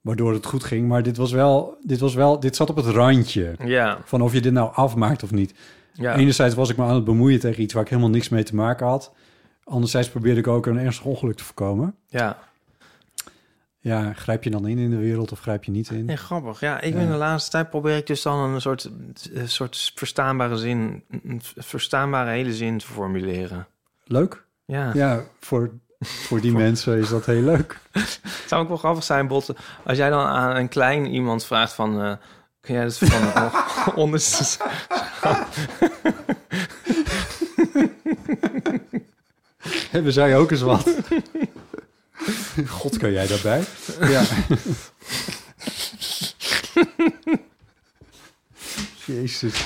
waardoor 0.01 0.33
het 0.33 0.45
goed 0.45 0.63
ging. 0.63 0.87
Maar 0.87 1.03
dit 1.03 1.17
was 1.17 1.31
wel, 1.31 1.77
dit 1.81 1.99
was 1.99 2.13
wel, 2.13 2.39
dit 2.39 2.55
zat 2.55 2.69
op 2.69 2.75
het 2.75 2.85
randje. 2.85 3.55
Ja. 3.65 3.97
Van 4.05 4.21
of 4.21 4.33
je 4.33 4.41
dit 4.41 4.53
nou 4.53 4.71
afmaakt 4.73 5.23
of 5.23 5.31
niet. 5.31 5.53
Ja. 5.93 6.15
Enerzijds 6.15 6.55
was 6.55 6.69
ik 6.69 6.77
me 6.77 6.83
aan 6.83 6.95
het 6.95 7.03
bemoeien 7.05 7.39
tegen 7.39 7.63
iets 7.63 7.73
waar 7.73 7.83
ik 7.83 7.89
helemaal 7.89 8.09
niks 8.11 8.29
mee 8.29 8.43
te 8.43 8.55
maken 8.55 8.87
had. 8.87 9.13
Anderzijds 9.63 10.09
probeerde 10.09 10.39
ik 10.39 10.47
ook 10.47 10.65
een 10.65 10.77
ernstig 10.77 11.05
ongeluk 11.05 11.35
te 11.35 11.43
voorkomen. 11.43 11.95
Ja. 12.07 12.37
Ja, 13.79 14.13
grijp 14.13 14.43
je 14.43 14.49
dan 14.49 14.67
in 14.67 14.77
in 14.77 14.89
de 14.89 14.97
wereld 14.97 15.31
of 15.31 15.39
grijp 15.39 15.63
je 15.63 15.71
niet 15.71 15.89
in? 15.89 16.05
Nee, 16.05 16.15
grappig. 16.17 16.59
Ja, 16.59 16.81
ik 16.81 16.93
Ja. 16.93 16.99
ben 16.99 17.09
de 17.09 17.15
laatste 17.17 17.51
tijd 17.51 17.69
probeer 17.69 17.97
ik 17.97 18.07
dus 18.07 18.21
dan 18.21 18.39
een 18.39 18.61
soort, 18.61 18.89
een 19.33 19.49
soort 19.49 19.91
verstaanbare 19.95 20.57
zin, 20.57 21.03
een 21.23 21.41
verstaanbare 21.57 22.29
hele 22.29 22.53
zin 22.53 22.77
te 22.77 22.85
formuleren. 22.85 23.67
Leuk? 24.03 24.45
Ja. 24.71 24.91
Ja, 24.93 25.23
voor, 25.39 25.71
voor 25.99 26.41
die 26.41 26.51
mensen 26.65 26.97
is 26.97 27.09
dat 27.09 27.25
heel 27.25 27.41
leuk. 27.41 27.79
Het 27.91 28.19
zou 28.47 28.61
ook 28.61 28.67
wel 28.67 28.77
grappig 28.77 29.03
zijn, 29.03 29.27
Botte, 29.27 29.55
als 29.83 29.97
jij 29.97 30.09
dan 30.09 30.25
aan 30.25 30.55
een 30.55 30.67
klein 30.69 31.05
iemand 31.05 31.45
vraagt 31.45 31.73
van... 31.73 32.01
eh 32.01 32.13
kun 32.61 32.73
jij 32.73 32.83
het 32.83 32.97
van 32.97 33.51
onderste 34.03 34.63
Hebben 39.91 40.13
zij 40.13 40.37
ook 40.37 40.51
eens 40.51 40.61
wat? 40.61 40.89
God, 42.67 42.97
kan 42.97 43.11
jij 43.11 43.27
daarbij? 43.27 43.63
Ja. 43.99 44.23
Jezus. 49.05 49.65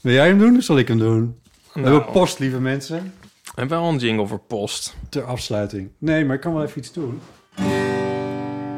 Wil 0.00 0.12
jij 0.12 0.26
hem 0.26 0.38
doen 0.38 0.56
of 0.56 0.62
zal 0.62 0.78
ik 0.78 0.88
hem 0.88 0.98
doen? 0.98 1.40
We 1.72 1.80
Nou. 1.80 1.94
hebben 1.94 2.12
post, 2.12 2.38
lieve 2.38 2.60
mensen. 2.60 3.14
En 3.54 3.68
wel 3.68 3.84
een 3.84 3.98
jingle 3.98 4.26
voor 4.26 4.38
post. 4.38 4.94
Ter 5.08 5.24
afsluiting. 5.24 5.90
Nee, 5.98 6.24
maar 6.24 6.34
ik 6.34 6.40
kan 6.40 6.54
wel 6.54 6.62
even 6.62 6.78
iets 6.78 6.92
doen. 6.92 7.20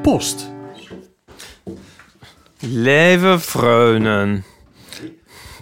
Post. 0.02 0.50
Leven 2.58 3.40
Freunen. 3.40 4.44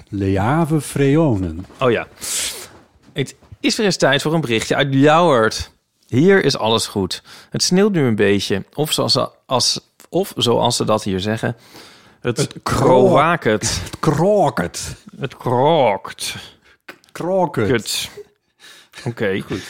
Leave 0.08 0.80
Freonen. 0.80 1.66
Oh 1.80 1.90
ja. 1.90 2.06
Het 3.12 3.34
is 3.60 3.76
weer 3.76 3.86
eens 3.86 3.96
tijd 3.96 4.22
voor 4.22 4.34
een 4.34 4.40
berichtje 4.40 4.76
uit 4.76 4.94
Ljouwert. 4.94 5.72
Hier 6.06 6.44
is 6.44 6.56
alles 6.56 6.86
goed. 6.86 7.22
Het 7.50 7.62
sneeuwt 7.62 7.92
nu 7.92 8.06
een 8.06 8.14
beetje. 8.14 8.64
Of 8.74 8.92
zoals 8.92 9.12
ze, 9.12 9.30
als, 9.46 9.80
of 10.08 10.32
zoals 10.36 10.76
ze 10.76 10.84
dat 10.84 11.02
hier 11.02 11.20
zeggen... 11.20 11.56
Het, 12.20 12.36
het 12.36 12.54
kroaket. 12.62 13.80
Het 13.82 13.98
kroket. 14.00 14.96
Het 15.20 15.36
krookt. 15.36 16.34
Kroket. 17.12 18.10
Oké. 19.08 19.40
Goed. 19.40 19.62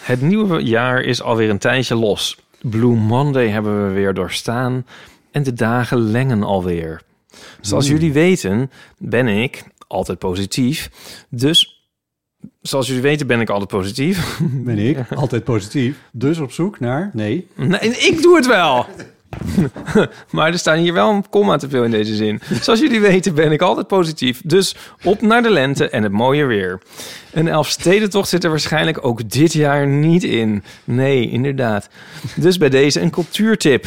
Het 0.00 0.20
nieuwe 0.20 0.62
jaar 0.62 1.00
is 1.02 1.22
alweer 1.22 1.50
een 1.50 1.58
tijdje 1.58 1.94
los. 1.94 2.38
Blue 2.60 2.96
Monday 2.96 3.48
hebben 3.48 3.86
we 3.86 3.92
weer 3.92 4.14
doorstaan 4.14 4.86
en 5.30 5.42
de 5.42 5.52
dagen 5.52 5.98
lengen 6.10 6.42
alweer. 6.42 7.02
Zoals 7.60 7.86
Mm. 7.88 7.92
jullie 7.94 8.12
weten 8.12 8.70
ben 8.98 9.26
ik 9.28 9.64
altijd 9.86 10.18
positief. 10.18 10.90
Dus 11.28 11.86
zoals 12.60 12.86
jullie 12.86 13.02
weten 13.02 13.26
ben 13.26 13.40
ik 13.40 13.50
altijd 13.50 13.70
positief. 13.70 14.40
Ben 14.50 14.78
ik 14.78 14.98
altijd 15.14 15.44
positief. 15.44 15.96
Dus 16.12 16.38
op 16.38 16.52
zoek 16.52 16.80
naar... 16.80 17.10
Nee. 17.12 17.46
Nee, 17.56 17.80
ik 17.80 18.22
doe 18.22 18.36
het 18.36 18.46
wel. 18.46 18.86
maar 20.30 20.52
er 20.52 20.58
staan 20.58 20.78
hier 20.78 20.92
wel 20.92 21.10
een 21.10 21.28
komma 21.28 21.56
te 21.56 21.68
veel 21.68 21.84
in 21.84 21.90
deze 21.90 22.14
zin. 22.14 22.40
Zoals 22.60 22.80
jullie 22.80 23.00
weten 23.00 23.34
ben 23.34 23.52
ik 23.52 23.62
altijd 23.62 23.86
positief. 23.86 24.40
Dus 24.44 24.76
op 25.02 25.20
naar 25.20 25.42
de 25.42 25.50
lente 25.50 25.88
en 25.88 26.02
het 26.02 26.12
mooie 26.12 26.44
weer. 26.44 26.80
Een 27.32 27.48
Elfstedentocht 27.48 28.28
zit 28.28 28.44
er 28.44 28.50
waarschijnlijk 28.50 29.06
ook 29.06 29.30
dit 29.30 29.52
jaar 29.52 29.86
niet 29.86 30.24
in. 30.24 30.64
Nee, 30.84 31.30
inderdaad. 31.30 31.88
Dus 32.36 32.58
bij 32.58 32.68
deze 32.68 33.00
een 33.00 33.10
cultuurtip. 33.10 33.86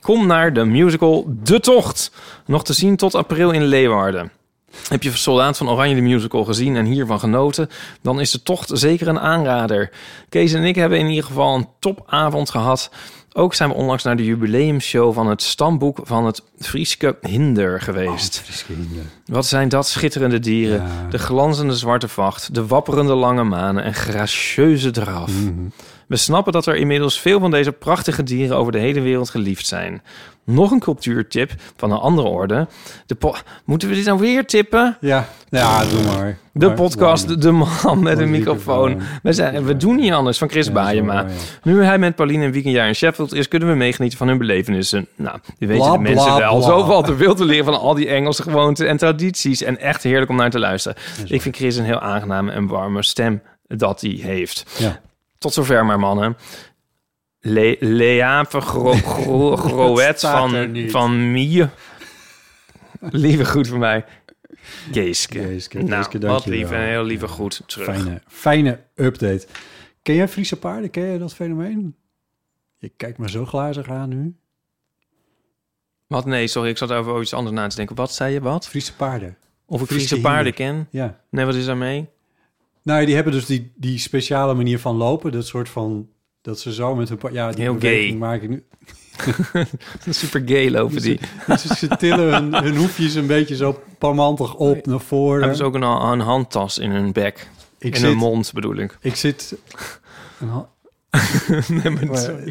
Kom 0.00 0.26
naar 0.26 0.52
de 0.52 0.64
musical 0.64 1.24
De 1.42 1.60
Tocht. 1.60 2.12
Nog 2.46 2.64
te 2.64 2.72
zien 2.72 2.96
tot 2.96 3.14
april 3.14 3.50
in 3.50 3.64
Leeuwarden. 3.64 4.30
Heb 4.88 5.02
je 5.02 5.10
Soldaat 5.10 5.56
van 5.56 5.68
Oranje 5.68 5.94
de 5.94 6.00
musical 6.00 6.44
gezien 6.44 6.76
en 6.76 6.84
hiervan 6.84 7.18
genoten, 7.18 7.68
dan 8.02 8.20
is 8.20 8.30
de 8.30 8.42
tocht 8.42 8.70
zeker 8.72 9.08
een 9.08 9.20
aanrader. 9.20 9.90
Kees 10.28 10.52
en 10.52 10.64
ik 10.64 10.74
hebben 10.74 10.98
in 10.98 11.08
ieder 11.08 11.24
geval 11.24 11.54
een 11.54 11.68
topavond 11.78 12.50
gehad. 12.50 12.90
Ook 13.34 13.54
zijn 13.54 13.68
we 13.68 13.74
onlangs 13.74 14.02
naar 14.02 14.16
de 14.16 14.24
jubileumshow 14.24 15.14
van 15.14 15.26
het 15.26 15.42
stamboek 15.42 15.98
van 16.02 16.26
het 16.26 16.42
Frieske 16.58 17.16
Hinder 17.20 17.80
geweest. 17.80 18.42
Wat 19.26 19.46
zijn 19.46 19.68
dat 19.68 19.86
schitterende 19.86 20.38
dieren. 20.38 20.82
De 21.10 21.18
glanzende 21.18 21.76
zwarte 21.76 22.08
vacht, 22.08 22.54
de 22.54 22.66
wapperende 22.66 23.14
lange 23.14 23.44
manen 23.44 23.84
en 23.84 23.94
gracieuze 23.94 24.90
draf. 24.90 25.30
We 26.06 26.16
snappen 26.16 26.52
dat 26.52 26.66
er 26.66 26.76
inmiddels 26.76 27.20
veel 27.20 27.40
van 27.40 27.50
deze 27.50 27.72
prachtige 27.72 28.22
dieren 28.22 28.56
over 28.56 28.72
de 28.72 28.78
hele 28.78 29.00
wereld 29.00 29.30
geliefd 29.30 29.66
zijn. 29.66 30.02
Nog 30.44 30.70
een 30.70 30.80
cultuurtip 30.80 31.50
van 31.76 31.90
een 31.90 31.98
andere 31.98 32.28
orde. 32.28 32.66
De 33.06 33.16
Moeten 33.64 33.88
we 33.88 33.94
dit 33.94 34.04
nou 34.04 34.18
weer 34.18 34.46
tippen? 34.46 34.96
Ja, 35.00 35.28
ja 35.48 35.84
doe 35.84 36.02
maar. 36.02 36.38
De 36.52 36.66
Maar- 36.66 36.74
podcast 36.74 37.42
De 37.42 37.50
Man 37.50 38.02
met 38.02 38.18
een 38.18 38.30
microfoon. 38.30 39.00
We, 39.22 39.32
zijn, 39.32 39.64
we 39.64 39.76
doen 39.76 39.96
niet 39.96 40.12
anders 40.12 40.38
van 40.38 40.48
Chris 40.48 40.72
Baayema. 40.72 41.26
Nu 41.62 41.84
hij 41.84 41.98
met 41.98 42.14
Pauline 42.14 42.44
een 42.44 42.52
weekendjaar 42.52 42.86
in 42.88 42.94
Sheffield 42.94 43.34
is... 43.34 43.48
kunnen 43.48 43.68
we 43.68 43.74
meegenieten 43.74 44.18
van 44.18 44.28
hun 44.28 44.38
belevenissen. 44.38 45.06
Nou, 45.16 45.38
die 45.58 45.68
weten 45.68 45.84
Bla, 45.84 45.92
de 45.96 46.02
mensen 46.02 46.24
bla, 46.24 46.38
wel. 46.38 46.56
bla. 46.58 46.66
Zo 46.66 46.84
valt 46.84 47.08
er 47.08 47.16
veel 47.16 47.34
te 47.34 47.44
leren 47.44 47.64
van 47.64 47.80
al 47.80 47.94
die 47.94 48.08
Engelse 48.08 48.42
gewoonten 48.42 48.88
en 48.88 48.96
tradities. 48.96 49.62
En 49.62 49.78
echt 49.78 50.02
heerlijk 50.02 50.30
om 50.30 50.36
naar 50.36 50.50
te 50.50 50.58
luisteren. 50.58 50.98
Ik 51.26 51.42
vind 51.42 51.56
Chris 51.56 51.76
een 51.76 51.84
heel 51.84 52.00
aangename 52.00 52.52
en 52.52 52.66
warme 52.66 53.02
stem 53.02 53.42
dat 53.66 54.00
hij 54.00 54.18
heeft. 54.22 54.64
Ja. 54.78 55.00
Tot 55.38 55.52
zover 55.52 55.84
maar, 55.86 55.98
mannen. 55.98 56.36
Le 57.44 57.76
gro 58.50 59.56
Groet 59.56 60.20
van, 60.20 60.76
van 60.88 61.32
Mie. 61.32 61.68
Lieve 63.00 63.44
goed 63.44 63.68
voor 63.68 63.78
mij. 63.78 64.04
Geeske. 64.92 65.38
Geeske, 65.38 65.82
nou, 65.82 66.02
Geeske, 66.02 66.26
wat 66.26 66.46
lief 66.46 66.70
en 66.70 66.88
heel 66.88 67.04
lieve 67.04 67.28
goed 67.28 67.62
terug. 67.66 67.86
Fijne, 67.86 68.22
fijne 68.26 68.80
update. 68.94 69.46
Ken 70.02 70.14
jij 70.14 70.28
Friese 70.28 70.58
paarden? 70.58 70.90
Ken 70.90 71.06
jij 71.06 71.18
dat 71.18 71.34
fenomeen? 71.34 71.96
Je 72.78 72.88
kijkt 72.88 73.18
me 73.18 73.30
zo 73.30 73.44
glazig 73.44 73.88
aan 73.88 74.08
nu. 74.08 74.36
Wat? 76.06 76.24
Nee, 76.24 76.46
sorry, 76.46 76.68
ik 76.68 76.78
zat 76.78 76.92
over 76.92 77.20
iets 77.20 77.34
anders 77.34 77.56
na 77.56 77.66
te 77.66 77.76
denken. 77.76 77.96
Wat 77.96 78.12
zei 78.12 78.32
je, 78.32 78.40
wat? 78.40 78.68
Friese 78.68 78.96
paarden. 78.96 79.36
Of 79.66 79.80
ik 79.80 79.86
Friese 79.86 80.06
Friese 80.06 80.22
paarden 80.22 80.54
ken? 80.54 80.88
Ja. 80.90 81.20
Nee, 81.30 81.44
wat 81.44 81.54
is 81.54 81.64
daarmee? 81.64 82.08
Nou, 82.82 83.04
die 83.04 83.14
hebben 83.14 83.32
dus 83.32 83.46
die, 83.46 83.72
die 83.76 83.98
speciale 83.98 84.54
manier 84.54 84.78
van 84.78 84.96
lopen. 84.96 85.32
Dat 85.32 85.46
soort 85.46 85.68
van... 85.68 86.08
Dat 86.42 86.60
ze 86.60 86.72
zo 86.72 86.94
met 86.94 87.08
hun... 87.08 87.18
pa- 87.18 87.28
Ja, 87.32 87.50
die 87.50 87.60
Heel 87.62 87.76
gay. 87.78 88.14
maak 88.14 88.42
ik 88.42 88.48
nu. 88.48 88.62
Super 90.08 90.42
gay 90.46 90.70
lopen 90.70 91.02
die. 91.02 91.20
Ze, 91.58 91.74
ze 91.74 91.88
tillen 91.88 92.32
hun, 92.32 92.54
hun 92.64 92.76
hoefjes 92.76 93.14
een 93.14 93.26
beetje 93.26 93.56
zo 93.56 93.82
parmantig 93.98 94.54
op 94.54 94.86
naar 94.86 95.00
voren. 95.00 95.38
Hebben 95.38 95.56
ze 95.56 95.64
ook 95.64 95.74
een, 95.74 95.82
een 95.82 96.20
handtas 96.20 96.78
in 96.78 96.90
hun 96.90 97.12
bek? 97.12 97.48
Ik 97.78 97.94
in 97.94 98.00
zit- 98.00 98.08
hun 98.08 98.16
mond 98.18 98.52
bedoel 98.52 98.76
ik. 98.76 98.98
Ik 99.00 99.14
zit... 99.16 99.56
Een 100.40 100.48
nee, 101.82 101.90
maar 102.06 102.46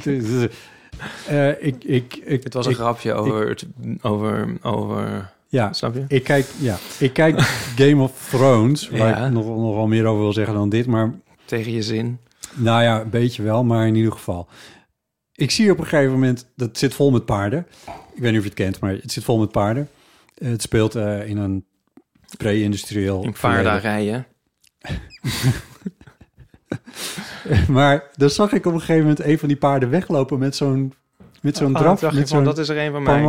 ik, 1.59 1.83
ik, 1.83 2.15
ik, 2.23 2.43
Het 2.43 2.53
was 2.53 2.65
een 2.65 2.71
ik- 2.71 2.77
grapje 2.77 3.13
over, 3.13 3.49
het, 3.49 3.65
over, 4.01 4.57
over... 4.61 5.29
Ja, 5.47 5.73
Snap 5.73 5.93
je? 5.95 6.05
Ik 6.07 6.23
kijk, 6.23 6.45
ja, 6.59 6.77
ik 6.99 7.13
kijk 7.13 7.41
Game 7.81 8.01
of 8.03 8.27
Thrones, 8.29 8.89
waar 8.89 8.99
Ja. 9.19 9.25
ik 9.25 9.31
nog, 9.31 9.45
nog 9.45 9.75
wel 9.75 9.87
meer 9.87 10.05
over 10.05 10.21
wil 10.21 10.33
zeggen 10.33 10.53
dan 10.53 10.69
dit, 10.69 10.85
maar 10.87 11.13
Tegen 11.45 11.71
je 11.71 11.81
zin. 11.83 12.19
Nou 12.53 12.83
ja, 12.83 13.01
een 13.01 13.09
beetje 13.09 13.43
wel, 13.43 13.63
maar 13.63 13.87
in 13.87 13.95
ieder 13.95 14.11
geval. 14.11 14.47
Ik 15.33 15.51
zie 15.51 15.71
op 15.71 15.77
een 15.79 15.85
gegeven 15.87 16.11
moment, 16.11 16.47
dat 16.55 16.77
zit 16.77 16.93
vol 16.93 17.11
met 17.11 17.25
paarden. 17.25 17.67
Ik 18.13 18.21
weet 18.21 18.29
niet 18.31 18.37
of 18.39 18.43
je 18.43 18.49
het 18.49 18.53
kent, 18.59 18.79
maar 18.79 18.91
het 18.91 19.11
zit 19.11 19.23
vol 19.23 19.39
met 19.39 19.51
paarden. 19.51 19.89
Eh, 20.37 20.49
Het 20.49 20.61
speelt 20.61 20.95
eh, 20.95 21.27
in 21.29 21.37
een 21.37 21.65
pre-industrieel 22.37 23.23
In 23.23 23.35
paardarijen. 23.41 24.25
maar 27.67 28.03
dan 28.15 28.29
zag 28.29 28.51
ik 28.53 28.65
op 28.65 28.73
een 28.73 28.79
gegeven 28.79 29.01
moment 29.01 29.19
een 29.25 29.39
van 29.39 29.47
die 29.47 29.57
paarden 29.57 29.89
weglopen 29.89 30.39
met 30.39 30.55
zo'n 30.55 30.93
met 31.41 31.57
zo'n 31.57 31.75
Oh, 31.75 31.81
draf. 31.81 32.13
met 32.13 32.29
zo'n 32.29 32.43
dat 32.43 32.57
is 32.57 32.69
er 32.69 32.77
een 32.77 32.91
van 32.91 33.03
mij. 33.03 33.21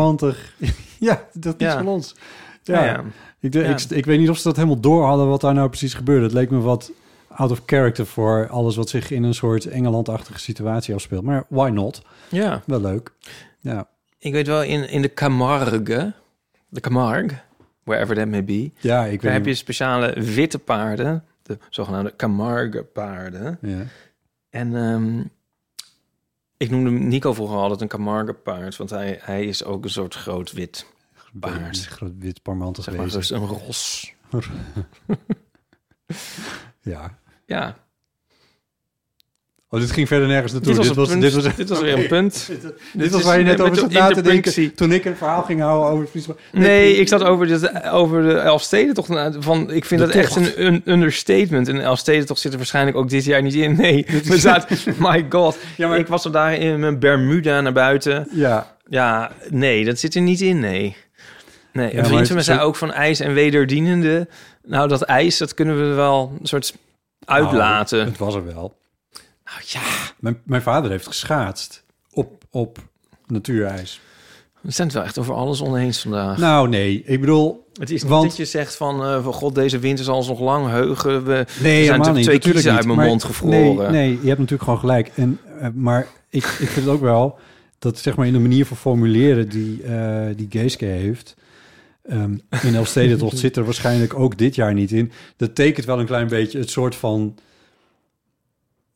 ja, 1.09 1.27
dat 1.33 1.55
is 1.61 1.67
Ja. 1.67 1.77
van 1.77 1.89
ons. 1.89 2.15
Ja, 2.63 2.85
Ja, 2.85 2.85
ja. 2.85 3.05
Ik. 3.41 3.55
Ik, 3.55 3.81
ik 3.91 4.05
weet 4.05 4.19
niet 4.19 4.29
of 4.31 4.37
ze 4.37 4.43
dat 4.43 4.57
helemaal 4.57 4.81
door 4.81 5.05
hadden 5.07 5.29
wat 5.29 5.41
daar 5.41 5.55
nou 5.55 5.69
precies 5.69 5.95
gebeurde. 5.95 6.23
Het 6.25 6.33
leek 6.33 6.51
me 6.51 6.59
wat 6.59 6.93
out 7.35 7.51
of 7.51 7.63
character 7.67 8.07
voor 8.07 8.49
alles 8.49 8.77
wat 8.77 8.89
zich 8.89 9.11
in 9.11 9.23
een 9.23 9.35
soort 9.35 9.67
Engeland-achtige 9.67 10.39
situatie 10.39 10.95
afspeelt. 10.95 11.25
Maar 11.25 11.45
why 11.49 11.69
not? 11.69 12.03
Ja. 12.29 12.63
Wel 12.67 12.81
leuk. 12.81 13.13
Ja. 13.61 13.89
Ik 14.19 14.33
weet 14.33 14.47
wel, 14.47 14.63
in, 14.63 14.89
in 14.89 15.03
de 15.03 15.15
Camargue, 15.15 16.13
de 16.69 16.81
Camargue, 16.81 17.39
wherever 17.83 18.17
that 18.17 18.29
may 18.29 18.45
be, 18.45 18.71
Ja, 18.81 19.05
ik 19.05 19.11
weet 19.11 19.23
daar 19.23 19.33
heb 19.33 19.47
je 19.47 19.55
speciale 19.55 20.13
witte 20.21 20.59
paarden, 20.59 21.25
de 21.43 21.59
zogenaamde 21.71 22.17
Camargue 22.17 22.83
paarden. 22.83 23.59
Ja. 23.61 23.85
En 24.51 24.77
ehm, 24.77 25.25
ik 26.57 26.71
noemde 26.71 26.91
Nico 26.91 27.33
vroeger 27.33 27.57
altijd 27.57 27.81
een 27.81 27.89
Camargue 27.89 28.35
paard, 28.35 28.77
want 28.77 28.91
hij, 28.91 29.19
hij 29.23 29.45
is 29.45 29.65
ook 29.65 29.85
een 29.85 29.91
soort 29.91 30.15
groot 30.15 30.53
wit 30.53 30.87
paard. 31.41 31.77
Een 31.77 31.93
groot 31.93 32.19
wit 32.19 32.43
parmantig 32.43 32.85
Zeg 32.85 32.97
maar, 32.97 33.09
dus 33.09 33.31
een 33.31 33.47
ros. 33.47 34.15
ja. 36.81 37.19
Ja. 37.47 37.77
Oh, 39.69 39.81
dit 39.81 39.91
ging 39.91 40.09
verder 40.09 40.29
nergens 40.29 40.53
naartoe. 40.53 40.75
Dit 40.75 40.79
was 40.79 40.89
dit, 40.89 40.97
was, 40.97 41.09
punt. 41.09 41.21
dit 41.23 41.33
was 41.33 41.57
dit 41.57 41.69
was 41.69 41.81
weer 41.81 41.99
een 41.99 42.07
punt. 42.07 42.45
dit, 42.49 42.63
dit 42.63 42.73
Dit 42.93 43.11
was 43.11 43.23
waar 43.23 43.39
je 43.39 43.45
net 43.45 43.61
over 43.61 43.77
zat 43.77 43.91
na 43.91 44.09
te 44.09 44.21
denken 44.23 44.75
toen 44.75 44.93
ik 44.93 45.05
een 45.05 45.17
verhaal 45.17 45.43
ging 45.43 45.61
houden 45.61 45.91
over 45.91 46.07
Friesland. 46.07 46.39
Nee, 46.53 46.97
ik 46.97 47.09
zat 47.09 47.23
over 47.23 47.47
de, 47.47 47.91
over 47.91 48.23
de 48.23 48.35
Elfstedentocht. 48.35 49.09
Van, 49.39 49.71
ik 49.71 49.85
vind 49.85 50.01
dat 50.01 50.11
echt 50.11 50.37
een, 50.37 50.53
een 50.57 50.83
understatement. 50.85 51.69
Een 51.69 51.81
Elfstedentocht 51.81 52.41
zit 52.41 52.53
er 52.53 52.59
waarschijnlijk 52.59 52.97
ook 52.97 53.09
dit 53.11 53.25
jaar 53.25 53.43
niet 53.43 53.55
in. 53.55 53.77
Nee, 53.77 54.07
we 54.25 54.39
zaten, 54.39 54.79
my 54.99 55.27
god. 55.29 55.59
Ik 56.03 56.07
was 56.07 56.25
er 56.25 56.33
daar 56.33 56.55
in 56.55 56.81
mijn 56.81 56.99
Bermuda 56.99 57.61
naar 57.61 57.73
buiten. 57.73 58.29
Ja. 58.33 58.77
Ja, 58.89 59.33
nee, 59.49 59.85
dat 59.85 59.99
zit 59.99 60.15
er 60.15 60.21
niet 60.21 60.41
in, 60.41 60.61
nee. 60.61 60.97
Nee, 61.73 61.93
Ja, 61.93 61.99
een 61.99 62.05
vriend 62.05 62.17
maar 62.17 62.27
van 62.27 62.35
mij 62.35 62.45
zo- 62.45 62.53
zei 62.53 62.65
ook 62.65 62.77
van 62.77 62.93
ijs 62.93 63.21
en 63.21 63.35
wederdienende. 63.35 64.29
Nou, 64.65 64.89
dat 64.89 65.03
ijs, 65.03 65.39
dat 65.39 65.55
kunnen 65.55 65.89
we 65.89 65.95
wel 65.95 66.37
een 66.41 66.47
soort 66.47 66.75
uitlaten. 67.25 67.99
Nou, 67.99 68.11
het 68.11 68.19
was 68.19 68.35
er 68.35 68.45
wel. 68.45 68.77
Nou 69.45 69.59
ja. 69.67 69.81
Mijn, 70.19 70.41
mijn 70.45 70.63
vader 70.63 70.91
heeft 70.91 71.07
geschaatst 71.07 71.85
op, 72.13 72.45
op 72.51 72.79
natuurijs. 73.27 74.01
We 74.61 74.71
zijn 74.71 74.87
het 74.89 74.97
wel 74.97 75.07
echt 75.07 75.19
over 75.19 75.35
alles 75.35 75.63
oneens 75.63 76.01
vandaag. 76.01 76.39
Nou, 76.39 76.69
nee. 76.69 77.03
Ik 77.05 77.21
bedoel... 77.21 77.61
Het 77.73 77.91
is 77.91 78.03
niet 78.03 78.11
want, 78.11 78.23
dat 78.29 78.37
je 78.37 78.45
zegt 78.45 78.77
van, 78.77 79.03
eh, 79.05 79.23
van 79.25 79.33
god, 79.33 79.55
deze 79.55 79.79
winter 79.79 80.05
zal 80.05 80.17
ons 80.17 80.29
nog 80.29 80.41
lang 80.41 80.69
heugen. 80.69 81.25
We, 81.25 81.47
Nee, 81.63 81.91
er 81.91 82.05
zijn 82.05 82.23
twee 82.23 82.39
kiezen 82.39 82.71
uit 82.71 82.79
niet. 82.79 82.87
mijn 82.87 82.99
Maar- 82.99 83.07
mond 83.07 83.25
gevroren. 83.25 83.93
Nee, 83.93 84.09
nee, 84.09 84.11
je 84.21 84.27
hebt 84.27 84.39
natuurlijk 84.39 84.63
gewoon 84.63 84.79
gelijk. 84.79 85.11
En, 85.15 85.39
eh, 85.61 85.69
maar 85.75 86.07
ik, 86.29 86.45
ik 86.45 86.69
vind 86.69 86.75
het 86.87 86.95
ook 86.95 87.01
wel 87.01 87.39
dat 87.79 87.99
zeg 87.99 88.17
maar 88.17 88.27
in 88.27 88.33
de 88.33 88.39
manier 88.39 88.67
van 88.67 88.77
formuleren 88.77 89.49
die, 89.49 89.83
eh 89.83 90.27
die 90.37 90.47
Geeske 90.51 90.85
heeft... 90.85 91.35
ehm, 92.03 92.37
in 92.63 92.75
Elfstedentocht 92.75 93.39
zit 93.45 93.57
er 93.57 93.65
waarschijnlijk 93.65 94.15
ook 94.15 94.39
dit 94.39 94.55
jaar 94.55 94.75
niet 94.75 94.93
in. 94.93 95.13
Dat 95.37 95.55
tekent 95.55 95.87
wel 95.87 96.01
een 96.01 96.07
klein 96.07 96.29
beetje 96.29 96.59
het 96.59 96.71
soort 96.71 96.95
van... 96.95 97.39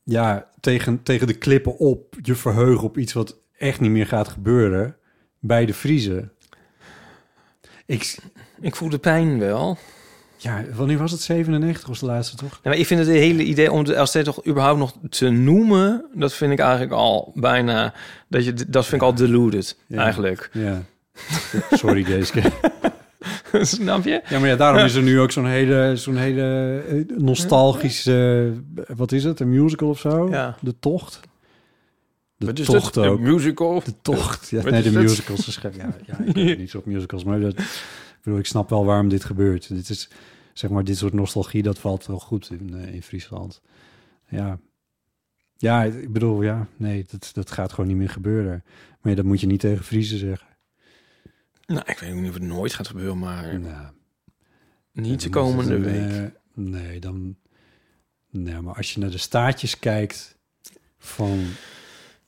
Ja, 0.02 0.48
tegen, 0.60 1.02
tegen 1.02 1.26
de 1.26 1.34
klippen 1.38 1.76
op 1.78 2.14
je 2.22 2.34
verheugen 2.34 2.84
op 2.84 2.98
iets 2.98 3.12
wat 3.12 3.36
echt 3.58 3.80
niet 3.80 3.90
meer 3.90 4.06
gaat 4.06 4.28
gebeuren 4.28 4.96
bij 5.40 5.66
de 5.66 5.74
Vriezen. 5.74 6.32
Ik, 7.86 8.18
ik 8.60 8.76
voel 8.76 8.88
de 8.88 8.98
pijn 8.98 9.38
wel. 9.38 9.78
Ja, 10.36 10.64
wanneer 10.74 10.98
was 10.98 11.12
het? 11.12 11.20
97 11.20 11.88
was 11.88 12.00
de 12.00 12.06
laatste, 12.06 12.36
toch? 12.36 12.50
Ja, 12.52 12.58
maar 12.70 12.76
ik 12.78 12.86
vind 12.86 13.00
het 13.00 13.08
hele 13.08 13.42
idee 13.42 13.72
om 13.72 13.84
de 13.84 13.94
Elfstede 13.94 14.24
toch 14.24 14.46
überhaupt 14.46 14.78
nog 14.78 14.94
te 15.08 15.28
noemen... 15.30 16.04
dat 16.14 16.32
vind 16.34 16.52
ik 16.52 16.58
eigenlijk 16.58 16.92
al 16.92 17.32
bijna... 17.34 17.94
Dat, 18.28 18.44
je, 18.44 18.54
dat 18.68 18.86
vind 18.86 19.02
ik 19.02 19.08
al 19.08 19.14
deluded, 19.14 19.78
Ja. 19.86 20.02
eigenlijk. 20.02 20.50
Ja. 20.52 20.82
Sorry, 21.70 22.04
Geeske. 22.04 22.42
Snap 23.60 24.04
je? 24.04 24.22
Ja, 24.28 24.38
maar 24.38 24.48
ja, 24.48 24.56
daarom 24.56 24.84
is 24.84 24.94
er 24.94 25.02
nu 25.02 25.20
ook 25.20 25.30
zo'n 25.30 25.46
hele, 25.46 25.92
zo'n 25.96 26.16
hele 26.16 26.82
eh, 26.88 27.16
nostalgische... 27.18 28.52
eh, 28.84 28.96
wat 28.96 29.12
is 29.12 29.24
het? 29.24 29.40
Een 29.40 29.50
musical 29.50 29.88
of 29.88 29.98
zo? 29.98 30.28
Ja. 30.30 30.56
De 30.60 30.78
Tocht? 30.78 31.20
De 32.36 32.46
Wat 32.46 32.58
is 32.58 32.66
Tocht 32.66 32.94
het? 32.94 33.04
Een 33.04 33.10
ook. 33.10 33.20
musical? 33.20 33.82
De 33.84 33.94
Tocht. 34.02 34.48
Ja, 34.48 34.62
Wat 34.62 34.72
nee, 34.72 34.82
de 34.82 34.90
musicals. 34.92 35.58
Ja, 35.62 35.70
ja, 36.06 36.18
ik 36.24 36.32
ben 36.32 36.58
niet 36.58 36.70
zo 36.70 36.78
op 36.78 36.86
musicals, 36.86 37.24
maar 37.24 37.40
dat, 37.40 37.58
ik 37.58 38.18
bedoel, 38.22 38.38
ik 38.38 38.46
snap 38.46 38.70
wel 38.70 38.84
waarom 38.84 39.08
dit 39.08 39.24
gebeurt. 39.24 39.68
Dit 39.68 39.88
is, 39.88 40.08
zeg 40.52 40.70
maar, 40.70 40.84
dit 40.84 40.96
soort 40.96 41.12
nostalgie, 41.12 41.62
dat 41.62 41.78
valt 41.78 42.06
wel 42.06 42.18
goed 42.18 42.50
in, 42.50 42.74
eh, 42.74 42.94
in 42.94 43.02
Friesland. 43.02 43.60
Ja. 44.28 44.58
Ja, 45.56 45.82
ik 45.84 46.12
bedoel, 46.12 46.42
ja, 46.42 46.66
nee, 46.76 47.04
dat, 47.10 47.30
dat 47.32 47.50
gaat 47.50 47.72
gewoon 47.72 47.86
niet 47.88 47.96
meer 47.98 48.10
gebeuren. 48.10 48.62
Maar 49.00 49.10
ja, 49.12 49.14
dat 49.14 49.24
moet 49.24 49.40
je 49.40 49.46
niet 49.46 49.60
tegen 49.60 49.84
Friesen 49.84 50.18
zeggen. 50.18 50.46
Nou, 51.66 51.82
ik 51.86 51.98
weet 51.98 52.14
niet 52.14 52.28
of 52.28 52.34
het 52.34 52.42
nooit 52.42 52.74
gaat 52.74 52.86
gebeuren, 52.86 53.18
maar... 53.18 53.58
Nou, 53.60 53.86
niet 54.92 55.22
de 55.22 55.28
komende 55.28 55.78
week. 55.78 56.10
eh, 56.10 56.22
nee, 56.54 57.00
dan... 57.00 57.36
Nee, 58.30 58.60
maar 58.60 58.74
als 58.74 58.92
je 58.94 59.00
naar 59.00 59.10
de 59.10 59.18
staatjes 59.18 59.78
kijkt 59.78 60.36
van... 60.98 61.44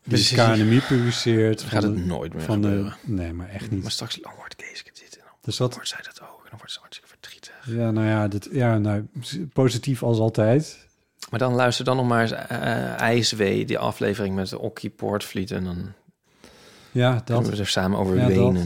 Die. 0.03 0.35
KNMI 0.35 0.81
publiceert... 0.81 1.63
Gaat 1.63 1.83
het 1.83 1.95
de- 1.95 2.01
nooit 2.01 2.33
meer 2.35 2.43
van 2.43 2.61
de, 2.61 2.69
gebeuren. 2.69 2.97
Nee, 3.05 3.33
maar 3.33 3.49
echt 3.49 3.71
niet. 3.71 3.83
Maar 3.83 3.91
straks 3.91 4.21
oh, 4.21 4.37
wordt 4.37 4.57
Kees 4.57 4.85
dit 4.85 5.17
en 5.17 5.23
dan 5.25 5.33
Dus 5.41 5.57
dat, 5.57 5.75
wordt 5.75 5.89
zij 5.89 6.01
dat 6.03 6.21
ook. 6.23 6.41
En 6.43 6.47
dan 6.51 6.59
wordt 6.59 6.73
ze 6.73 6.79
hartstikke 6.81 7.11
verdrietig. 7.21 7.67
ja, 7.67 7.91
nou 7.91 8.07
ja, 8.07 8.29
dit, 8.29 8.49
ja 8.53 8.79
nou, 8.79 9.07
positief 9.53 10.03
als 10.03 10.19
altijd. 10.19 10.87
Maar 11.31 11.39
dan 11.39 11.55
luister 11.55 11.85
dan 11.85 11.97
nog 11.97 12.07
maar 12.09 12.23
eens 12.23 12.33
IJswee, 13.01 13.65
die 13.65 13.79
aflevering 13.79 14.35
met 14.35 14.49
de 14.49 14.59
Okkie 14.59 14.91
Poortvliet. 14.91 15.51
En 15.51 15.65
dan 15.65 15.93
Ja, 16.91 17.13
dat. 17.13 17.25
kunnen 17.25 17.51
we 17.51 17.57
er 17.57 17.67
samen 17.69 17.99
over 17.99 18.17
Ja, 18.17 18.29
dat. 18.29 18.65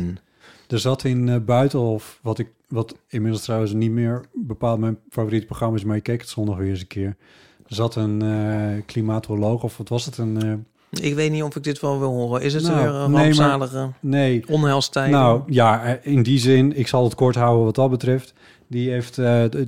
Er 0.73 0.79
zat 0.79 1.05
in 1.05 1.29
eh, 1.29 1.37
Buitenhof, 1.41 2.18
wat, 2.23 2.39
ik, 2.39 2.49
wat 2.68 2.97
inmiddels 3.09 3.43
trouwens 3.43 3.73
niet 3.73 3.91
meer 3.91 4.25
bepaald 4.35 4.79
mijn 4.81 4.99
favoriete 5.11 5.47
programma 5.47 5.77
is, 5.77 5.85
maar 5.85 5.97
ik 5.97 6.03
keek 6.03 6.20
het 6.20 6.29
zondag 6.31 6.57
weer 6.57 6.68
eens 6.70 6.81
een 6.81 6.87
keer. 6.87 7.16
Er 7.66 7.75
zat 7.75 7.95
een 7.97 8.23
eh, 8.23 8.83
klimatoloog, 8.87 9.62
of 9.62 9.77
wat 9.77 9.89
was 9.89 10.05
het? 10.05 10.18
Een, 10.18 10.43
eh, 10.43 11.05
Ik 11.07 11.14
weet 11.14 11.31
niet 11.31 11.43
of 11.43 11.57
ik 11.57 11.62
dit 11.62 11.81
wel 11.81 11.99
wil 11.99 12.11
horen. 12.11 12.43
Is 12.43 12.55
het 12.55 12.62
Nou, 12.62 12.77
weer 12.77 12.87
een 12.87 13.01
nee, 13.01 13.09
maar- 13.11 13.23
rampzalige 13.23 13.91
nee. 14.01 14.45
onheilstijden? 14.49 15.12
Nou 15.18 15.43
ja, 15.47 15.99
in 16.03 16.23
die 16.23 16.39
zin, 16.39 16.77
ik 16.77 16.89
zal 16.89 17.05
het 17.05 17.14
kort 17.14 17.35
houden 17.35 17.64
wat 17.64 17.75
dat 17.75 17.91
betreft. 17.91 18.35
Die 18.66 18.91
heeft, 18.91 19.14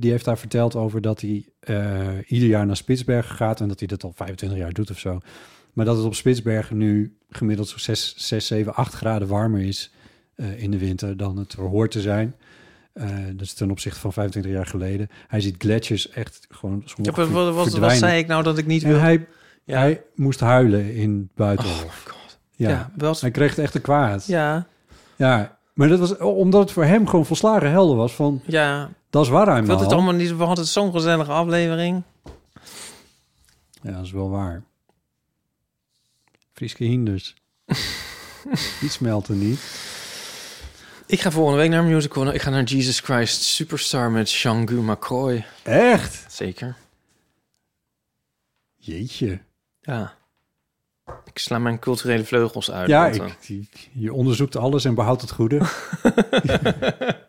die 0.01 0.11
heeft 0.11 0.25
daar 0.25 0.37
verteld 0.37 0.75
over 0.75 1.01
dat 1.01 1.21
hij 1.21 1.45
ieder 2.27 2.47
jaar 2.49 2.65
naar 2.65 2.75
Spitsbergen 2.77 3.35
gaat 3.35 3.59
en 3.61 3.67
dat 3.67 3.79
hij 3.79 3.87
dat 3.87 4.03
al 4.03 4.11
25 4.15 4.57
jaar 4.59 4.71
doet 4.73 4.89
of 4.89 4.99
zo. 4.99 5.19
Maar 5.73 5.85
dat 5.85 5.97
het 5.97 6.05
op 6.05 6.15
Spitsbergen 6.15 6.77
nu 6.77 7.15
gemiddeld 7.29 7.67
zo 7.67 7.77
6, 7.77 8.13
6 8.17 8.47
7, 8.47 8.75
8 8.75 8.93
graden 8.93 9.27
warmer 9.27 9.61
is 9.61 9.91
eh, 10.35 10.61
in 10.63 10.71
de 10.71 10.77
winter 10.77 11.17
dan 11.17 11.37
het 11.37 11.53
hoort 11.53 11.91
te 11.91 12.01
zijn. 12.01 12.35
Eh 12.93 13.09
dus 13.33 13.53
ten 13.53 13.71
opzichte 13.71 13.99
van 13.99 14.13
25 14.13 14.51
jaar 14.51 14.65
geleden. 14.65 15.09
Hij 15.27 15.41
ziet 15.41 15.55
gletsjers 15.57 16.09
echt 16.09 16.47
gewoon 16.49 16.83
Ja, 17.01 17.11
wat, 17.27 17.53
wat, 17.79 17.91
zei 17.91 18.17
ik 18.19 18.27
nou 18.27 18.43
dat 18.43 18.57
ik 18.57 18.65
niet 18.65 18.83
wil? 18.83 18.99
hij, 18.99 19.27
Ja. 19.63 19.79
hij 19.79 20.03
moest 20.15 20.39
huilen 20.39 20.93
in 20.93 21.29
Buitenhof. 21.35 22.13
Ja, 22.51 22.69
Ja, 22.69 22.91
wel- 22.95 23.15
hij 23.19 23.31
kreeg 23.31 23.49
het 23.49 23.59
echt 23.59 23.75
een 23.75 23.81
kwaad. 23.81 24.25
Ja, 24.25 24.67
Ja, 25.15 25.57
maar 25.73 25.87
dat 25.87 25.99
was 25.99 26.17
omdat 26.17 26.61
het 26.61 26.71
voor 26.71 26.83
hem 26.85 27.07
gewoon 27.07 27.25
volslagen 27.25 27.69
helder 27.71 27.95
was 27.95 28.13
van... 28.13 28.41
ja. 28.45 28.89
Dat 29.09 29.23
is 29.23 29.29
waar 29.29 29.47
hij 29.47 29.63
wil 29.65 29.79
het 29.79 29.91
allemaal 29.91 30.13
niet. 30.13 30.37
We 30.37 30.43
hadden 30.43 30.65
zo'n 30.65 30.91
gezellige 30.91 31.31
aflevering. 31.31 32.03
Ja, 33.81 33.91
dat 33.91 34.05
is 34.05 34.11
wel 34.11 34.29
waar. 34.29 34.63
Frieske 36.53 36.83
hinders. 36.83 37.35
Die 38.81 38.89
smelten 38.89 39.39
niet. 39.39 39.59
Ik 41.07 41.21
ga 41.21 41.31
volgende 41.31 41.59
week 41.59 41.69
naar 41.69 41.79
een 41.83 41.93
musical. 41.93 42.33
Ik 42.33 42.41
ga 42.41 42.49
naar 42.49 42.63
Jesus 42.63 42.99
Christ 42.99 43.41
Superstar 43.41 44.11
met 44.11 44.31
Jean-Gu 44.31 44.81
McCoy. 44.81 45.45
Echt? 45.63 46.25
Zeker. 46.33 46.75
Jeetje. 48.75 49.39
Ja. 49.81 50.13
Ik 51.25 51.37
sla 51.39 51.59
mijn 51.59 51.79
culturele 51.79 52.23
vleugels 52.23 52.71
uit. 52.71 52.87
Ja, 52.87 53.11
want, 53.11 53.49
ik, 53.49 53.89
je 53.93 54.13
onderzoekt 54.13 54.55
alles 54.55 54.85
en 54.85 54.95
behoudt 54.95 55.21
het 55.21 55.31
goede. 55.31 55.61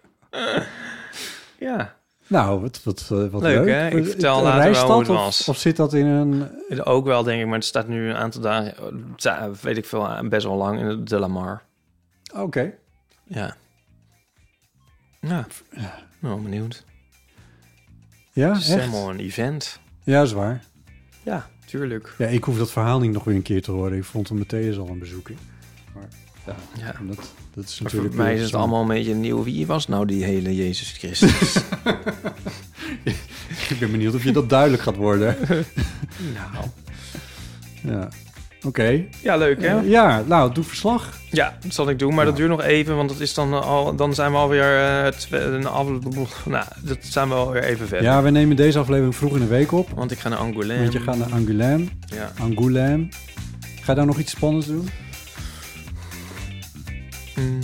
Ja. 1.58 1.94
Nou, 2.26 2.60
wat, 2.60 2.80
wat, 2.82 3.00
eh, 3.12 3.26
wat 3.26 3.42
Leuk, 3.42 3.64
leuk. 3.64 3.68
hè? 3.68 3.88
Ik 3.88 4.04
vertel 4.06 4.42
later 4.42 4.72
wel 4.72 4.86
hoe 4.90 4.98
het 4.98 5.08
was. 5.08 5.48
Of 5.48 5.58
zit 5.58 5.76
dat 5.76 5.94
in 5.94 6.06
een... 6.06 6.84
Ook 6.84 7.04
wel, 7.04 7.22
denk 7.22 7.40
ik, 7.40 7.46
maar 7.46 7.54
het 7.54 7.64
staat 7.64 7.88
nu 7.88 8.08
een 8.08 8.16
aantal 8.16 8.40
dagen, 8.40 9.54
weet 9.62 9.76
ik 9.76 9.84
veel, 9.86 10.28
best 10.28 10.46
wel 10.46 10.56
lang 10.56 10.80
in 10.80 10.88
de 10.88 11.02
De 11.02 11.18
La 11.18 11.28
Mar. 11.28 11.62
Oké. 12.34 12.72
Ja. 13.24 13.56
Ja. 15.28 15.46
Nou, 16.18 16.40
benieuwd. 16.42 16.84
Ja, 18.32 18.48
Het 18.52 18.62
is 18.62 18.68
echt? 18.68 18.80
helemaal 18.80 19.10
een 19.10 19.18
event. 19.20 19.80
Ja, 20.04 20.22
is 20.22 20.32
waar. 20.32 20.64
Ja, 21.22 21.48
tuurlijk. 21.64 22.14
Ja, 22.18 22.26
ik 22.26 22.44
hoef 22.44 22.58
dat 22.58 22.70
verhaal 22.70 23.00
niet 23.00 23.12
nog 23.12 23.24
weer 23.24 23.34
een 23.34 23.42
keer 23.42 23.62
te 23.62 23.70
horen. 23.70 23.96
Ik 23.98 24.04
vond 24.04 24.28
hem 24.28 24.38
meteen 24.38 24.78
al 24.78 24.88
een 24.88 24.98
bezoeking. 24.98 25.38
Maar 25.94 26.08
ja, 26.46 26.56
Ja. 26.78 26.94
dat, 27.06 27.16
dat 27.54 27.64
is 27.64 27.74
Maar 27.80 27.82
natuurlijk... 27.92 28.14
voor 28.14 28.24
mij 28.24 28.34
is 28.34 28.42
het 28.42 28.54
allemaal 28.54 28.80
een 28.82 28.88
beetje 28.88 29.14
nieuw. 29.14 29.42
Wie 29.44 29.66
was 29.66 29.88
nou 29.88 30.06
die 30.06 30.24
hele 30.24 30.54
Jezus 30.54 30.90
Christus? 30.92 31.56
Ik 33.70 33.76
ben 33.80 33.90
benieuwd 33.90 34.14
of 34.14 34.24
je 34.24 34.32
dat 34.32 34.48
duidelijk 34.48 34.82
gaat 34.82 34.96
worden. 34.96 35.36
nou. 36.34 36.66
Ja. 37.82 38.08
Oké. 38.66 39.04
Ja, 39.22 39.36
leuk 39.36 39.60
hè? 39.62 39.78
Eh, 39.78 39.88
ja, 39.90 40.22
nou, 40.26 40.52
doe 40.54 40.64
verslag. 40.64 41.18
Ja, 41.30 41.56
dat 41.62 41.74
zal 41.74 41.88
ik 41.88 41.98
doen, 41.98 42.14
maar 42.14 42.24
dat 42.24 42.36
duurt 42.36 42.48
nog 42.48 42.62
even, 42.62 42.96
want 42.96 43.08
dat 43.08 43.20
is 43.20 43.34
dan 43.34 43.62
al, 43.62 43.96
dan 43.96 44.14
zijn 44.14 44.30
we 44.32 44.36
alweer 44.36 45.12
twe- 45.18 45.38
een 45.40 45.66
af, 45.66 45.86
nou, 46.46 46.64
dat 46.80 46.98
zijn 47.00 47.28
we 47.28 47.34
alweer 47.34 47.62
even 47.64 47.88
verder. 47.88 48.06
Ja, 48.06 48.22
we 48.22 48.30
nemen 48.30 48.56
deze 48.56 48.78
aflevering 48.78 49.16
vroeg 49.16 49.32
in 49.34 49.40
de 49.40 49.46
week 49.46 49.72
op. 49.72 49.90
Want 49.94 50.10
ik 50.10 50.18
ga 50.18 50.28
naar 50.28 50.38
Angoulême. 50.38 50.78
Want 50.80 50.92
je 50.92 51.00
gaat 51.00 51.16
naar 51.18 51.28
Angoulême. 51.40 51.84
Ja. 52.14 52.32
Angoulême. 52.40 53.08
Ga 53.82 53.92
je 53.92 53.94
daar 53.94 54.06
nog 54.06 54.18
iets 54.18 54.30
spannends 54.32 54.66
doen? 54.66 54.88
Mm, 57.36 57.58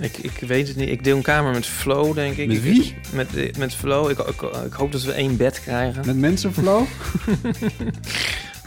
ik, 0.00 0.16
ik 0.16 0.32
weet 0.46 0.68
het 0.68 0.76
niet. 0.76 0.88
Ik 0.88 1.04
deel 1.04 1.16
een 1.16 1.22
kamer 1.22 1.52
met 1.52 1.66
Flo, 1.66 2.14
denk 2.14 2.36
ik. 2.36 2.46
Met 2.46 2.56
Ik- 2.56 2.62
wie? 2.62 2.94
Met, 3.12 3.58
met 3.58 3.74
Flo. 3.74 4.08
Ik, 4.08 4.18
ik, 4.18 4.42
ik 4.66 4.72
hoop 4.72 4.92
dat 4.92 5.02
we 5.02 5.12
één 5.12 5.36
bed 5.36 5.60
krijgen. 5.60 6.06
Met 6.06 6.16
mensen, 6.16 6.52
Flo? 6.52 6.86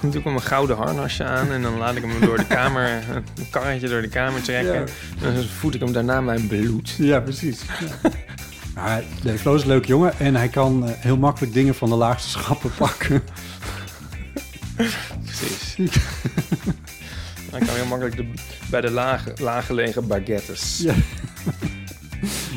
Dan 0.01 0.09
doe 0.09 0.19
ik 0.19 0.25
hem 0.25 0.35
een 0.35 0.41
gouden 0.41 0.75
harnasje 0.77 1.23
aan 1.23 1.51
en 1.51 1.61
dan 1.61 1.77
laat 1.77 1.95
ik 1.95 2.03
hem 2.03 2.21
door 2.21 2.37
de 2.37 2.47
kamer, 2.57 2.89
een 2.89 3.49
karretje 3.49 3.87
door 3.87 4.01
de 4.01 4.07
kamer 4.07 4.41
trekken. 4.41 4.73
Ja. 4.73 5.27
En 5.27 5.35
dan 5.35 5.43
voed 5.43 5.75
ik 5.75 5.81
hem 5.81 5.91
daarna 5.93 6.21
mijn 6.21 6.47
bloed. 6.47 6.95
Ja, 6.97 7.19
precies. 7.19 7.61
Ja, 8.75 9.01
nee, 9.23 9.37
Flo 9.37 9.55
is 9.55 9.61
een 9.61 9.67
leuk 9.67 9.85
jongen 9.85 10.19
en 10.19 10.35
hij 10.35 10.47
kan 10.47 10.87
eh, 10.87 10.93
heel 10.97 11.17
makkelijk 11.17 11.53
dingen 11.53 11.75
van 11.75 11.89
de 11.89 11.95
laagste 11.95 12.29
schappen 12.39 12.71
pakken. 12.77 13.23
Precies. 15.25 15.95
Hij 17.51 17.59
kan 17.59 17.75
heel 17.75 17.85
makkelijk 17.85 18.15
de, 18.15 18.31
bij 18.69 18.81
de 18.81 18.91
lage, 18.91 19.33
laaggelegen 19.39 20.07
baguettes. 20.07 20.77
Ja. 20.77 20.93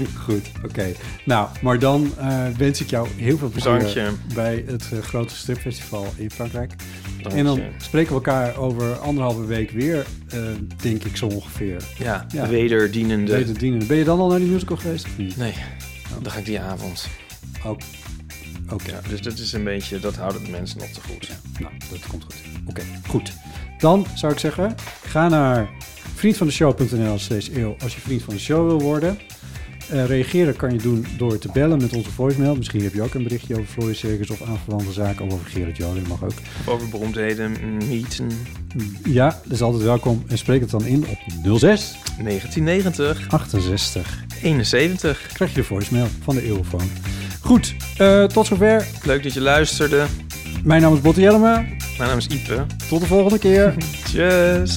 Goed, 0.26 0.50
oké. 0.64 0.92
Nou, 1.24 1.48
maar 1.62 1.78
dan 1.78 2.12
eh, 2.18 2.46
wens 2.56 2.80
ik 2.80 2.90
jou 2.90 3.08
heel 3.16 3.38
veel 3.38 3.48
plezier 3.48 4.12
bij 4.34 4.64
het 4.66 4.88
eh, 4.92 4.98
grote 4.98 5.36
stripfestival 5.36 6.06
in 6.16 6.30
Frankrijk. 6.30 6.74
En 7.30 7.44
dan 7.44 7.60
spreken 7.78 8.08
we 8.08 8.14
elkaar 8.14 8.56
over 8.56 8.98
anderhalve 8.98 9.46
week 9.46 9.70
weer, 9.70 10.06
eh, 10.28 10.40
denk 10.82 11.04
ik 11.04 11.16
zo 11.16 11.26
ongeveer. 11.26 11.82
Ja, 11.98 12.26
wederdienende. 12.48 13.32
Wederdienende. 13.32 13.84
Ben 13.86 13.96
je 13.96 14.04
dan 14.04 14.18
al 14.18 14.28
naar 14.28 14.38
die 14.38 14.48
musical 14.48 14.76
geweest 14.76 15.04
of 15.04 15.18
niet? 15.18 15.36
Nee, 15.36 15.54
dan 16.22 16.32
ga 16.32 16.38
ik 16.38 16.44
die 16.44 16.60
avond. 16.60 17.08
Oh. 17.64 17.78
Oké. 18.72 18.90
Ja, 18.90 19.00
dus 19.08 19.20
dat 19.20 19.38
is 19.38 19.52
een 19.52 19.64
beetje, 19.64 20.00
dat 20.00 20.16
houden 20.16 20.44
de 20.44 20.50
mensen 20.50 20.78
nog 20.78 20.88
te 20.88 21.00
goed. 21.00 21.30
Nou, 21.58 21.72
dat 21.90 22.06
komt 22.06 22.24
goed. 22.24 22.36
Oké, 22.66 22.82
goed. 23.08 23.32
Dan 23.78 24.06
zou 24.14 24.32
ik 24.32 24.38
zeggen, 24.38 24.74
ga 25.06 25.28
naar 25.28 25.70
vriendvandeshow.nl 26.14 27.18
slash 27.18 27.48
eeuw 27.48 27.76
als 27.82 27.94
je 27.94 28.00
vriend 28.00 28.22
van 28.22 28.34
de 28.34 28.40
show 28.40 28.66
wil 28.66 28.80
worden. 28.80 29.18
Eh, 29.90 30.06
reageren 30.06 30.56
kan 30.56 30.72
je 30.72 30.78
doen 30.78 31.06
door 31.16 31.38
te 31.38 31.48
bellen 31.52 31.78
met 31.80 31.92
onze 31.92 32.10
voicemail. 32.10 32.54
Misschien 32.54 32.82
heb 32.82 32.94
je 32.94 33.02
ook 33.02 33.14
een 33.14 33.22
berichtje 33.22 33.54
over 33.54 33.66
Floris 33.66 33.98
Circus 33.98 34.30
of 34.30 34.42
aanverwante 34.42 34.92
zaken. 34.92 35.26
Of 35.26 35.32
over 35.32 35.46
Gerrit 35.46 35.76
Joling, 35.76 36.08
mag 36.08 36.24
ook. 36.24 36.32
Over 36.66 36.88
beroemdheden, 36.88 37.56
mythen. 37.88 38.30
Ja, 39.04 39.40
dat 39.42 39.52
is 39.52 39.62
altijd 39.62 39.82
welkom. 39.82 40.24
En 40.26 40.38
spreek 40.38 40.60
het 40.60 40.70
dan 40.70 40.84
in 40.84 41.06
op 41.08 41.18
06 41.58 41.96
1990. 42.18 43.28
68 43.28 44.24
71. 44.42 45.26
Krijg 45.32 45.50
je 45.50 45.56
de 45.56 45.64
voicemail 45.66 46.06
van 46.22 46.34
de 46.34 46.42
Eeuwfoon. 46.42 46.90
Goed, 47.40 47.74
eh, 47.96 48.24
tot 48.24 48.46
zover. 48.46 48.86
Leuk 49.04 49.22
dat 49.22 49.32
je 49.32 49.40
luisterde. 49.40 50.04
Mijn 50.64 50.82
naam 50.82 50.94
is 50.94 51.00
Botte 51.00 51.20
Jellema. 51.20 51.54
Mijn 51.98 52.08
naam 52.08 52.18
is 52.18 52.26
Ipe. 52.26 52.66
Tot 52.88 53.00
de 53.00 53.06
volgende 53.06 53.38
keer. 53.38 53.74
Tjus. 54.06 54.76